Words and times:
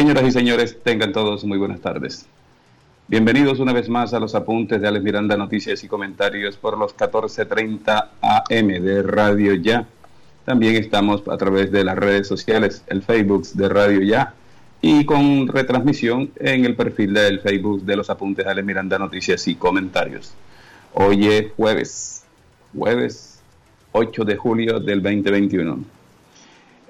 Señoras 0.00 0.24
y 0.24 0.32
señores, 0.32 0.78
tengan 0.82 1.12
todos 1.12 1.44
muy 1.44 1.58
buenas 1.58 1.82
tardes. 1.82 2.24
Bienvenidos 3.06 3.60
una 3.60 3.74
vez 3.74 3.90
más 3.90 4.14
a 4.14 4.18
los 4.18 4.34
apuntes 4.34 4.80
de 4.80 4.88
Alex 4.88 5.04
Miranda, 5.04 5.36
noticias 5.36 5.84
y 5.84 5.88
comentarios 5.88 6.56
por 6.56 6.78
los 6.78 6.94
14:30 6.96 8.08
AM 8.22 8.68
de 8.80 9.02
Radio 9.02 9.56
Ya. 9.56 9.86
También 10.46 10.76
estamos 10.76 11.22
a 11.28 11.36
través 11.36 11.70
de 11.70 11.84
las 11.84 11.98
redes 11.98 12.26
sociales, 12.26 12.82
el 12.86 13.02
Facebook 13.02 13.46
de 13.52 13.68
Radio 13.68 14.00
Ya 14.00 14.32
y 14.80 15.04
con 15.04 15.46
retransmisión 15.48 16.30
en 16.36 16.64
el 16.64 16.76
perfil 16.76 17.12
del 17.12 17.40
Facebook 17.40 17.82
de 17.82 17.96
los 17.96 18.08
apuntes 18.08 18.46
de 18.46 18.52
Alex 18.52 18.66
Miranda, 18.66 18.98
noticias 18.98 19.46
y 19.48 19.54
comentarios. 19.54 20.32
Hoy 20.94 21.26
es 21.26 21.52
jueves, 21.58 22.24
jueves 22.74 23.42
8 23.92 24.24
de 24.24 24.36
julio 24.36 24.80
del 24.80 25.02
2021. 25.02 25.99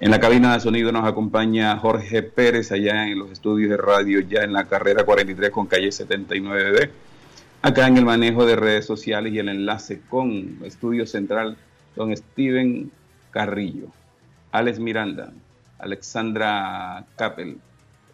En 0.02 0.10
la 0.10 0.18
cabina 0.18 0.54
de 0.54 0.60
sonido 0.60 0.92
nos 0.92 1.04
acompaña 1.04 1.76
Jorge 1.76 2.22
Pérez 2.22 2.72
allá 2.72 3.06
en 3.06 3.18
los 3.18 3.30
estudios 3.32 3.68
de 3.68 3.76
radio, 3.76 4.20
ya 4.20 4.44
en 4.44 4.54
la 4.54 4.64
carrera 4.64 5.04
43 5.04 5.50
con 5.50 5.66
calle 5.66 5.88
79B. 5.88 6.88
Acá 7.60 7.86
en 7.86 7.98
el 7.98 8.06
manejo 8.06 8.46
de 8.46 8.56
redes 8.56 8.86
sociales 8.86 9.30
y 9.34 9.40
el 9.40 9.50
enlace 9.50 10.00
con 10.08 10.56
Estudio 10.64 11.06
Central, 11.06 11.58
don 11.96 12.16
Steven 12.16 12.90
Carrillo, 13.30 13.88
Alex 14.52 14.78
Miranda, 14.78 15.34
Alexandra 15.78 17.04
Capel, 17.16 17.58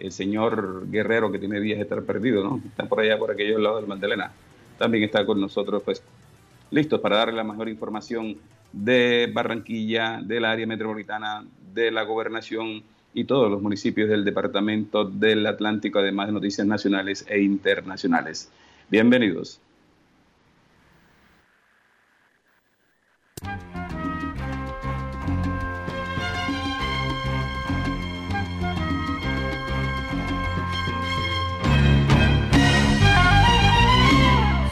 el 0.00 0.10
señor 0.10 0.90
Guerrero 0.90 1.30
que 1.30 1.38
tiene 1.38 1.60
días 1.60 1.78
de 1.78 1.84
estar 1.84 2.02
perdido, 2.02 2.42
¿no? 2.42 2.60
Está 2.66 2.86
por 2.86 2.98
allá, 2.98 3.16
por 3.16 3.30
aquellos 3.30 3.60
lados 3.60 3.82
del 3.82 3.88
Mandelena. 3.88 4.32
También 4.76 5.04
está 5.04 5.24
con 5.24 5.40
nosotros, 5.40 5.84
pues, 5.84 6.02
listos 6.72 6.98
para 6.98 7.18
darle 7.18 7.34
la 7.34 7.44
mejor 7.44 7.68
información 7.68 8.36
de 8.72 9.30
Barranquilla, 9.32 10.20
del 10.20 10.44
área 10.44 10.66
metropolitana, 10.66 11.44
de 11.76 11.90
la 11.90 12.04
gobernación 12.04 12.82
y 13.12 13.24
todos 13.24 13.50
los 13.50 13.60
municipios 13.60 14.08
del 14.08 14.24
departamento 14.24 15.04
del 15.04 15.46
Atlántico, 15.46 15.98
además 15.98 16.28
de 16.28 16.32
noticias 16.32 16.66
nacionales 16.66 17.24
e 17.28 17.40
internacionales. 17.40 18.50
Bienvenidos. 18.90 19.60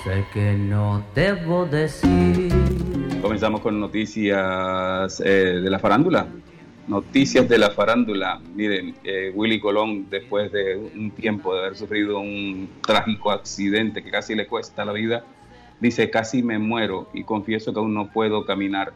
Sé 0.04 0.24
que 0.32 0.54
no 0.54 1.04
debo 1.14 1.66
decir. 1.66 2.50
Comenzamos 3.20 3.60
con 3.60 3.78
noticias 3.78 5.20
eh, 5.20 5.60
de 5.62 5.70
la 5.70 5.78
farándula. 5.78 6.26
Noticias 6.86 7.48
de 7.48 7.56
la 7.56 7.70
farándula. 7.70 8.40
Miren, 8.54 8.94
eh, 9.04 9.32
Willy 9.34 9.58
Colón, 9.58 10.10
después 10.10 10.52
de 10.52 10.76
un 10.76 11.12
tiempo 11.12 11.54
de 11.54 11.60
haber 11.60 11.76
sufrido 11.76 12.18
un 12.18 12.68
trágico 12.82 13.30
accidente 13.30 14.02
que 14.02 14.10
casi 14.10 14.34
le 14.34 14.46
cuesta 14.46 14.84
la 14.84 14.92
vida, 14.92 15.24
dice, 15.80 16.10
casi 16.10 16.42
me 16.42 16.58
muero 16.58 17.08
y 17.14 17.24
confieso 17.24 17.72
que 17.72 17.78
aún 17.78 17.94
no 17.94 18.12
puedo 18.12 18.44
caminar. 18.44 18.92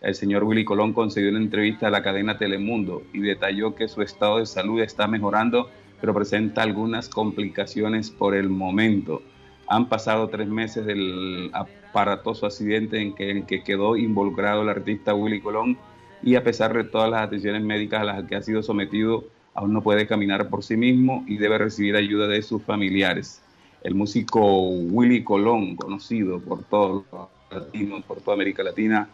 El 0.00 0.14
señor 0.14 0.44
Willy 0.44 0.64
Colón 0.64 0.94
concedió 0.94 1.28
una 1.28 1.38
entrevista 1.38 1.88
a 1.88 1.90
la 1.90 2.02
cadena 2.02 2.38
Telemundo 2.38 3.02
y 3.12 3.20
detalló 3.20 3.74
que 3.74 3.88
su 3.88 4.00
estado 4.00 4.38
de 4.38 4.46
salud 4.46 4.80
está 4.80 5.06
mejorando, 5.06 5.68
pero 6.00 6.14
presenta 6.14 6.62
algunas 6.62 7.10
complicaciones 7.10 8.10
por 8.10 8.34
el 8.34 8.48
momento. 8.48 9.20
Han 9.68 9.90
pasado 9.90 10.28
tres 10.28 10.48
meses 10.48 10.86
del 10.86 11.50
aparatoso 11.52 12.46
accidente 12.46 12.98
en 12.98 13.14
que, 13.14 13.30
en 13.30 13.44
que 13.44 13.62
quedó 13.62 13.96
involucrado 13.96 14.62
el 14.62 14.70
artista 14.70 15.12
Willy 15.12 15.40
Colón 15.40 15.76
y 16.22 16.34
a 16.34 16.44
pesar 16.44 16.74
de 16.74 16.84
todas 16.84 17.10
las 17.10 17.22
atenciones 17.22 17.62
médicas 17.62 18.00
a 18.00 18.04
las 18.04 18.24
que 18.24 18.36
ha 18.36 18.42
sido 18.42 18.62
sometido, 18.62 19.24
aún 19.54 19.72
no 19.72 19.82
puede 19.82 20.06
caminar 20.06 20.48
por 20.48 20.62
sí 20.62 20.76
mismo 20.76 21.24
y 21.26 21.36
debe 21.36 21.58
recibir 21.58 21.96
ayuda 21.96 22.26
de 22.26 22.42
sus 22.42 22.62
familiares. 22.62 23.42
El 23.82 23.94
músico 23.94 24.68
Willy 24.68 25.22
Colón, 25.24 25.76
conocido 25.76 26.40
por 26.40 26.64
todos 26.64 27.04
los 27.12 27.28
latinos, 27.50 28.04
por 28.04 28.20
toda 28.20 28.34
América 28.34 28.62
Latina, 28.62 29.08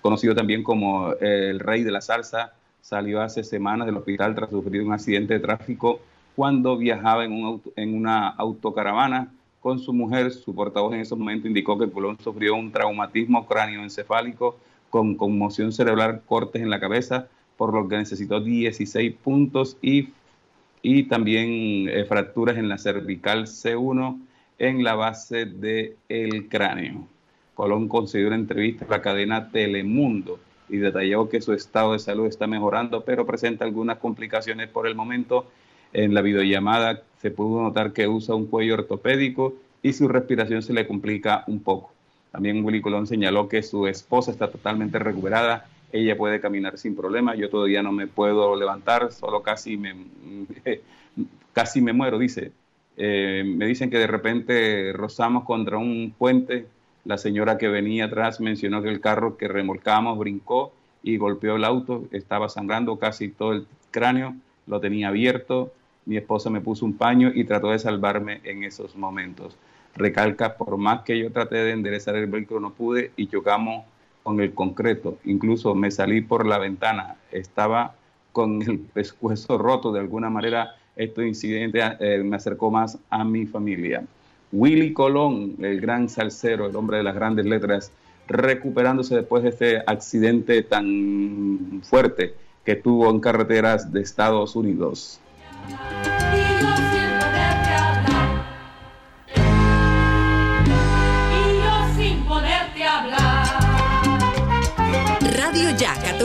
conocido 0.00 0.34
también 0.34 0.62
como 0.62 1.12
el 1.20 1.60
rey 1.60 1.82
de 1.82 1.90
la 1.90 2.00
salsa, 2.00 2.54
salió 2.80 3.22
hace 3.22 3.44
semanas 3.44 3.86
del 3.86 3.96
hospital 3.96 4.34
tras 4.34 4.50
sufrir 4.50 4.82
un 4.82 4.92
accidente 4.92 5.34
de 5.34 5.40
tráfico 5.40 6.00
cuando 6.36 6.76
viajaba 6.76 7.24
en, 7.24 7.32
un 7.32 7.44
auto, 7.44 7.72
en 7.76 7.94
una 7.94 8.28
autocaravana 8.28 9.32
con 9.60 9.78
su 9.78 9.92
mujer. 9.92 10.32
Su 10.32 10.54
portavoz 10.54 10.92
en 10.94 11.00
ese 11.00 11.14
momento 11.14 11.48
indicó 11.48 11.78
que 11.78 11.90
Colón 11.90 12.18
sufrió 12.22 12.54
un 12.54 12.72
traumatismo 12.72 13.46
cráneoencefálico 13.46 14.58
con 14.94 15.16
conmoción 15.16 15.72
cerebral, 15.72 16.22
cortes 16.24 16.62
en 16.62 16.70
la 16.70 16.78
cabeza, 16.78 17.26
por 17.56 17.74
lo 17.74 17.88
que 17.88 17.96
necesitó 17.96 18.40
16 18.40 19.12
puntos 19.24 19.76
y, 19.82 20.10
y 20.82 21.08
también 21.08 21.88
eh, 21.88 22.04
fracturas 22.04 22.58
en 22.58 22.68
la 22.68 22.78
cervical 22.78 23.48
C1 23.48 24.20
en 24.60 24.84
la 24.84 24.94
base 24.94 25.46
del 25.46 25.96
el 26.08 26.48
cráneo. 26.48 27.08
Colón 27.56 27.88
concedió 27.88 28.28
una 28.28 28.36
entrevista 28.36 28.84
a 28.84 28.88
la 28.88 29.02
cadena 29.02 29.50
Telemundo 29.50 30.38
y 30.68 30.76
detalló 30.76 31.28
que 31.28 31.40
su 31.40 31.54
estado 31.54 31.94
de 31.94 31.98
salud 31.98 32.28
está 32.28 32.46
mejorando, 32.46 33.04
pero 33.04 33.26
presenta 33.26 33.64
algunas 33.64 33.98
complicaciones 33.98 34.68
por 34.68 34.86
el 34.86 34.94
momento. 34.94 35.50
En 35.92 36.14
la 36.14 36.22
videollamada 36.22 37.02
se 37.20 37.32
pudo 37.32 37.62
notar 37.62 37.92
que 37.92 38.06
usa 38.06 38.36
un 38.36 38.46
cuello 38.46 38.74
ortopédico 38.74 39.54
y 39.82 39.92
su 39.92 40.06
respiración 40.06 40.62
se 40.62 40.72
le 40.72 40.86
complica 40.86 41.42
un 41.48 41.58
poco. 41.58 41.93
También 42.34 42.64
Willy 42.64 42.80
Colón 42.80 43.06
señaló 43.06 43.48
que 43.48 43.62
su 43.62 43.86
esposa 43.86 44.32
está 44.32 44.50
totalmente 44.50 44.98
recuperada, 44.98 45.68
ella 45.92 46.16
puede 46.16 46.40
caminar 46.40 46.76
sin 46.78 46.96
problema, 46.96 47.36
yo 47.36 47.48
todavía 47.48 47.80
no 47.80 47.92
me 47.92 48.08
puedo 48.08 48.56
levantar, 48.56 49.12
solo 49.12 49.40
casi 49.40 49.76
me, 49.76 49.94
casi 51.52 51.80
me 51.80 51.92
muero, 51.92 52.18
dice. 52.18 52.50
Eh, 52.96 53.44
me 53.46 53.66
dicen 53.66 53.88
que 53.88 53.98
de 53.98 54.08
repente 54.08 54.92
rozamos 54.92 55.44
contra 55.44 55.78
un 55.78 56.12
puente, 56.18 56.66
la 57.04 57.18
señora 57.18 57.56
que 57.56 57.68
venía 57.68 58.06
atrás 58.06 58.40
mencionó 58.40 58.82
que 58.82 58.88
el 58.88 59.00
carro 59.00 59.36
que 59.36 59.46
remolcábamos 59.46 60.18
brincó 60.18 60.72
y 61.04 61.18
golpeó 61.18 61.54
el 61.54 61.64
auto, 61.64 62.08
estaba 62.10 62.48
sangrando 62.48 62.98
casi 62.98 63.28
todo 63.28 63.52
el 63.52 63.68
cráneo, 63.92 64.34
lo 64.66 64.80
tenía 64.80 65.06
abierto, 65.06 65.72
mi 66.04 66.16
esposa 66.16 66.50
me 66.50 66.60
puso 66.60 66.84
un 66.84 66.96
paño 66.96 67.30
y 67.32 67.44
trató 67.44 67.70
de 67.70 67.78
salvarme 67.78 68.40
en 68.42 68.64
esos 68.64 68.96
momentos. 68.96 69.56
Recalca, 69.96 70.56
por 70.56 70.76
más 70.76 71.02
que 71.02 71.18
yo 71.18 71.30
traté 71.30 71.56
de 71.56 71.70
enderezar 71.72 72.16
el 72.16 72.26
vehículo, 72.26 72.60
no 72.60 72.70
pude 72.70 73.12
y 73.16 73.28
chocamos 73.28 73.84
con 74.22 74.40
el 74.40 74.52
concreto. 74.54 75.18
Incluso 75.24 75.74
me 75.74 75.90
salí 75.90 76.20
por 76.20 76.46
la 76.46 76.58
ventana, 76.58 77.16
estaba 77.30 77.94
con 78.32 78.62
el 78.62 78.78
pescuezo 78.94 79.58
roto. 79.58 79.92
De 79.92 80.00
alguna 80.00 80.30
manera, 80.30 80.74
este 80.96 81.26
incidente 81.26 81.80
eh, 82.00 82.22
me 82.24 82.36
acercó 82.36 82.70
más 82.70 82.98
a 83.10 83.24
mi 83.24 83.46
familia. 83.46 84.04
Willy 84.52 84.92
Colón, 84.92 85.56
el 85.60 85.80
gran 85.80 86.08
salsero, 86.08 86.66
el 86.68 86.76
hombre 86.76 86.98
de 86.98 87.02
las 87.02 87.14
grandes 87.14 87.44
letras, 87.44 87.92
recuperándose 88.28 89.16
después 89.16 89.42
de 89.42 89.48
este 89.50 89.82
accidente 89.86 90.62
tan 90.62 91.82
fuerte 91.82 92.34
que 92.64 92.76
tuvo 92.76 93.10
en 93.10 93.20
carreteras 93.20 93.92
de 93.92 94.00
Estados 94.00 94.56
Unidos. 94.56 95.20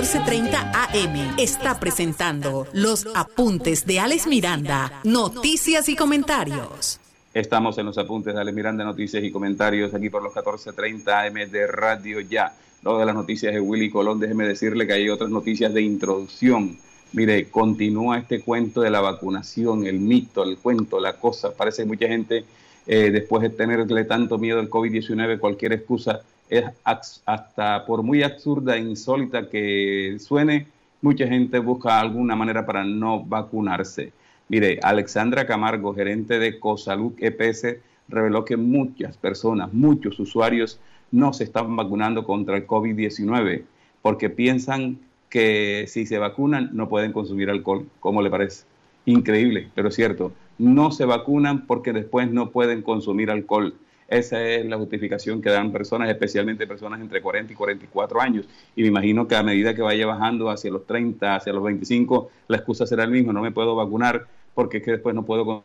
14:30 0.09 0.71
AM 0.73 1.35
está 1.37 1.79
presentando 1.79 2.65
los 2.73 3.07
apuntes 3.13 3.85
de 3.85 3.99
Alex 3.99 4.25
Miranda, 4.25 5.01
noticias 5.03 5.87
y 5.87 5.95
comentarios. 5.95 6.99
Estamos 7.31 7.77
en 7.77 7.85
los 7.85 7.95
apuntes 7.99 8.33
de 8.33 8.41
Alex 8.41 8.55
Miranda, 8.55 8.83
noticias 8.83 9.23
y 9.23 9.29
comentarios 9.29 9.93
aquí 9.93 10.09
por 10.09 10.23
los 10.23 10.33
14:30 10.33 11.27
AM 11.27 11.51
de 11.51 11.67
Radio 11.67 12.21
Ya. 12.21 12.55
Luego 12.81 12.97
de 12.97 13.05
las 13.05 13.13
noticias 13.13 13.53
de 13.53 13.59
Willy 13.59 13.91
Colón, 13.91 14.19
déjeme 14.19 14.47
decirle 14.47 14.87
que 14.87 14.93
hay 14.93 15.09
otras 15.11 15.29
noticias 15.29 15.71
de 15.75 15.83
introducción. 15.83 16.79
Mire, 17.13 17.47
continúa 17.51 18.17
este 18.17 18.41
cuento 18.41 18.81
de 18.81 18.89
la 18.89 19.01
vacunación, 19.01 19.85
el 19.85 19.99
mito, 19.99 20.41
el 20.41 20.57
cuento, 20.57 20.99
la 20.99 21.17
cosa. 21.17 21.53
Parece 21.53 21.83
que 21.83 21.87
mucha 21.87 22.07
gente, 22.07 22.45
eh, 22.91 23.11
después 23.11 23.43
de 23.43 23.51
tenerle 23.51 24.03
tanto 24.03 24.39
miedo 24.39 24.59
al 24.59 24.67
COVID-19, 24.67 25.37
cualquier 25.37 25.73
excusa 25.73 26.21
es 26.49 26.65
hasta 26.83 27.85
por 27.85 28.01
muy 28.01 28.23
absurda 28.23 28.75
e 28.75 28.79
insólita 28.79 29.47
que 29.47 30.17
suene, 30.19 30.65
mucha 30.99 31.27
gente 31.27 31.59
busca 31.59 31.99
alguna 31.99 32.35
manera 32.35 32.65
para 32.65 32.83
no 32.83 33.23
vacunarse. 33.23 34.11
Mire, 34.47 34.79
Alexandra 34.81 35.45
Camargo, 35.45 35.93
gerente 35.93 36.39
de 36.39 36.59
Cosalud 36.59 37.13
EPS, 37.19 37.75
reveló 38.07 38.43
que 38.43 38.57
muchas 38.57 39.15
personas, 39.17 39.71
muchos 39.71 40.19
usuarios 40.19 40.79
no 41.11 41.31
se 41.31 41.43
están 41.43 41.75
vacunando 41.75 42.23
contra 42.23 42.57
el 42.57 42.65
COVID-19 42.65 43.65
porque 44.01 44.31
piensan 44.31 44.97
que 45.29 45.85
si 45.87 46.07
se 46.07 46.17
vacunan 46.17 46.71
no 46.73 46.89
pueden 46.89 47.11
consumir 47.11 47.51
alcohol. 47.51 47.85
¿Cómo 47.99 48.23
le 48.23 48.31
parece? 48.31 48.63
Increíble, 49.05 49.67
pero 49.75 49.91
cierto. 49.91 50.31
No 50.59 50.91
se 50.91 51.05
vacunan 51.05 51.65
porque 51.65 51.91
después 51.93 52.31
no 52.31 52.51
pueden 52.51 52.83
consumir 52.83 53.31
alcohol. 53.31 53.73
Esa 54.07 54.43
es 54.43 54.65
la 54.65 54.77
justificación 54.77 55.41
que 55.41 55.49
dan 55.49 55.71
personas, 55.71 56.09
especialmente 56.09 56.65
personas 56.67 56.99
entre 56.99 57.21
40 57.21 57.53
y 57.53 57.55
44 57.55 58.21
años. 58.21 58.47
Y 58.75 58.81
me 58.81 58.87
imagino 58.87 59.27
que 59.27 59.35
a 59.35 59.43
medida 59.43 59.75
que 59.75 59.81
vaya 59.81 60.05
bajando 60.05 60.49
hacia 60.49 60.71
los 60.71 60.85
30, 60.85 61.35
hacia 61.35 61.53
los 61.53 61.63
25, 61.63 62.29
la 62.47 62.57
excusa 62.57 62.85
será 62.85 63.03
el 63.03 63.11
mismo, 63.11 63.33
no 63.33 63.41
me 63.41 63.51
puedo 63.51 63.75
vacunar 63.75 64.27
porque 64.53 64.77
es 64.77 64.83
que 64.83 64.91
después 64.91 65.15
no 65.15 65.23
puedo... 65.23 65.63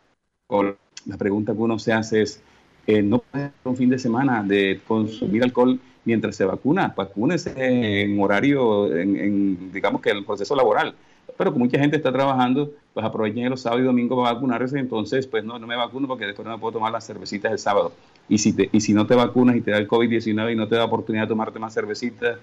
La 1.05 1.17
pregunta 1.17 1.53
que 1.53 1.59
uno 1.59 1.77
se 1.79 1.91
hace 1.91 2.21
es, 2.21 2.41
eh, 2.87 3.01
no 3.01 3.19
puede 3.19 3.51
un 3.63 3.75
fin 3.75 3.89
de 3.89 3.99
semana 3.99 4.43
de 4.43 4.79
consumir 4.87 5.43
alcohol 5.43 5.79
mientras 6.05 6.35
se 6.35 6.45
vacuna, 6.45 6.93
vacúnese 6.95 7.51
en 8.03 8.19
horario, 8.21 8.95
en, 8.95 9.71
digamos 9.71 10.01
que 10.01 10.11
el 10.11 10.23
proceso 10.23 10.55
laboral. 10.55 10.95
Pero 11.37 11.51
como 11.51 11.65
mucha 11.65 11.79
gente 11.79 11.97
está 11.97 12.11
trabajando, 12.11 12.71
pues 12.93 13.05
aprovechen 13.05 13.49
los 13.49 13.61
sábados 13.61 13.83
y 13.83 13.85
domingos 13.85 14.17
para 14.17 14.33
vacunarse, 14.33 14.79
entonces 14.79 15.27
pues 15.27 15.43
no, 15.43 15.59
no 15.59 15.67
me 15.67 15.75
vacuno 15.75 16.07
porque 16.07 16.25
después 16.25 16.45
no 16.45 16.53
me 16.53 16.59
puedo 16.59 16.73
tomar 16.73 16.91
las 16.91 17.05
cervecitas 17.05 17.51
el 17.51 17.59
sábado. 17.59 17.91
Y 18.29 18.37
si, 18.37 18.53
te, 18.53 18.69
y 18.71 18.79
si 18.79 18.93
no 18.93 19.05
te 19.05 19.15
vacunas 19.15 19.55
y 19.55 19.61
te 19.61 19.71
da 19.71 19.77
el 19.77 19.87
COVID-19 19.87 20.53
y 20.53 20.55
no 20.55 20.67
te 20.67 20.75
da 20.75 20.85
oportunidad 20.85 21.23
de 21.23 21.29
tomarte 21.29 21.59
más 21.59 21.73
cervecitas 21.73 22.39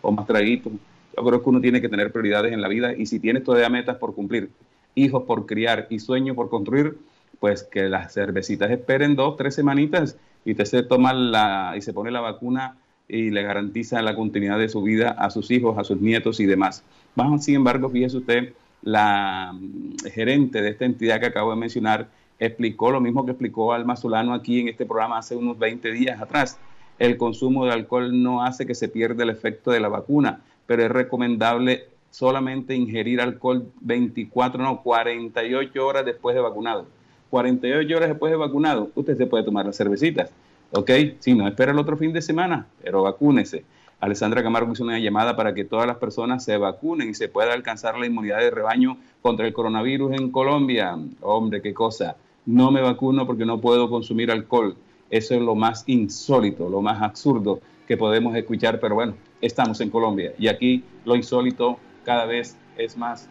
o 0.00 0.12
más 0.12 0.26
traguitos, 0.26 0.72
yo 1.16 1.24
creo 1.24 1.42
que 1.42 1.50
uno 1.50 1.60
tiene 1.60 1.80
que 1.80 1.88
tener 1.88 2.12
prioridades 2.12 2.52
en 2.52 2.60
la 2.60 2.68
vida 2.68 2.94
y 2.96 3.06
si 3.06 3.18
tienes 3.18 3.42
todavía 3.42 3.68
metas 3.68 3.96
por 3.96 4.14
cumplir, 4.14 4.50
hijos 4.94 5.24
por 5.24 5.46
criar 5.46 5.88
y 5.90 5.98
sueños 5.98 6.36
por 6.36 6.48
construir, 6.48 6.96
pues 7.40 7.64
que 7.64 7.88
las 7.88 8.14
cervecitas 8.14 8.70
esperen 8.70 9.16
dos, 9.16 9.36
tres 9.36 9.54
semanitas 9.54 10.16
y 10.44 10.54
te 10.54 10.64
se 10.64 10.82
toma 10.82 11.12
la 11.12 11.74
y 11.76 11.82
se 11.82 11.92
pone 11.92 12.10
la 12.10 12.20
vacuna 12.20 12.76
y 13.08 13.30
le 13.30 13.42
garantiza 13.42 14.02
la 14.02 14.14
continuidad 14.14 14.58
de 14.58 14.68
su 14.68 14.82
vida 14.82 15.10
a 15.10 15.30
sus 15.30 15.50
hijos, 15.50 15.78
a 15.78 15.84
sus 15.84 16.00
nietos 16.00 16.40
y 16.40 16.46
demás. 16.46 16.84
Vamos, 17.18 17.42
sin 17.42 17.56
embargo, 17.56 17.90
fíjese 17.90 18.18
usted, 18.18 18.52
la 18.80 19.52
mm, 19.52 20.06
gerente 20.14 20.62
de 20.62 20.70
esta 20.70 20.84
entidad 20.84 21.18
que 21.18 21.26
acabo 21.26 21.50
de 21.50 21.56
mencionar 21.56 22.06
explicó 22.38 22.92
lo 22.92 23.00
mismo 23.00 23.24
que 23.24 23.32
explicó 23.32 23.72
Alma 23.72 23.96
Solano 23.96 24.32
aquí 24.32 24.60
en 24.60 24.68
este 24.68 24.86
programa 24.86 25.18
hace 25.18 25.34
unos 25.34 25.58
20 25.58 25.90
días 25.90 26.22
atrás. 26.22 26.60
El 26.96 27.16
consumo 27.16 27.66
de 27.66 27.72
alcohol 27.72 28.22
no 28.22 28.44
hace 28.44 28.66
que 28.66 28.76
se 28.76 28.86
pierda 28.86 29.24
el 29.24 29.30
efecto 29.30 29.72
de 29.72 29.80
la 29.80 29.88
vacuna, 29.88 30.42
pero 30.64 30.84
es 30.84 30.92
recomendable 30.92 31.86
solamente 32.12 32.76
ingerir 32.76 33.20
alcohol 33.20 33.66
24, 33.80 34.62
no, 34.62 34.80
48 34.84 35.84
horas 35.84 36.04
después 36.04 36.36
de 36.36 36.40
vacunado. 36.40 36.86
48 37.30 37.96
horas 37.96 38.10
después 38.10 38.30
de 38.30 38.36
vacunado, 38.36 38.92
usted 38.94 39.16
se 39.16 39.26
puede 39.26 39.42
tomar 39.42 39.66
las 39.66 39.76
cervecitas 39.76 40.30
¿ok? 40.70 40.90
Si 41.18 41.34
no, 41.34 41.48
espera 41.48 41.72
el 41.72 41.78
otro 41.78 41.96
fin 41.96 42.12
de 42.12 42.22
semana, 42.22 42.66
pero 42.82 43.02
vacúnese. 43.02 43.64
Alessandra 44.00 44.44
Camargo 44.44 44.72
hizo 44.72 44.84
una 44.84 44.98
llamada 44.98 45.34
para 45.34 45.54
que 45.54 45.64
todas 45.64 45.86
las 45.86 45.96
personas 45.96 46.44
se 46.44 46.56
vacunen 46.56 47.10
y 47.10 47.14
se 47.14 47.28
pueda 47.28 47.52
alcanzar 47.52 47.98
la 47.98 48.06
inmunidad 48.06 48.38
de 48.38 48.50
rebaño 48.50 48.96
contra 49.22 49.46
el 49.46 49.52
coronavirus 49.52 50.12
en 50.12 50.30
Colombia. 50.30 50.96
Hombre, 51.20 51.60
qué 51.60 51.74
cosa. 51.74 52.16
No 52.46 52.70
me 52.70 52.80
vacuno 52.80 53.26
porque 53.26 53.44
no 53.44 53.60
puedo 53.60 53.90
consumir 53.90 54.30
alcohol. 54.30 54.76
Eso 55.10 55.34
es 55.34 55.40
lo 55.40 55.54
más 55.54 55.82
insólito, 55.88 56.68
lo 56.68 56.80
más 56.80 57.02
absurdo 57.02 57.60
que 57.88 57.96
podemos 57.96 58.36
escuchar, 58.36 58.78
pero 58.78 58.94
bueno, 58.94 59.14
estamos 59.40 59.80
en 59.80 59.90
Colombia 59.90 60.32
y 60.38 60.48
aquí 60.48 60.84
lo 61.04 61.16
insólito 61.16 61.78
cada 62.04 62.26
vez 62.26 62.56
es 62.76 62.96
más 62.96 63.28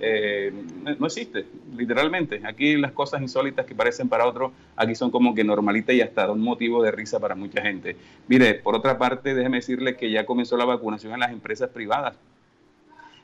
eh, 0.00 0.52
no 0.98 1.06
existe, 1.06 1.46
literalmente. 1.76 2.40
Aquí 2.44 2.76
las 2.76 2.92
cosas 2.92 3.20
insólitas 3.20 3.66
que 3.66 3.74
parecen 3.74 4.08
para 4.08 4.26
otros, 4.26 4.52
aquí 4.76 4.94
son 4.94 5.10
como 5.10 5.34
que 5.34 5.44
normalitas 5.44 5.94
y 5.94 6.00
hasta 6.00 6.30
un 6.30 6.40
motivo 6.40 6.82
de 6.82 6.90
risa 6.90 7.18
para 7.18 7.34
mucha 7.34 7.62
gente. 7.62 7.96
Mire, 8.28 8.54
por 8.54 8.76
otra 8.76 8.98
parte, 8.98 9.34
déjeme 9.34 9.58
decirle 9.58 9.96
que 9.96 10.10
ya 10.10 10.24
comenzó 10.24 10.56
la 10.56 10.64
vacunación 10.64 11.12
en 11.14 11.20
las 11.20 11.32
empresas 11.32 11.70
privadas. 11.70 12.16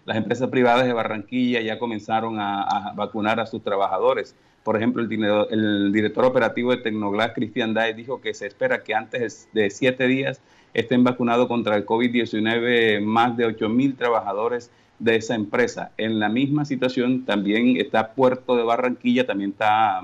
Las 0.04 0.16
empresas 0.16 0.50
privadas 0.50 0.86
de 0.86 0.92
Barranquilla 0.92 1.60
ya 1.60 1.78
comenzaron 1.78 2.38
a, 2.38 2.92
vacunar 2.94 3.40
a 3.40 3.46
sus 3.46 3.62
trabajadores. 3.62 4.34
Por 4.62 4.76
ejemplo, 4.76 5.02
el, 5.02 5.92
director 5.92 6.24
operativo 6.24 6.72
de 6.72 6.78
Tecnoglass, 6.78 7.32
Cristian 7.34 7.72
Dae, 7.72 7.94
dijo 7.94 8.20
que 8.20 8.34
se 8.34 8.46
espera 8.46 8.82
que 8.82 8.94
antes 8.94 9.48
de 9.52 9.70
siete 9.70 10.06
días 10.06 10.40
estén 10.74 11.04
vacunados 11.04 11.46
contra 11.46 11.76
el 11.76 11.86
COVID-19 11.86 13.00
más 13.02 13.36
de 13.36 13.46
8 13.46 13.68
mil 13.68 13.94
trabajadores 13.94 14.70
de 14.98 15.16
esa 15.16 15.34
empresa. 15.34 15.92
En 15.96 16.18
la 16.18 16.28
misma 16.28 16.64
situación 16.64 17.24
también 17.24 17.76
está 17.76 18.12
Puerto 18.12 18.56
de 18.56 18.62
Barranquilla, 18.62 19.26
también 19.26 19.50
está 19.50 20.02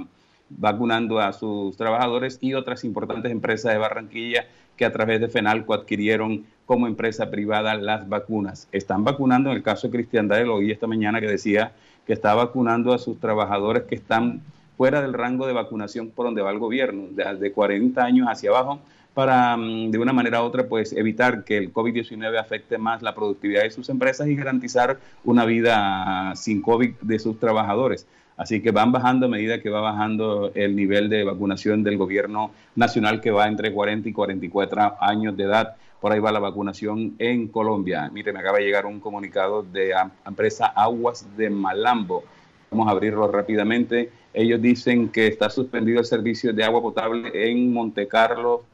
vacunando 0.50 1.20
a 1.20 1.32
sus 1.32 1.76
trabajadores 1.76 2.38
y 2.40 2.54
otras 2.54 2.84
importantes 2.84 3.31
empresas 3.31 3.72
de 3.72 3.78
Barranquilla 3.78 4.46
que 4.76 4.84
a 4.84 4.92
través 4.92 5.20
de 5.20 5.28
FENALCO 5.28 5.75
adquirieron 5.75 6.44
como 6.66 6.87
empresa 6.87 7.31
privada 7.31 7.75
las 7.75 8.08
vacunas. 8.08 8.69
Están 8.72 9.04
vacunando, 9.04 9.50
en 9.50 9.56
el 9.56 9.62
caso 9.62 9.88
de 9.88 9.92
Cristian 9.92 10.28
lo 10.28 10.56
oí 10.56 10.70
esta 10.70 10.87
mañana 10.87 11.20
que 11.20 11.26
decía 11.26 11.72
que 12.06 12.12
está 12.12 12.34
vacunando 12.34 12.92
a 12.92 12.98
sus 12.98 13.20
trabajadores 13.20 13.84
que 13.84 13.94
están 13.94 14.40
fuera 14.76 15.02
del 15.02 15.12
rango 15.12 15.46
de 15.46 15.52
vacunación 15.52 16.10
por 16.10 16.26
donde 16.26 16.42
va 16.42 16.50
el 16.50 16.58
gobierno, 16.58 17.08
de, 17.10 17.37
de 17.37 17.52
40 17.52 18.02
años 18.02 18.26
hacia 18.28 18.50
abajo, 18.50 18.81
para 19.14 19.56
mm, 19.56 19.90
de 19.90 19.98
una 19.98 20.12
manera 20.12 20.42
u 20.42 20.46
otra 20.46 20.68
pues 20.68 20.92
evitar 20.92 21.44
que 21.44 21.56
el 21.56 21.72
COVID-19 21.72 22.38
afecte 22.38 22.78
más 22.78 23.02
la 23.02 23.14
productividad 23.14 23.62
de 23.62 23.70
sus 23.70 23.88
empresas 23.88 24.28
y 24.28 24.36
garantizar 24.36 24.98
una 25.24 25.44
vida 25.44 26.32
sin 26.36 26.62
COVID 26.62 26.94
de 27.00 27.18
sus 27.18 27.38
trabajadores. 27.38 28.06
Así 28.40 28.62
que 28.62 28.70
van 28.70 28.90
bajando 28.90 29.26
a 29.26 29.28
medida 29.28 29.61
que 29.61 29.68
va 29.68 29.82
bajando 29.82 30.50
el 30.54 30.75
nivel 30.75 31.11
de 31.11 31.25
vacunación 31.25 31.82
del 31.82 31.99
gobierno 31.99 32.52
nacional 32.75 33.20
que 33.20 33.30
va 33.30 33.46
entre 33.46 33.70
40 33.70 34.08
y 34.08 34.12
44 34.14 34.96
años 34.99 35.37
de 35.37 35.44
edad. 35.44 35.76
Por 36.00 36.12
ahí 36.12 36.20
va 36.20 36.32
la 36.32 36.38
vacunación 36.38 37.16
en 37.18 37.49
Colombia. 37.49 38.08
Mire, 38.11 38.32
me 38.32 38.38
acaba 38.38 38.56
de 38.56 38.64
llegar 38.64 38.87
un 38.87 38.99
comunicado 38.99 39.62
de 39.62 39.90
la 39.90 40.11
empresa 40.26 40.68
Aguas 40.68 41.26
de 41.37 41.50
Malambo. 41.50 42.25
Vamos 42.70 42.88
a 42.88 42.92
abrirlo 42.92 43.30
rápidamente. 43.30 44.11
Ellos 44.32 44.62
dicen 44.62 45.11
que 45.11 45.26
está 45.26 45.50
suspendido 45.50 45.99
el 45.99 46.06
servicio 46.06 46.54
de 46.54 46.64
agua 46.64 46.80
potable 46.80 47.30
en 47.35 47.70
Montecarlo, 47.70 48.64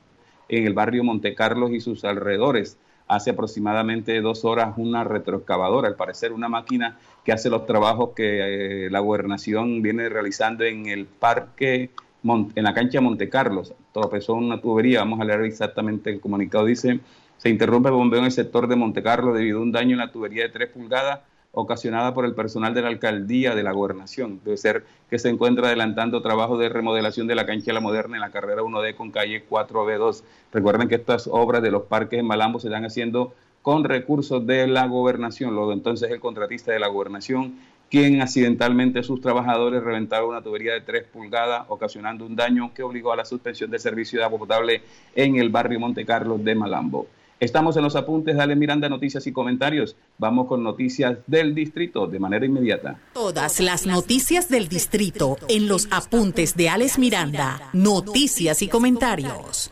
en 0.49 0.67
el 0.67 0.75
barrio 0.75 1.05
Monte 1.05 1.35
Carlos 1.35 1.71
y 1.73 1.81
sus 1.81 2.05
alrededores. 2.05 2.79
Hace 3.09 3.31
aproximadamente 3.31 4.21
dos 4.21 4.45
horas 4.45 4.75
una 4.77 5.05
retroexcavadora, 5.05 5.89
al 5.89 5.95
parecer 5.95 6.33
una 6.33 6.49
máquina 6.49 6.99
que 7.25 7.33
hace 7.33 7.49
los 7.49 7.67
trabajos 7.67 8.11
que 8.17 8.87
eh, 8.87 8.91
la 8.91 8.99
gobernación 8.99 9.81
viene 9.81 10.09
realizando 10.09 10.65
en 10.65 10.87
el 10.87 11.07
parque, 11.07 11.91
en 12.25 12.65
la 12.65 12.75
cancha 12.75 13.01
Monte 13.01 13.29
Carlos. 13.29 13.73
Tropezó 13.93 14.35
una 14.35 14.61
tubería, 14.61 15.01
vamos 15.01 15.21
a 15.21 15.25
leer 15.25 15.43
exactamente 15.43 16.11
el 16.11 16.21
comunicado. 16.21 16.65
Dice, 16.65 16.99
se 17.37 17.49
interrumpe 17.49 17.89
el 17.91 17.95
bombeo 17.95 18.21
en 18.21 18.27
el 18.27 18.33
sector 18.33 18.67
de 18.67 18.75
Monte 18.75 19.03
Carlos 19.03 19.37
debido 19.37 19.59
a 19.61 19.63
un 19.63 19.71
daño 19.71 19.93
en 19.93 19.99
la 19.99 20.11
tubería 20.11 20.43
de 20.43 20.49
3 20.49 20.71
pulgadas 20.71 21.21
ocasionada 21.59 22.13
por 22.13 22.27
el 22.27 22.35
personal 22.35 22.75
de 22.75 22.83
la 22.83 22.89
alcaldía 22.89 23.55
de 23.55 23.63
la 23.63 23.73
gobernación. 23.73 24.41
Debe 24.45 24.59
ser 24.59 24.85
que 25.09 25.19
se 25.19 25.31
encuentra 25.31 25.69
adelantando 25.69 26.21
trabajo 26.21 26.59
de 26.59 26.69
remodelación 26.69 27.27
de 27.27 27.35
la 27.35 27.47
cancha 27.47 27.73
La 27.73 27.81
Moderna 27.81 28.17
en 28.17 28.21
la 28.21 28.31
carrera 28.31 28.61
1D 28.61 28.95
con 28.95 29.11
calle 29.11 29.43
4B2. 29.49 30.23
Recuerden 30.53 30.87
que 30.87 30.97
estas 30.97 31.27
obras 31.33 31.63
de 31.63 31.71
los 31.71 31.85
parques 31.85 32.21
en 32.21 32.27
Malambo 32.27 32.61
se 32.61 32.69
están 32.69 32.85
haciendo 32.85 33.33
con 33.63 33.85
recursos 33.85 34.47
de 34.47 34.67
la 34.67 34.87
gobernación. 34.87 35.55
Luego 35.55 35.73
entonces 35.73 36.11
el 36.11 36.21
contratista 36.21 36.73
de 36.73 36.79
la 36.79 36.89
gobernación, 36.89 37.55
quien 37.91 38.21
accidentalmente 38.21 39.03
sus 39.03 39.23
trabajadores 39.23 39.83
reventaron 39.83 40.29
una 40.29 40.43
tubería 40.43 40.75
de 40.75 40.83
3 40.83 41.05
pulgadas, 41.05 41.65
ocasionando 41.69 42.27
un 42.27 42.37
daño 42.37 42.75
que 42.75 42.83
obligó 42.83 43.13
a 43.13 43.17
la 43.17 43.25
suspensión 43.25 43.71
del 43.71 43.81
servicio 43.81 44.19
de 44.19 44.27
agua 44.27 44.41
potable 44.41 44.83
en 45.15 45.37
el 45.37 45.49
barrio 45.49 45.81
Monte 45.81 46.05
Carlos 46.05 46.45
de 46.45 46.55
Malambo. 46.55 47.07
Estamos 47.39 47.77
en 47.77 47.83
los 47.83 47.97
apuntes 47.97 48.35
Dale 48.35 48.57
Miranda, 48.57 48.89
noticias 48.89 49.27
y 49.27 49.33
comentarios. 49.33 49.95
Vamos 50.17 50.47
con 50.47 50.63
noticias 50.63 51.19
del 51.27 51.55
distrito 51.55 52.07
de 52.07 52.19
manera 52.19 52.47
inmediata. 52.47 52.99
Todas 53.13 53.61
las 53.61 53.87
noticias 53.87 54.49
del 54.49 54.69
distrito 54.69 55.37
en 55.47 55.69
los 55.69 55.87
apuntes 55.91 56.57
de 56.57 56.71
Alex 56.71 56.99
Miranda, 56.99 57.61
noticias 57.75 58.63
y 58.63 58.69
comentarios. 58.69 59.71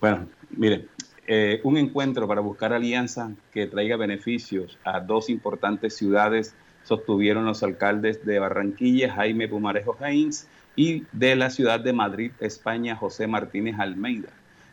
Bueno, 0.00 0.26
mire, 0.56 0.86
eh, 1.26 1.60
un 1.64 1.76
encuentro 1.76 2.26
para 2.26 2.40
buscar 2.40 2.72
alianza 2.72 3.30
que 3.52 3.66
traiga 3.66 3.98
beneficios 3.98 4.78
a 4.82 5.00
dos 5.00 5.28
importantes 5.28 5.94
ciudades, 5.94 6.54
sostuvieron 6.82 7.44
los 7.44 7.62
alcaldes 7.62 8.24
de 8.24 8.38
Barranquilla, 8.38 9.12
Jaime 9.12 9.48
Pumarejo 9.48 9.92
Jains, 9.98 10.48
y 10.76 11.04
de 11.12 11.36
la 11.36 11.50
ciudad 11.50 11.78
de 11.78 11.92
Madrid, 11.92 12.32
España, 12.40 12.96
José 12.96 13.26
Martínez 13.26 13.78
Almeida. 13.78 14.30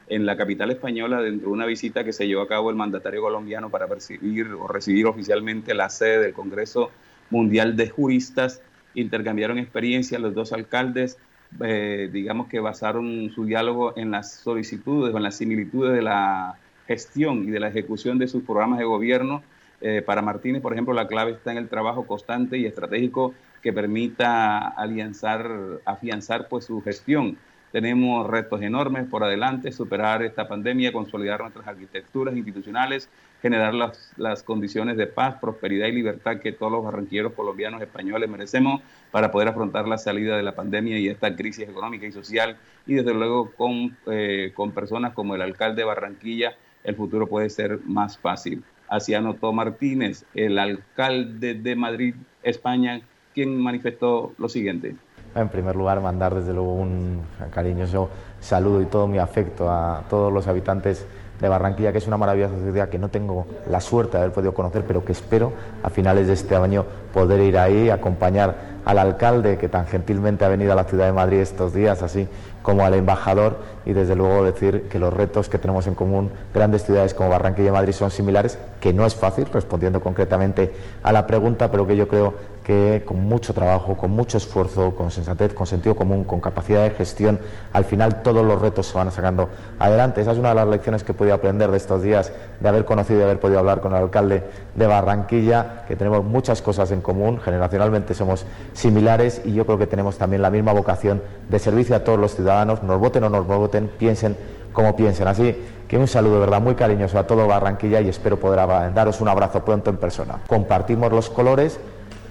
En 0.10 0.26
la 0.26 0.36
capital 0.36 0.72
española, 0.72 1.22
dentro 1.22 1.50
de 1.50 1.54
una 1.54 1.68
visita 1.68 2.04
que 2.04 2.14
se 2.14 2.28
llevó 2.28 2.42
a 2.42 2.48
cabo 2.48 2.72
el 2.72 2.76
mandatario 2.76 3.22
colombiano 3.22 3.70
para 3.70 3.86
recibir 3.86 4.48
o 4.48 4.68
recibir 4.68 5.06
oficialmente 5.06 5.76
la 5.76 5.90
sede 5.90 6.20
del 6.20 6.34
Congreso 6.34 6.90
Mundial 7.30 7.78
de 7.78 7.90
Juristas, 7.90 8.60
intercambiaron 8.96 9.60
experiencias 9.60 10.20
los 10.20 10.34
dos 10.34 10.52
alcaldes, 10.52 11.20
eh, 11.64 12.10
digamos 12.12 12.48
que 12.48 12.60
basaron 12.60 13.30
su 13.30 13.46
diálogo 13.46 13.94
en 13.98 14.10
las 14.10 14.34
solicitudes 14.34 15.14
o 15.14 15.18
en 15.18 15.24
las 15.24 15.36
similitudes 15.36 15.94
de 15.94 16.02
la 16.02 16.58
gestión 16.88 17.48
y 17.48 17.52
de 17.52 17.60
la 17.60 17.68
ejecución 17.68 18.18
de 18.18 18.28
sus 18.28 18.44
programas 18.44 18.80
de 18.80 18.86
gobierno. 18.86 19.44
Eh, 19.82 20.02
para 20.04 20.24
Martínez, 20.24 20.62
por 20.62 20.74
ejemplo, 20.74 20.94
la 20.94 21.08
clave 21.08 21.32
está 21.34 21.52
en 21.52 21.60
el 21.60 21.70
trabajo 21.70 22.08
constante 22.08 22.58
y 22.58 22.66
estratégico 22.66 23.36
que 23.62 23.72
permita 23.74 24.68
alianzar, 24.70 25.82
afianzar 25.86 26.48
pues 26.50 26.66
su 26.66 26.82
gestión. 26.82 27.38
Tenemos 27.72 28.28
retos 28.28 28.62
enormes 28.62 29.08
por 29.08 29.24
adelante, 29.24 29.72
superar 29.72 30.24
esta 30.24 30.48
pandemia, 30.48 30.92
consolidar 30.92 31.42
nuestras 31.42 31.68
arquitecturas 31.68 32.36
institucionales, 32.36 33.10
generar 33.42 33.74
las, 33.74 34.12
las, 34.18 34.42
condiciones 34.44 34.98
de 34.98 35.06
paz, 35.06 35.36
prosperidad 35.40 35.88
y 35.88 35.92
libertad 35.92 36.40
que 36.40 36.52
todos 36.52 36.72
los 36.72 36.84
barranquilleros 36.84 37.34
colombianos 37.34 37.82
españoles 37.82 38.30
merecemos 38.30 38.82
para 39.12 39.32
poder 39.32 39.50
afrontar 39.50 39.88
la 39.88 39.98
salida 39.98 40.36
de 40.36 40.44
la 40.44 40.56
pandemia 40.56 40.98
y 40.98 41.10
esta 41.10 41.36
crisis 41.36 41.70
económica 41.70 42.08
y 42.08 42.12
social. 42.12 42.58
Y 42.88 42.96
desde 42.96 43.14
luego 43.14 43.52
con, 43.52 43.96
eh, 44.08 44.52
con 44.56 44.72
personas 44.72 45.14
como 45.14 45.36
el 45.36 45.42
alcalde 45.42 45.82
de 45.82 45.86
Barranquilla, 45.86 46.56
el 46.84 46.96
futuro 46.96 47.28
puede 47.28 47.50
ser 47.50 47.80
más 47.86 48.18
fácil. 48.18 48.64
Así 48.88 49.14
anotó 49.14 49.54
Martínez, 49.54 50.26
el 50.34 50.58
alcalde 50.58 51.54
de 51.54 51.76
Madrid, 51.76 52.16
España, 52.42 53.02
quien 53.36 53.62
manifestó 53.62 54.34
lo 54.38 54.50
siguiente. 54.50 54.96
En 55.36 55.50
primer 55.50 55.76
lugar, 55.76 56.02
mandar 56.02 56.34
desde 56.34 56.54
luego 56.54 56.74
un 56.74 57.22
cariñoso 57.52 58.10
saludo 58.40 58.82
y 58.82 58.86
todo 58.86 59.08
mi 59.08 59.20
afecto 59.20 59.70
a 59.70 60.04
todos 60.10 60.34
los 60.34 60.48
habitantes 60.48 61.06
de 61.40 61.48
Barranquilla, 61.48 61.92
que 61.92 62.00
es 62.00 62.08
una 62.08 62.18
maravillosa 62.18 62.56
ciudad 62.56 62.90
que 62.90 63.00
no 63.00 63.10
tengo 63.10 63.46
la 63.70 63.80
suerte 63.80 64.18
de 64.18 64.24
haber 64.24 64.34
podido 64.34 64.54
conocer, 64.54 64.84
pero 64.88 65.06
que 65.06 65.14
espero 65.14 65.54
a 65.84 65.90
finales 65.90 66.28
de 66.28 66.34
este 66.34 66.56
año 66.56 66.86
poder 67.14 67.40
ir 67.42 67.58
ahí, 67.58 67.90
acompañar 67.90 68.56
al 68.86 68.98
alcalde 68.98 69.58
que 69.58 69.70
tan 69.70 69.86
gentilmente 69.86 70.46
ha 70.46 70.50
venido 70.50 70.74
a 70.74 70.76
la 70.76 70.84
ciudad 70.84 71.06
de 71.06 71.14
Madrid 71.14 71.40
estos 71.40 71.74
días, 71.74 72.02
así 72.02 72.28
como 72.62 72.84
al 72.86 72.94
embajador 72.94 73.58
y 73.90 73.94
desde 73.94 74.16
luego 74.16 74.44
decir 74.44 74.84
que 74.84 75.00
los 75.00 75.12
retos 75.12 75.50
que 75.50 75.58
tenemos 75.58 75.88
en 75.88 75.96
común 75.96 76.30
grandes 76.54 76.84
ciudades 76.84 77.16
como 77.16 77.30
Barranquilla 77.30 77.70
y 77.70 77.72
Madrid 77.72 77.94
son 77.94 78.12
similares, 78.12 78.60
que 78.80 78.94
no 78.94 79.04
es 79.04 79.16
fácil, 79.16 79.48
respondiendo 79.52 80.00
concretamente 80.00 80.72
a 81.02 81.12
la 81.12 81.26
pregunta, 81.26 81.72
pero 81.72 81.88
que 81.88 81.98
yo 81.98 82.08
creo 82.08 82.36
que 82.70 83.02
con 83.04 83.20
mucho 83.24 83.52
trabajo, 83.52 83.98
con 83.98 84.12
mucho 84.12 84.38
esfuerzo, 84.38 84.94
con 84.94 85.10
sensatez, 85.10 85.56
con 85.56 85.66
sentido 85.66 85.96
común, 85.96 86.24
con 86.24 86.40
capacidad 86.40 86.84
de 86.84 86.92
gestión, 86.92 87.40
al 87.74 87.84
final 87.84 88.22
todos 88.22 88.46
los 88.46 88.62
retos 88.62 88.86
se 88.86 88.96
van 88.96 89.12
sacando 89.12 89.50
adelante. 89.80 90.22
Esa 90.22 90.34
es 90.34 90.38
una 90.38 90.50
de 90.50 90.56
las 90.56 90.68
lecciones 90.68 91.04
que 91.04 91.14
he 91.14 91.16
podido 91.16 91.34
aprender 91.34 91.72
de 91.72 91.78
estos 91.78 92.04
días, 92.04 92.32
de 92.60 92.70
haber 92.70 92.86
conocido 92.86 93.22
y 93.22 93.24
haber 93.24 93.40
podido 93.40 93.58
hablar 93.58 93.82
con 93.82 93.94
el 93.94 94.04
alcalde 94.04 94.44
de 94.76 94.86
Barranquilla, 94.86 95.86
que 95.88 95.96
tenemos 95.96 96.24
muchas 96.24 96.62
cosas 96.62 96.92
en 96.92 97.02
común, 97.02 97.40
generacionalmente 97.40 98.14
somos 98.14 98.46
similares 98.74 99.42
y 99.46 99.54
yo 99.54 99.66
creo 99.66 99.80
que 99.80 99.88
tenemos 99.88 100.20
también 100.20 100.44
la 100.44 100.52
misma 100.52 100.72
vocación 100.72 101.24
de 101.50 101.58
servicio 101.58 101.96
a 101.96 102.04
todos 102.04 102.20
los 102.20 102.36
ciudadanos, 102.36 102.84
nos 102.84 103.00
voten 103.00 103.24
o 103.24 103.30
nos 103.32 103.48
voten, 103.48 103.79
piensen 103.88 104.36
como 104.74 104.96
piensen. 104.96 105.28
Así 105.28 105.56
que 105.88 105.98
un 105.98 106.08
saludo 106.08 106.36
de 106.36 106.40
verdad 106.42 106.62
muy 106.62 106.76
cariñoso 106.76 107.18
a 107.18 107.26
todo 107.26 107.48
Barranquilla 107.48 108.02
y 108.02 108.10
espero 108.10 108.40
poder 108.40 108.60
daros 108.94 109.22
un 109.22 109.28
abrazo 109.28 109.64
pronto 109.66 109.90
en 109.90 109.98
persona. 109.98 110.40
Compartimos 110.48 111.12
los 111.12 111.30
colores 111.30 111.80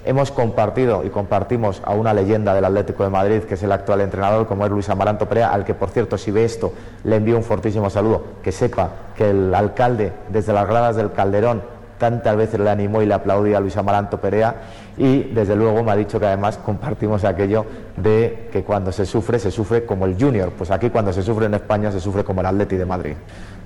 Hemos 0.05 0.31
compartido 0.31 1.03
y 1.03 1.09
compartimos 1.09 1.81
a 1.83 1.91
una 1.93 2.13
leyenda 2.13 2.53
del 2.53 2.63
Atlético 2.63 3.03
de 3.03 3.09
Madrid, 3.09 3.41
que 3.41 3.55
es 3.55 3.63
el 3.63 3.71
actual 3.71 3.99
entrenador, 3.99 4.47
como 4.47 4.65
es 4.65 4.71
Luis 4.71 4.89
Amaranto 4.89 5.27
Perea, 5.27 5.51
al 5.51 5.65
que, 5.65 5.73
por 5.73 5.89
cierto, 5.89 6.17
si 6.17 6.31
ve 6.31 6.45
esto, 6.45 6.73
le 7.03 7.17
envío 7.17 7.35
un 7.35 7.43
fortísimo 7.43 7.89
saludo. 7.89 8.23
Que 8.41 8.53
sepa 8.53 8.89
que 9.15 9.31
el 9.31 9.53
alcalde, 9.53 10.13
desde 10.29 10.53
las 10.53 10.67
gradas 10.67 10.95
del 10.95 11.11
Calderón, 11.11 11.61
tantas 11.97 12.37
veces 12.37 12.61
le 12.61 12.69
animó 12.69 13.01
y 13.01 13.07
le 13.07 13.13
aplaudía 13.13 13.57
a 13.57 13.59
Luis 13.59 13.75
Amaranto 13.75 14.21
Perea 14.21 14.55
y 14.99 15.23
desde 15.23 15.55
luego 15.55 15.81
me 15.81 15.91
ha 15.91 15.95
dicho 15.95 16.19
que 16.19 16.27
además 16.27 16.57
compartimos 16.57 17.23
aquello 17.23 17.65
de 17.97 18.49
que 18.51 18.63
cuando 18.63 18.91
se 18.91 19.05
sufre, 19.05 19.39
se 19.39 19.49
sufre 19.49 19.85
como 19.85 20.05
el 20.05 20.21
Junior. 20.21 20.51
Pues 20.51 20.69
aquí 20.69 20.89
cuando 20.89 21.11
se 21.13 21.23
sufre 21.23 21.47
en 21.47 21.53
España, 21.55 21.91
se 21.91 21.99
sufre 21.99 22.23
como 22.23 22.41
el 22.41 22.47
Atleti 22.47 22.75
de 22.75 22.85
Madrid. 22.85 23.15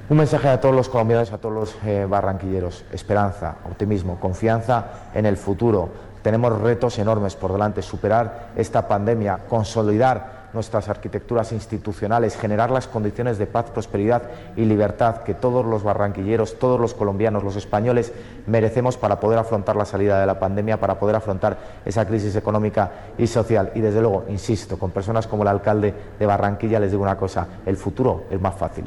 Un 0.10 0.18
mensaje 0.18 0.48
a 0.48 0.62
todos 0.62 0.76
los 0.76 0.90
colombianos, 0.90 1.34
a 1.34 1.40
todos 1.40 1.56
los 1.56 1.76
eh, 1.86 2.06
barranquilleros. 2.08 2.86
Esperanza, 2.94 3.56
optimismo, 3.68 4.20
confianza 4.20 4.86
en 5.14 5.26
el 5.26 5.36
futuro 5.36 6.14
tenemos 6.24 6.58
retos 6.62 6.98
enormes 7.00 7.36
por 7.36 7.52
delante, 7.52 7.82
superar 7.82 8.52
esta 8.56 8.88
pandemia, 8.88 9.40
consolidar 9.50 10.43
nuestras 10.54 10.90
arquitecturas 10.90 11.52
institucionales, 11.52 12.38
generar 12.38 12.72
las 12.72 12.88
condiciones 12.88 13.38
de 13.38 13.48
paz, 13.48 13.72
prosperidad 13.72 14.24
y 14.56 14.66
libertad 14.66 15.24
que 15.24 15.34
todos 15.34 15.66
los 15.66 15.84
barranquilleros, 15.84 16.60
todos 16.60 16.80
los 16.80 16.94
colombianos, 16.94 17.44
los 17.44 17.56
españoles 17.56 18.14
merecemos 18.48 18.98
para 18.98 19.20
poder 19.20 19.40
afrontar 19.40 19.76
la 19.76 19.86
salida 19.86 20.20
de 20.20 20.28
la 20.28 20.40
pandemia, 20.40 20.80
para 20.80 21.00
poder 21.00 21.16
afrontar 21.16 21.58
esa 21.86 22.08
crisis 22.08 22.36
económica 22.36 22.92
y 23.18 23.28
social. 23.28 23.72
Y 23.76 23.82
desde 23.82 24.02
luego, 24.02 24.26
insisto, 24.30 24.78
con 24.78 24.92
personas 24.92 25.28
como 25.28 25.44
el 25.44 25.50
alcalde 25.50 25.94
de 26.20 26.26
Barranquilla 26.26 26.80
les 26.80 26.92
digo 26.92 27.04
una 27.04 27.18
cosa, 27.18 27.48
el 27.66 27.78
futuro 27.78 28.26
es 28.30 28.40
más 28.40 28.56
fácil. 28.56 28.86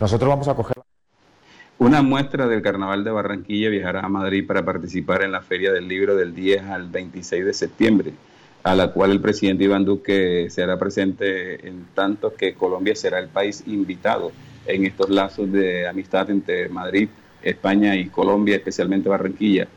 Nosotros 0.00 0.28
vamos 0.28 0.48
a 0.48 0.54
coger 0.54 0.76
una 1.78 2.00
muestra 2.00 2.48
del 2.48 2.62
Carnaval 2.62 3.04
de 3.04 3.10
Barranquilla 3.10 3.68
viajará 3.68 4.00
a 4.00 4.08
Madrid 4.08 4.46
para 4.46 4.64
participar 4.64 5.22
en 5.22 5.30
la 5.30 5.42
Feria 5.42 5.72
del 5.72 5.86
Libro 5.86 6.16
del 6.16 6.34
10 6.34 6.64
al 6.64 6.88
26 6.88 7.44
de 7.44 7.52
septiembre, 7.52 8.12
a 8.66 8.74
la 8.74 8.88
cual 8.88 9.12
el 9.12 9.20
presidente 9.20 9.62
Iván 9.62 9.84
Duque 9.84 10.48
será 10.50 10.76
presente 10.76 11.68
en 11.68 11.86
tanto 11.94 12.34
que 12.34 12.54
Colombia 12.54 12.96
será 12.96 13.20
el 13.20 13.28
país 13.28 13.62
invitado 13.68 14.32
en 14.66 14.84
estos 14.84 15.08
lazos 15.08 15.52
de 15.52 15.86
amistad 15.86 16.28
entre 16.30 16.68
Madrid, 16.68 17.08
España 17.40 17.94
y 17.94 18.06
Colombia, 18.06 18.56
especialmente 18.56 19.08
Barranquilla. 19.08 19.68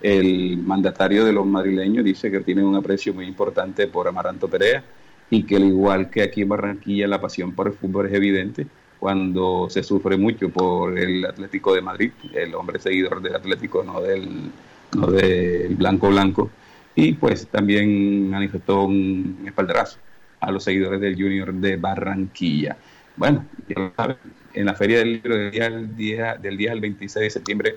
El 0.00 0.58
mandatario 0.58 1.24
de 1.24 1.32
los 1.32 1.44
madrileños 1.44 2.04
dice 2.04 2.30
que 2.30 2.38
tiene 2.38 2.62
un 2.62 2.76
aprecio 2.76 3.12
muy 3.12 3.26
importante 3.26 3.88
por 3.88 4.06
Amaranto 4.06 4.46
Perea 4.46 4.84
y 5.28 5.42
que 5.42 5.56
al 5.56 5.64
igual 5.64 6.08
que 6.08 6.22
aquí 6.22 6.42
en 6.42 6.48
Barranquilla 6.48 7.08
la 7.08 7.20
pasión 7.20 7.50
por 7.52 7.66
el 7.66 7.72
fútbol 7.72 8.06
es 8.06 8.12
evidente 8.12 8.64
cuando 9.00 9.66
se 9.68 9.82
sufre 9.82 10.16
mucho 10.16 10.50
por 10.50 10.96
el 10.96 11.26
Atlético 11.26 11.74
de 11.74 11.80
Madrid, 11.80 12.12
el 12.32 12.54
hombre 12.54 12.78
seguidor 12.78 13.20
del 13.20 13.34
Atlético, 13.34 13.82
no 13.82 14.00
del, 14.00 14.52
no 14.96 15.08
del 15.08 15.74
blanco 15.74 16.10
blanco, 16.10 16.48
y 16.96 17.12
pues 17.12 17.46
también 17.46 18.28
manifestó 18.30 18.84
un 18.84 19.44
espaldarazo 19.46 19.98
a 20.40 20.50
los 20.50 20.64
seguidores 20.64 21.00
del 21.00 21.14
Junior 21.14 21.52
de 21.52 21.76
Barranquilla. 21.76 22.76
Bueno, 23.16 23.44
ya 23.68 23.78
lo 23.78 23.92
saben, 23.94 24.16
en 24.54 24.66
la 24.66 24.74
Feria 24.74 24.98
del 24.98 25.12
Libro 25.12 25.36
del 25.36 25.50
día, 25.50 25.70
del 25.70 25.96
día, 25.96 26.36
del 26.36 26.56
día 26.56 26.72
al 26.72 26.80
26 26.80 27.22
de 27.22 27.30
septiembre 27.30 27.74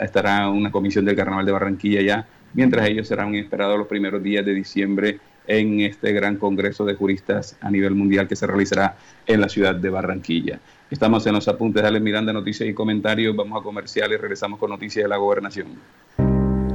estará 0.00 0.48
una 0.48 0.70
comisión 0.70 1.04
del 1.04 1.16
Carnaval 1.16 1.46
de 1.46 1.52
Barranquilla 1.52 2.00
ya, 2.00 2.26
mientras 2.54 2.88
ellos 2.88 3.06
serán 3.06 3.34
esperados 3.34 3.78
los 3.78 3.86
primeros 3.86 4.22
días 4.22 4.44
de 4.44 4.54
diciembre 4.54 5.18
en 5.46 5.80
este 5.80 6.12
gran 6.12 6.36
congreso 6.36 6.86
de 6.86 6.94
juristas 6.94 7.56
a 7.60 7.70
nivel 7.70 7.94
mundial 7.94 8.26
que 8.26 8.36
se 8.36 8.46
realizará 8.46 8.96
en 9.26 9.40
la 9.40 9.48
ciudad 9.48 9.74
de 9.74 9.90
Barranquilla. 9.90 10.58
Estamos 10.90 11.26
en 11.26 11.34
los 11.34 11.48
apuntes 11.48 11.82
de 11.82 11.88
Ale 11.88 12.00
Miranda, 12.00 12.32
noticias 12.32 12.68
y 12.68 12.72
comentarios. 12.72 13.36
Vamos 13.36 13.60
a 13.60 13.62
comercial 13.62 14.12
y 14.12 14.16
regresamos 14.16 14.58
con 14.58 14.70
noticias 14.70 15.04
de 15.04 15.08
la 15.08 15.16
gobernación. 15.16 15.66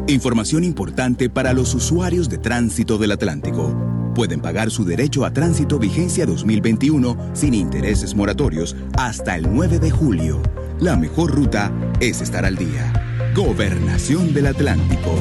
Información 0.10 0.64
importante 0.64 1.30
para 1.30 1.54
los 1.54 1.76
usuarios 1.76 2.30
de 2.30 2.40
tránsito 2.40 2.98
del 2.98 3.12
Atlántico. 3.12 4.12
Pueden 4.16 4.42
pagar 4.42 4.72
su 4.72 4.84
derecho 4.84 5.24
a 5.24 5.32
tránsito 5.32 5.78
vigencia 5.78 6.26
2021 6.26 7.30
sin 7.34 7.54
intereses 7.54 8.16
moratorios 8.16 8.76
hasta 8.98 9.36
el 9.36 9.54
9 9.54 9.78
de 9.78 9.92
julio. 9.92 10.42
La 10.80 10.96
mejor 10.96 11.36
ruta 11.36 11.72
es 12.00 12.22
estar 12.22 12.44
al 12.44 12.56
día. 12.56 12.92
Gobernación 13.36 14.34
del 14.34 14.48
Atlántico. 14.48 15.14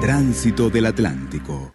Tránsito 0.00 0.70
del 0.70 0.86
Atlántico. 0.86 1.74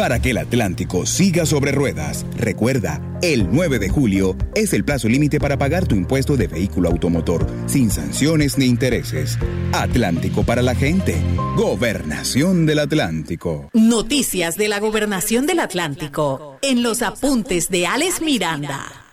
Para 0.00 0.18
que 0.18 0.30
el 0.30 0.38
Atlántico 0.38 1.04
siga 1.04 1.44
sobre 1.44 1.72
ruedas, 1.72 2.24
recuerda, 2.34 3.02
el 3.20 3.52
9 3.52 3.78
de 3.78 3.90
julio 3.90 4.34
es 4.54 4.72
el 4.72 4.82
plazo 4.82 5.10
límite 5.10 5.38
para 5.38 5.58
pagar 5.58 5.86
tu 5.86 5.94
impuesto 5.94 6.38
de 6.38 6.46
vehículo 6.46 6.88
automotor, 6.88 7.46
sin 7.66 7.90
sanciones 7.90 8.56
ni 8.56 8.64
intereses. 8.64 9.38
Atlántico 9.72 10.42
para 10.42 10.62
la 10.62 10.74
gente. 10.74 11.16
Gobernación 11.54 12.64
del 12.64 12.78
Atlántico. 12.78 13.68
Noticias 13.74 14.56
de 14.56 14.68
la 14.68 14.80
Gobernación 14.80 15.46
del 15.46 15.60
Atlántico. 15.60 16.56
En 16.62 16.82
los 16.82 17.02
apuntes 17.02 17.68
de 17.68 17.86
Alex 17.86 18.22
Miranda. 18.22 19.09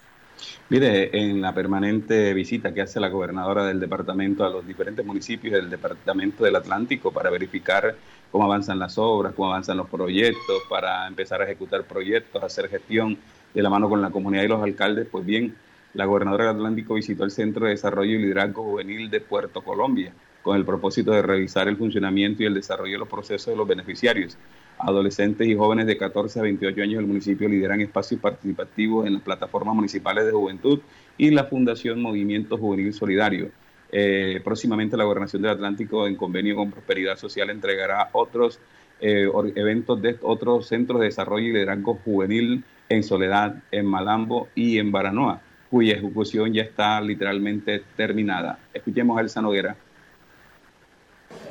Mire, 0.70 1.18
en 1.18 1.40
la 1.40 1.54
permanente 1.54 2.34
visita 2.34 2.74
que 2.74 2.82
hace 2.82 3.00
la 3.00 3.08
gobernadora 3.08 3.66
del 3.66 3.80
departamento 3.80 4.44
a 4.44 4.50
los 4.50 4.68
diferentes 4.68 5.06
municipios 5.06 5.54
del 5.54 5.70
departamento 5.70 6.44
del 6.44 6.58
Atlántico 6.58 7.14
para 7.14 7.30
verificar 7.30 7.96
cómo 8.30 8.44
avanzan 8.44 8.78
las 8.78 8.98
obras, 8.98 9.34
cómo 9.34 9.50
avanzan 9.50 9.78
los 9.78 9.88
proyectos, 9.88 10.64
para 10.70 11.08
empezar 11.08 11.42
a 11.42 11.46
ejecutar 11.46 11.84
proyectos, 11.86 12.44
hacer 12.44 12.68
gestión 12.68 13.18
de 13.54 13.62
la 13.62 13.70
mano 13.70 13.88
con 13.88 14.02
la 14.02 14.10
comunidad 14.10 14.44
y 14.44 14.50
los 14.50 14.62
alcaldes, 14.62 15.08
pues 15.10 15.26
bien, 15.26 15.56
la 15.94 16.04
gobernadora 16.04 16.48
del 16.48 16.58
Atlántico 16.58 16.96
visitó 16.96 17.24
el 17.24 17.32
Centro 17.32 17.66
de 17.66 17.72
Desarrollo 17.72 18.12
y 18.12 18.18
Liderazgo 18.18 18.64
Juvenil 18.64 19.10
de 19.10 19.22
Puerto 19.22 19.62
Colombia 19.62 20.12
con 20.44 20.58
el 20.58 20.66
propósito 20.66 21.12
de 21.12 21.22
revisar 21.22 21.70
el 21.70 21.78
funcionamiento 21.78 22.44
y 22.44 22.46
el 22.46 22.54
desarrollo 22.54 22.92
de 22.94 23.00
los 23.00 23.08
procesos 23.08 23.54
de 23.54 23.56
los 23.56 23.68
beneficiarios. 23.68 24.38
Adolescentes 24.80 25.48
y 25.48 25.56
jóvenes 25.56 25.88
de 25.88 25.98
14 25.98 26.40
a 26.40 26.44
28 26.44 26.82
años 26.82 26.98
del 26.98 27.08
municipio 27.08 27.50
lideran 27.50 27.82
espacios 27.82 28.22
participativos 28.22 29.08
en 29.08 29.14
las 29.14 29.24
plataformas 29.24 29.76
municipales 29.76 30.26
de 30.26 30.32
juventud 30.32 30.80
y 31.18 31.32
la 31.32 31.46
Fundación 31.46 32.02
Movimiento 32.02 32.58
Juvenil 32.58 32.94
Solidario. 32.94 33.50
Eh, 33.92 34.42
próximamente 34.44 34.98
la 34.98 35.06
Gobernación 35.06 35.42
del 35.42 35.52
Atlántico, 35.52 36.08
en 36.08 36.16
convenio 36.16 36.56
con 36.56 36.72
Prosperidad 36.72 37.18
Social, 37.18 37.50
entregará 37.50 38.10
otros 38.12 38.60
eh, 39.00 39.30
eventos 39.56 40.02
de 40.02 40.18
otros 40.22 40.68
centros 40.68 41.00
de 41.00 41.06
desarrollo 41.06 41.48
y 41.48 41.54
liderazgo 41.54 42.00
juvenil 42.04 42.64
en 42.90 43.04
Soledad, 43.04 43.64
en 43.72 43.86
Malambo 43.86 44.48
y 44.56 44.80
en 44.80 44.92
Baranoa, 44.92 45.42
cuya 45.70 45.96
ejecución 45.96 46.54
ya 46.54 46.64
está 46.64 47.00
literalmente 47.02 47.84
terminada. 47.96 48.60
Escuchemos 48.74 49.18
a 49.18 49.22
Elsa 49.22 49.42
Noguera. 49.42 49.76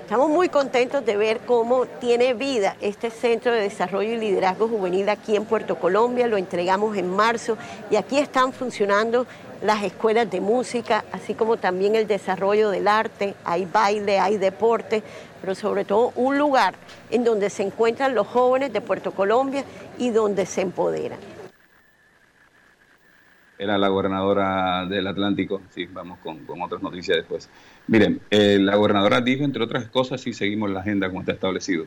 Estamos 0.06 0.30
muy 0.30 0.48
contentos 0.48 1.04
de 1.04 1.16
ver 1.16 1.40
cómo 1.46 1.86
tiene 1.86 2.32
vida 2.32 2.76
este 2.80 3.10
Centro 3.10 3.52
de 3.52 3.62
Desarrollo 3.62 4.12
y 4.12 4.18
Liderazgo 4.18 4.68
Juvenil 4.68 5.08
aquí 5.08 5.34
en 5.34 5.44
Puerto 5.44 5.76
Colombia. 5.76 6.28
Lo 6.28 6.36
entregamos 6.36 6.96
en 6.96 7.10
marzo 7.10 7.58
y 7.90 7.96
aquí 7.96 8.18
están 8.18 8.52
funcionando 8.52 9.26
las 9.62 9.82
escuelas 9.82 10.30
de 10.30 10.40
música, 10.40 11.04
así 11.12 11.34
como 11.34 11.56
también 11.56 11.96
el 11.96 12.06
desarrollo 12.06 12.70
del 12.70 12.86
arte, 12.86 13.34
hay 13.44 13.64
baile, 13.64 14.20
hay 14.20 14.36
deporte, 14.36 15.02
pero 15.40 15.54
sobre 15.54 15.84
todo 15.84 16.12
un 16.14 16.38
lugar 16.38 16.74
en 17.10 17.24
donde 17.24 17.50
se 17.50 17.64
encuentran 17.64 18.14
los 18.14 18.26
jóvenes 18.26 18.72
de 18.72 18.80
Puerto 18.80 19.12
Colombia 19.12 19.64
y 19.98 20.10
donde 20.10 20.46
se 20.46 20.60
empoderan. 20.60 21.35
Era 23.58 23.78
la 23.78 23.88
gobernadora 23.88 24.86
del 24.86 25.06
Atlántico, 25.06 25.62
sí, 25.70 25.86
vamos 25.86 26.18
con, 26.18 26.40
otras 26.60 26.82
noticias 26.82 27.16
después. 27.16 27.48
Miren, 27.86 28.20
eh, 28.30 28.58
la 28.60 28.76
gobernadora 28.76 29.20
dijo, 29.20 29.44
entre 29.44 29.64
otras 29.64 29.86
cosas, 29.88 30.20
si 30.20 30.32
seguimos 30.32 30.70
la 30.70 30.80
agenda 30.80 31.08
como 31.08 31.20
está 31.20 31.32
establecido, 31.32 31.86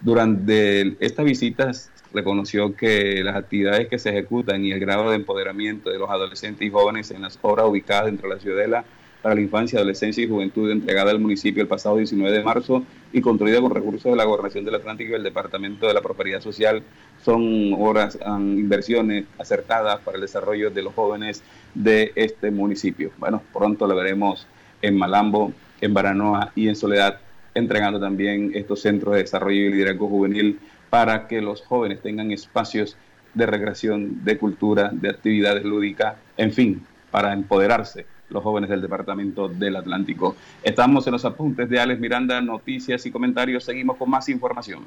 durante 0.00 0.96
estas 1.04 1.24
visitas 1.24 1.90
reconoció 2.14 2.74
que 2.74 3.22
las 3.24 3.36
actividades 3.36 3.88
que 3.88 3.98
se 3.98 4.10
ejecutan 4.10 4.64
y 4.64 4.72
el 4.72 4.80
grado 4.80 5.10
de 5.10 5.16
empoderamiento 5.16 5.90
de 5.90 5.98
los 5.98 6.08
adolescentes 6.08 6.66
y 6.66 6.70
jóvenes 6.70 7.10
en 7.10 7.22
las 7.22 7.38
obras 7.42 7.66
ubicadas 7.66 8.06
dentro 8.06 8.28
de 8.28 8.34
la 8.36 8.40
ciudadela 8.40 8.84
para 9.22 9.34
la 9.34 9.40
infancia, 9.40 9.78
adolescencia 9.78 10.22
y 10.22 10.28
juventud 10.28 10.70
entregada 10.70 11.10
al 11.10 11.18
municipio 11.18 11.62
el 11.62 11.68
pasado 11.68 11.96
19 11.96 12.36
de 12.36 12.42
marzo 12.42 12.84
y 13.12 13.20
construida 13.20 13.60
con 13.60 13.74
recursos 13.74 14.10
de 14.12 14.16
la 14.16 14.24
Gobernación 14.24 14.64
del 14.64 14.76
Atlántico 14.76 15.12
y 15.12 15.14
el 15.14 15.22
Departamento 15.22 15.86
de 15.86 15.94
la 15.94 16.02
Prosperidad 16.02 16.40
Social 16.40 16.82
son 17.24 17.72
obras, 17.74 18.18
inversiones 18.26 19.24
acertadas 19.38 20.00
para 20.00 20.16
el 20.16 20.22
desarrollo 20.22 20.70
de 20.70 20.82
los 20.82 20.94
jóvenes 20.94 21.42
de 21.74 22.12
este 22.14 22.50
municipio. 22.50 23.10
Bueno, 23.18 23.42
pronto 23.52 23.86
lo 23.86 23.96
veremos 23.96 24.46
en 24.82 24.96
Malambo, 24.96 25.52
en 25.80 25.94
Baranoa 25.94 26.52
y 26.54 26.68
en 26.68 26.76
Soledad, 26.76 27.18
entregando 27.54 27.98
también 27.98 28.52
estos 28.54 28.82
centros 28.82 29.14
de 29.14 29.22
desarrollo 29.22 29.62
y 29.62 29.70
liderazgo 29.70 30.08
juvenil 30.08 30.60
para 30.90 31.26
que 31.26 31.42
los 31.42 31.62
jóvenes 31.62 32.00
tengan 32.02 32.30
espacios 32.30 32.96
de 33.34 33.46
recreación, 33.46 34.24
de 34.24 34.38
cultura, 34.38 34.90
de 34.92 35.10
actividades 35.10 35.64
lúdicas, 35.64 36.14
en 36.36 36.52
fin, 36.52 36.86
para 37.10 37.32
empoderarse 37.32 38.06
los 38.30 38.42
jóvenes 38.42 38.70
del 38.70 38.82
Departamento 38.82 39.48
del 39.48 39.76
Atlántico. 39.76 40.36
Estamos 40.62 41.06
en 41.06 41.12
los 41.12 41.24
apuntes 41.24 41.68
de 41.68 41.80
Alex 41.80 42.00
Miranda, 42.00 42.40
noticias 42.40 43.04
y 43.06 43.10
comentarios. 43.10 43.64
Seguimos 43.64 43.96
con 43.96 44.10
más 44.10 44.28
información. 44.28 44.84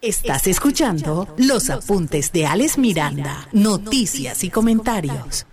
Estás 0.00 0.46
escuchando 0.46 1.34
los 1.38 1.70
apuntes 1.70 2.30
de 2.30 2.46
Alex 2.46 2.78
Miranda, 2.78 3.48
noticias 3.52 4.44
y 4.44 4.50
comentarios. 4.50 5.44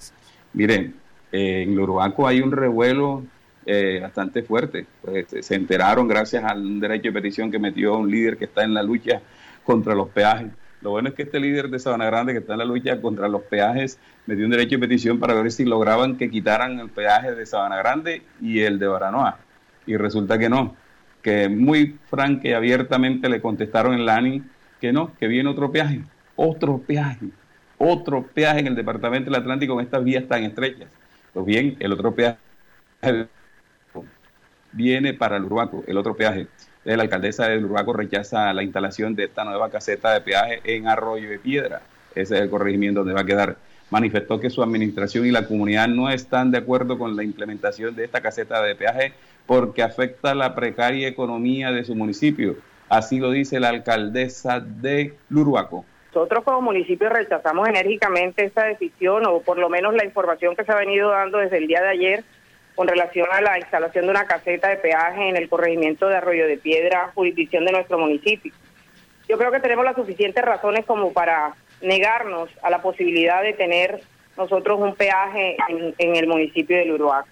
Miren, 0.54 0.96
en 1.32 1.76
Luruaco 1.76 2.28
hay 2.28 2.42
un 2.42 2.52
revuelo 2.52 3.24
eh, 3.66 4.00
bastante 4.02 4.44
fuerte. 4.44 4.86
Pues, 5.02 5.26
se 5.42 5.56
enteraron 5.56 6.08
gracias 6.08 6.44
al 6.44 6.80
derecho 6.80 7.10
de 7.10 7.14
petición 7.14 7.50
que 7.50 7.58
metió 7.58 7.98
un 7.98 8.12
líder 8.12 8.38
que 8.38 8.46
está 8.46 8.64
en 8.64 8.76
la 8.76 8.84
lucha 8.84 9.22
contra 9.64 9.96
los 9.96 10.10
peajes. 10.10 10.52
Lo 10.86 10.92
bueno 10.92 11.10
es 11.10 11.16
que 11.16 11.24
este 11.24 11.40
líder 11.40 11.70
de 11.70 11.80
Sabana 11.80 12.06
Grande 12.06 12.32
que 12.32 12.38
está 12.38 12.54
en 12.54 12.60
la 12.60 12.66
lucha 12.66 13.02
contra 13.02 13.28
los 13.28 13.42
peajes 13.42 13.98
me 14.28 14.36
dio 14.36 14.46
un 14.46 14.52
derecho 14.52 14.76
de 14.76 14.82
petición 14.82 15.20
para 15.20 15.34
ver 15.34 15.52
si 15.52 15.66
lograban 15.66 16.16
que 16.16 16.30
quitaran 16.30 16.80
el 16.80 16.90
peaje 16.90 17.34
de 17.34 17.44
Sabana 17.48 17.78
Grande 17.78 18.22
y 18.40 18.60
el 18.60 18.78
de 18.78 18.86
Baranoa. 18.86 19.40
Y 19.88 19.98
resulta 19.98 20.38
que 20.38 20.48
no, 20.48 20.76
que 21.24 21.50
muy 21.50 21.98
franca 22.06 22.50
y 22.50 22.54
abiertamente 22.54 23.30
le 23.30 23.42
contestaron 23.42 23.96
en 23.96 24.06
la 24.06 24.18
ANI 24.18 24.44
que 24.80 24.94
no, 24.94 25.12
que 25.16 25.28
viene 25.28 25.50
otro 25.50 25.72
peaje, 25.72 26.04
otro 26.36 26.78
peaje, 26.78 27.30
otro 27.80 28.22
peaje 28.22 28.60
en 28.60 28.68
el 28.68 28.76
departamento 28.76 29.32
del 29.32 29.42
Atlántico 29.42 29.74
con 29.74 29.84
estas 29.84 30.04
vías 30.04 30.28
tan 30.28 30.44
estrechas. 30.44 30.88
Pues 31.34 31.48
bien, 31.48 31.78
el 31.80 31.94
otro 31.94 32.14
peaje 32.14 32.38
viene 34.72 35.16
para 35.16 35.38
el 35.38 35.46
Urbaco, 35.46 35.84
el 35.88 35.98
otro 35.98 36.16
peaje 36.16 36.46
la 36.86 37.04
alcaldesa 37.04 37.48
de 37.48 37.58
Urbaco 37.64 37.94
rechaza 37.94 38.54
la 38.54 38.64
instalación 38.64 39.16
de 39.16 39.26
esta 39.26 39.44
nueva 39.44 39.70
caseta 39.70 40.14
de 40.14 40.22
peaje 40.22 40.62
en 40.64 40.88
Arroyo 40.88 41.30
de 41.30 41.40
Piedra. 41.40 41.82
Ese 42.14 42.36
es 42.36 42.42
el 42.42 42.50
corregimiento 42.50 43.00
donde 43.00 43.16
va 43.16 43.22
a 43.22 43.26
quedar. 43.26 43.56
Manifestó 43.90 44.40
que 44.40 44.52
su 44.52 44.62
administración 44.62 45.26
y 45.26 45.32
la 45.32 45.48
comunidad 45.48 45.88
no 45.88 46.10
están 46.10 46.52
de 46.52 46.60
acuerdo 46.60 46.98
con 46.98 47.16
la 47.16 47.24
implementación 47.24 47.96
de 47.96 48.06
esta 48.06 48.22
caseta 48.22 48.62
de 48.62 48.76
peaje 48.76 49.14
porque 49.48 49.82
afecta 49.82 50.36
la 50.36 50.54
precaria 50.54 51.08
economía 51.08 51.72
de 51.72 51.84
su 51.84 51.96
municipio. 51.96 52.56
Así 52.88 53.20
lo 53.20 53.32
dice 53.32 53.60
la 53.60 53.70
alcaldesa 53.70 54.60
de 54.60 55.16
Lurhuaco. 55.30 55.86
Nosotros 56.14 56.44
como 56.44 56.62
municipio 56.62 57.10
rechazamos 57.10 57.68
enérgicamente 57.68 58.46
esta 58.46 58.64
decisión 58.64 59.26
o 59.26 59.42
por 59.42 59.58
lo 59.58 59.70
menos 59.70 59.94
la 59.96 60.06
información 60.06 60.56
que 60.56 60.64
se 60.64 60.72
ha 60.72 60.76
venido 60.76 61.10
dando 61.10 61.40
desde 61.40 61.58
el 61.58 61.68
día 61.68 61.82
de 61.82 61.90
ayer 61.90 62.24
con 62.76 62.88
relación 62.88 63.28
a 63.32 63.42
la 63.42 63.58
instalación 63.58 64.06
de 64.06 64.12
una 64.12 64.26
caseta 64.26 64.68
de 64.68 64.78
peaje 64.78 65.30
en 65.30 65.38
el 65.38 65.50
corregimiento 65.50 66.08
de 66.08 66.18
Arroyo 66.18 66.46
de 66.46 66.58
Piedra, 66.58 67.12
jurisdicción 67.16 67.66
de 67.66 67.72
nuestro 67.72 67.98
municipio. 67.98 68.52
Yo 69.28 69.38
creo 69.38 69.52
que 69.52 69.60
tenemos 69.60 69.86
las 69.86 69.96
suficientes 69.96 70.44
razones 70.44 70.86
como 70.86 71.14
para 71.14 71.56
negarnos 71.82 72.50
a 72.62 72.70
la 72.70 72.82
posibilidad 72.82 73.42
de 73.42 73.54
tener 73.54 74.02
nosotros 74.38 74.80
un 74.80 74.96
peaje 74.96 75.56
en, 75.98 76.16
el 76.16 76.28
municipio 76.28 76.78
de 76.78 76.92
Uruguay. 76.92 77.24